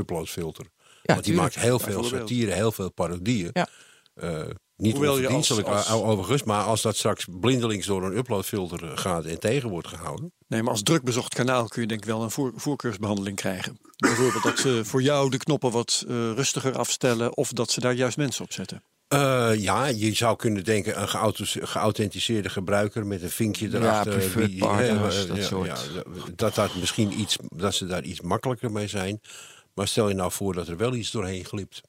uploadfilter. 0.00 0.66
Ja, 1.08 1.14
Want 1.14 1.26
die 1.26 1.34
tuurlijk. 1.34 1.54
maakt 1.56 1.66
heel 1.66 1.78
veel 1.78 2.04
satire, 2.04 2.52
heel 2.52 2.72
veel 2.72 2.90
parodieën. 2.92 3.50
Ja. 3.52 3.68
Eh, 4.14 4.42
niet 4.76 4.92
Hoewel 4.92 5.18
je 5.18 5.28
als- 5.28 5.64
als- 5.64 5.90
o- 5.90 6.04
overigens, 6.04 6.42
maar 6.42 6.62
als 6.64 6.82
dat 6.82 6.96
straks 6.96 7.26
blindelings 7.40 7.86
door 7.86 8.04
een 8.04 8.16
uploadfilter 8.16 8.98
gaat 8.98 9.24
en 9.24 9.38
tegen 9.40 9.68
wordt 9.68 9.88
gehouden. 9.88 10.32
Nee, 10.48 10.62
maar 10.62 10.70
als 10.72 10.82
drukbezocht 10.82 11.34
kanaal 11.34 11.68
kun 11.68 11.82
je 11.82 11.88
denk 11.88 12.00
ik 12.00 12.06
wel 12.06 12.22
een 12.22 12.30
voor, 12.30 12.52
voorkeursbehandeling 12.56 13.36
krijgen. 13.36 13.78
Bijvoorbeeld 13.96 14.42
dat 14.42 14.58
ze 14.58 14.80
voor 14.84 15.02
jou 15.02 15.30
de 15.30 15.36
knoppen 15.38 15.70
wat 15.70 16.04
eh, 16.08 16.14
rustiger 16.14 16.76
afstellen. 16.78 17.36
Of 17.36 17.52
dat 17.52 17.70
ze 17.70 17.80
daar 17.80 17.94
juist 17.94 18.16
mensen 18.16 18.44
op 18.44 18.52
zetten. 18.52 18.82
Eh, 19.08 19.50
ja, 19.56 19.86
je 19.86 20.14
zou 20.14 20.36
kunnen 20.36 20.64
denken 20.64 21.00
een 21.00 21.08
geauthenticeerde 21.66 22.48
gebruiker 22.50 23.06
met 23.06 23.22
een 23.22 23.30
vinkje 23.30 23.70
Ja, 23.70 23.76
erachter. 23.78 24.12
preferred 24.12 24.50
wie- 24.50 24.58
partners, 24.58 25.22
eh, 25.22 25.28
dat 25.28 25.36
ja, 25.36 25.42
soort. 25.44 25.66
ja, 25.94 26.02
dat, 26.34 26.54
dat, 26.54 26.74
misschien 26.74 27.20
iets, 27.20 27.36
dat 27.48 27.74
ze 27.74 27.86
daar 27.86 28.02
iets 28.04 28.20
makkelijker 28.20 28.72
mee 28.72 28.88
zijn. 28.88 29.20
Maar 29.78 29.88
stel 29.88 30.08
je 30.08 30.14
nou 30.14 30.32
voor 30.32 30.54
dat 30.54 30.68
er 30.68 30.76
wel 30.76 30.94
iets 30.94 31.10
doorheen 31.10 31.44
glipt. 31.44 31.80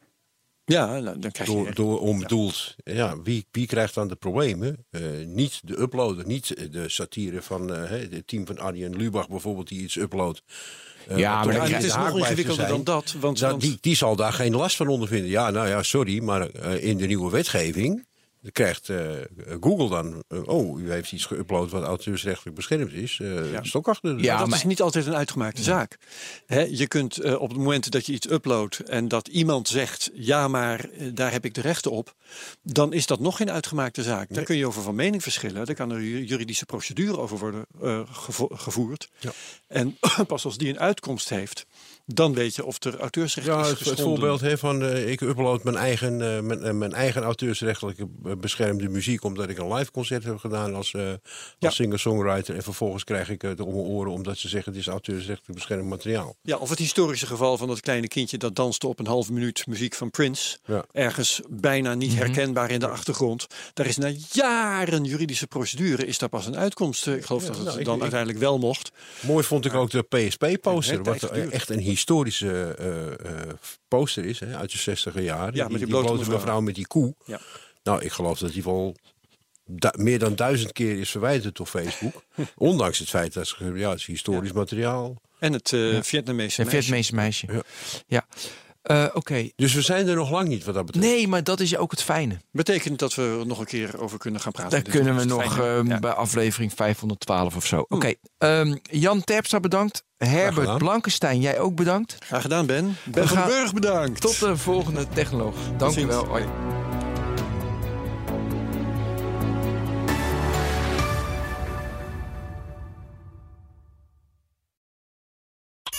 Ja, 0.66 1.00
nou, 1.00 1.20
dan 1.20 1.32
krijg 1.32 1.50
je... 1.50 1.56
Door, 1.56 1.74
door 1.74 2.00
onbedoeld. 2.00 2.76
Ja, 2.84 3.22
wie, 3.22 3.46
wie 3.52 3.68
krijgt 3.68 3.94
dan 3.94 4.08
de 4.08 4.16
problemen? 4.16 4.86
Eh, 4.90 5.02
niet 5.26 5.62
de 5.64 5.80
uploader, 5.80 6.26
niet 6.26 6.72
de 6.72 6.90
satire 6.90 7.42
van 7.42 7.74
eh, 7.74 7.90
het 7.90 8.28
team 8.28 8.46
van 8.46 8.60
Arjen 8.60 8.96
Lubach 8.96 9.28
bijvoorbeeld 9.30 9.68
die 9.68 9.82
iets 9.82 9.96
uploadt. 9.96 10.44
Eh, 11.08 11.18
Ja, 11.18 11.44
maar 11.44 11.70
het 11.70 11.84
is 11.84 11.96
nog 11.96 12.18
ingewikkelder 12.18 12.56
zijn. 12.66 12.70
dan 12.70 12.84
dat. 12.84 13.16
Want, 13.20 13.40
Dat- 13.40 13.50
want- 13.50 13.62
die, 13.62 13.78
die 13.82 13.96
zal 13.96 14.16
daar 14.16 14.34
geen 14.34 14.56
last 14.56 14.76
van 14.76 14.88
ondervinden. 14.88 15.30
Ja, 15.30 15.50
nou 15.50 15.68
ja, 15.68 15.84
sorry, 15.84 16.24
maar 16.24 16.56
in 16.80 16.98
de 16.98 17.06
nieuwe 17.08 17.32
wetgeving 17.32 18.08
krijgt 18.52 18.90
eh, 18.90 19.10
Google 19.62 19.90
dan... 19.90 20.24
eh, 20.28 20.48
oh, 20.48 20.80
u 20.80 20.92
heeft 20.92 21.12
iets 21.12 21.26
geüpload 21.34 21.70
wat 21.70 21.84
auteursrechtelijk 21.84 22.56
beschermd 22.56 22.94
is. 22.94 23.20
eh 23.22 23.52
Ja. 23.52 23.64
Stok 23.64 23.88
achter 23.88 24.18
de 24.18 24.24
Ja, 24.24 24.30
Maar 24.32 24.40
dat 24.40 24.50
maar- 24.50 24.58
is 24.58 24.64
niet 24.64 24.82
altijd 24.82 25.06
een 25.06 25.16
uitgemaakte 25.16 25.64
zaak. 25.64 25.98
Hè, 26.46 26.60
je 26.62 26.88
kunt 26.88 27.36
op 27.38 27.50
het 27.50 27.58
moment 27.58 27.92
dat 27.92 28.06
je 28.06 28.14
iets 28.14 28.30
uploadt 28.30 28.80
en 28.80 29.08
dat 29.08 29.28
iemand 29.28 29.68
zegt: 29.68 30.10
ja, 30.14 30.48
maar 30.48 30.86
daar 31.14 31.32
heb 31.32 31.46
ik 31.46 31.54
de 31.54 31.62
rechten 31.62 31.92
op, 31.92 32.14
dan 32.64 32.94
is 32.94 33.06
dat 33.06 33.20
nog 33.20 33.38
geen 33.38 33.52
uitgemaakte 33.52 34.04
zaak. 34.04 34.34
Daar 34.34 34.44
kun 34.44 34.58
je 34.58 34.68
over 34.68 34.82
van 34.82 34.96
mening 34.96 35.24
verschillen. 35.24 35.66
Daar 35.66 35.76
kan 35.76 35.92
er 35.92 36.02
ju- 36.02 36.24
juridische 36.26 36.66
procedure 36.66 37.18
over 37.18 37.38
worden 37.38 37.66
eh, 37.82 38.02
gevo- 38.12 38.50
gevoerd. 38.54 39.10
Ja. 39.20 39.32
En 39.68 39.98
pas 40.28 40.46
als 40.46 40.58
die 40.58 40.70
een 40.70 40.80
uitkomst 40.80 41.30
heeft, 41.30 41.66
dan 42.14 42.34
weet 42.34 42.56
je 42.56 42.66
of 42.66 42.84
er 42.84 43.00
auteursrecht 43.00 43.48
Ja, 43.48 43.60
is 43.62 43.68
het, 43.70 43.80
het 43.80 43.88
geschonden. 43.88 44.18
voorbeeld 44.20 44.42
hè, 44.42 44.58
van 44.58 44.84
eh, 44.84 45.10
ik 45.12 45.22
upload 45.22 45.64
mijn 45.64 45.76
eigen, 45.76 46.36
eh, 46.36 46.42
mijn, 46.42 46.78
mijn 46.78 46.94
eigen 46.94 47.24
auteursrechtelijke 47.24 48.08
beschermde 48.38 48.90
muziek 48.90 49.24
omdat 49.24 49.50
ik 49.50 49.58
een 49.58 49.74
live 49.74 49.92
concert 49.92 50.24
heb 50.24 50.38
gedaan 50.38 50.76
als, 50.76 50.94
eh, 50.94 51.08
als 51.10 51.18
Ja. 51.60 51.70
singer-songwriter. 51.70 52.56
En 52.56 52.64
vervolgens 52.64 53.04
krijg 53.04 53.30
ik 53.30 53.42
het 53.42 53.60
om 53.60 53.74
mijn 53.74 53.86
oren 53.86 54.12
omdat 54.12 54.38
ze 54.38 54.48
zeggen 54.50 54.72
het 54.72 54.82
is 54.82 54.88
auteursrechtelijk 54.88 55.54
beschermd 55.60 55.86
materiaal. 55.90 56.36
Ja, 56.42 56.58
of 56.58 56.70
het 56.70 56.80
historische 56.80 57.26
geval 57.28 57.58
van 57.58 57.68
dat 57.68 57.80
kleine 57.80 58.08
kindje 58.08 58.38
dat 58.38 58.56
danste 58.56 58.88
op 58.88 59.00
een 59.00 59.08
half 59.08 59.30
minuut 59.30 59.68
muziek 59.68 59.94
van 59.94 60.12
Prince. 60.12 60.58
Ja. 60.66 60.86
Ergens 60.92 61.42
bijna 61.50 61.94
niet 61.94 62.16
herkenbaar 62.16 62.72
in 62.72 62.80
de 62.80 62.88
achtergrond. 62.88 63.48
Daar 63.74 63.86
is 63.86 63.98
na 63.98 64.12
jaren 64.32 65.04
juridische 65.04 65.48
procedure 65.48 66.06
is 66.06 66.18
daar 66.18 66.30
pas 66.30 66.46
een 66.46 66.58
uitkomst. 66.58 67.08
Ik 67.08 67.26
geloof 67.26 67.46
dat 67.46 67.56
het 67.56 67.66
nou, 67.66 67.80
ik- 67.80 67.86
dan 67.86 67.96
ik- 67.96 68.02
uiteindelijk 68.02 68.40
wel 68.40 68.58
mocht. 68.60 68.92
Mooi 69.22 69.44
vond 69.44 69.66
ik 69.66 69.74
ook 69.74 69.90
de 69.90 70.02
PSP-poster, 70.04 71.04
wat 71.04 71.24
echt 71.24 71.70
een 71.70 71.80
historische 72.00 72.76
eh, 72.78 73.42
eh, 73.48 73.50
poster 73.88 74.26
is 74.26 74.40
hè, 74.40 74.56
uit 74.58 74.72
de 74.72 74.78
60 74.78 75.22
jaren. 75.22 75.56
Ja, 75.56 75.62
met 75.64 75.70
die 75.70 75.78
die 75.78 75.88
blote 75.88 76.06
blote 76.06 76.20
mevrouw. 76.20 76.38
mevrouw 76.38 76.62
met 76.62 76.76
die 76.76 76.88
koe. 76.88 77.14
Ja. 77.26 77.40
Nou, 77.84 78.02
ik 78.02 78.12
geloof 78.12 78.40
dat 78.40 78.54
die 78.54 78.64
wel 78.64 78.96
du- 79.66 79.92
meer 80.04 80.20
dan 80.20 80.36
duizend 80.36 80.72
keer 80.72 81.00
is 81.00 81.10
verwijderd 81.10 81.60
op 81.60 81.68
Facebook. 81.68 82.24
Ondanks 82.56 83.00
het 83.00 83.10
feit 83.10 83.34
dat 83.34 83.48
ze, 83.48 83.72
ja, 83.76 83.90
het 83.90 84.00
is 84.00 84.06
historisch 84.06 84.52
materiaal. 84.52 85.22
En 85.40 85.54
het 85.54 85.74
eh 85.74 86.02
Vietnamese 86.02 86.62
meisje. 86.64 86.78
Vietnamese 86.78 87.16
meisje. 87.16 87.48
Ja. 87.52 87.62
Ja. 88.08 88.28
Eh, 88.90 89.06
Oké. 89.14 89.50
Dus 89.56 89.74
we 89.74 89.82
zijn 89.82 90.08
er 90.08 90.16
nog 90.16 90.32
lang 90.32 90.48
niet 90.48 90.64
wat 90.64 90.74
dat 90.76 90.86
betreft. 90.86 91.06
Nee, 91.08 91.28
maar 91.28 91.44
dat 91.44 91.60
is 91.60 91.78
ook 91.78 91.92
het 91.92 92.02
fijne. 92.04 92.38
Betekent 92.52 93.00
dat 93.00 93.16
we 93.16 93.38
er 93.40 93.46
nog 93.48 93.60
een 93.60 93.66
keer 93.66 94.02
over 94.02 94.18
kunnen 94.18 94.42
gaan 94.42 94.52
praten. 94.52 94.84
Daar 94.84 94.94
kunnen 94.94 95.16
we 95.16 95.24
nog 95.24 95.58
Ja. 95.88 96.00
bij 96.00 96.12
aflevering 96.12 96.72
512 96.76 97.56
of 97.56 97.66
zo. 97.66 97.86
Oké, 97.90 98.14
ehm, 98.38 98.76
Jan 98.82 99.24
Terpstra 99.24 99.60
bedankt. 99.60 100.04
Herbert. 100.18 100.78
Blankenstein, 100.78 101.40
jij 101.42 101.60
ook 101.60 101.76
bedankt. 101.76 102.16
Graag 102.20 102.42
gedaan, 102.42 102.66
Ben. 102.66 102.98
Ben 103.06 103.28
van 103.28 103.46
Burg 103.48 103.74
bedankt. 103.74 104.22
Tot 104.22 104.40
de 104.40 104.58
volgende 104.58 105.08
technoloog. 105.14 105.56
Dank 105.78 105.96
u 105.96 106.06
wel. 106.06 106.28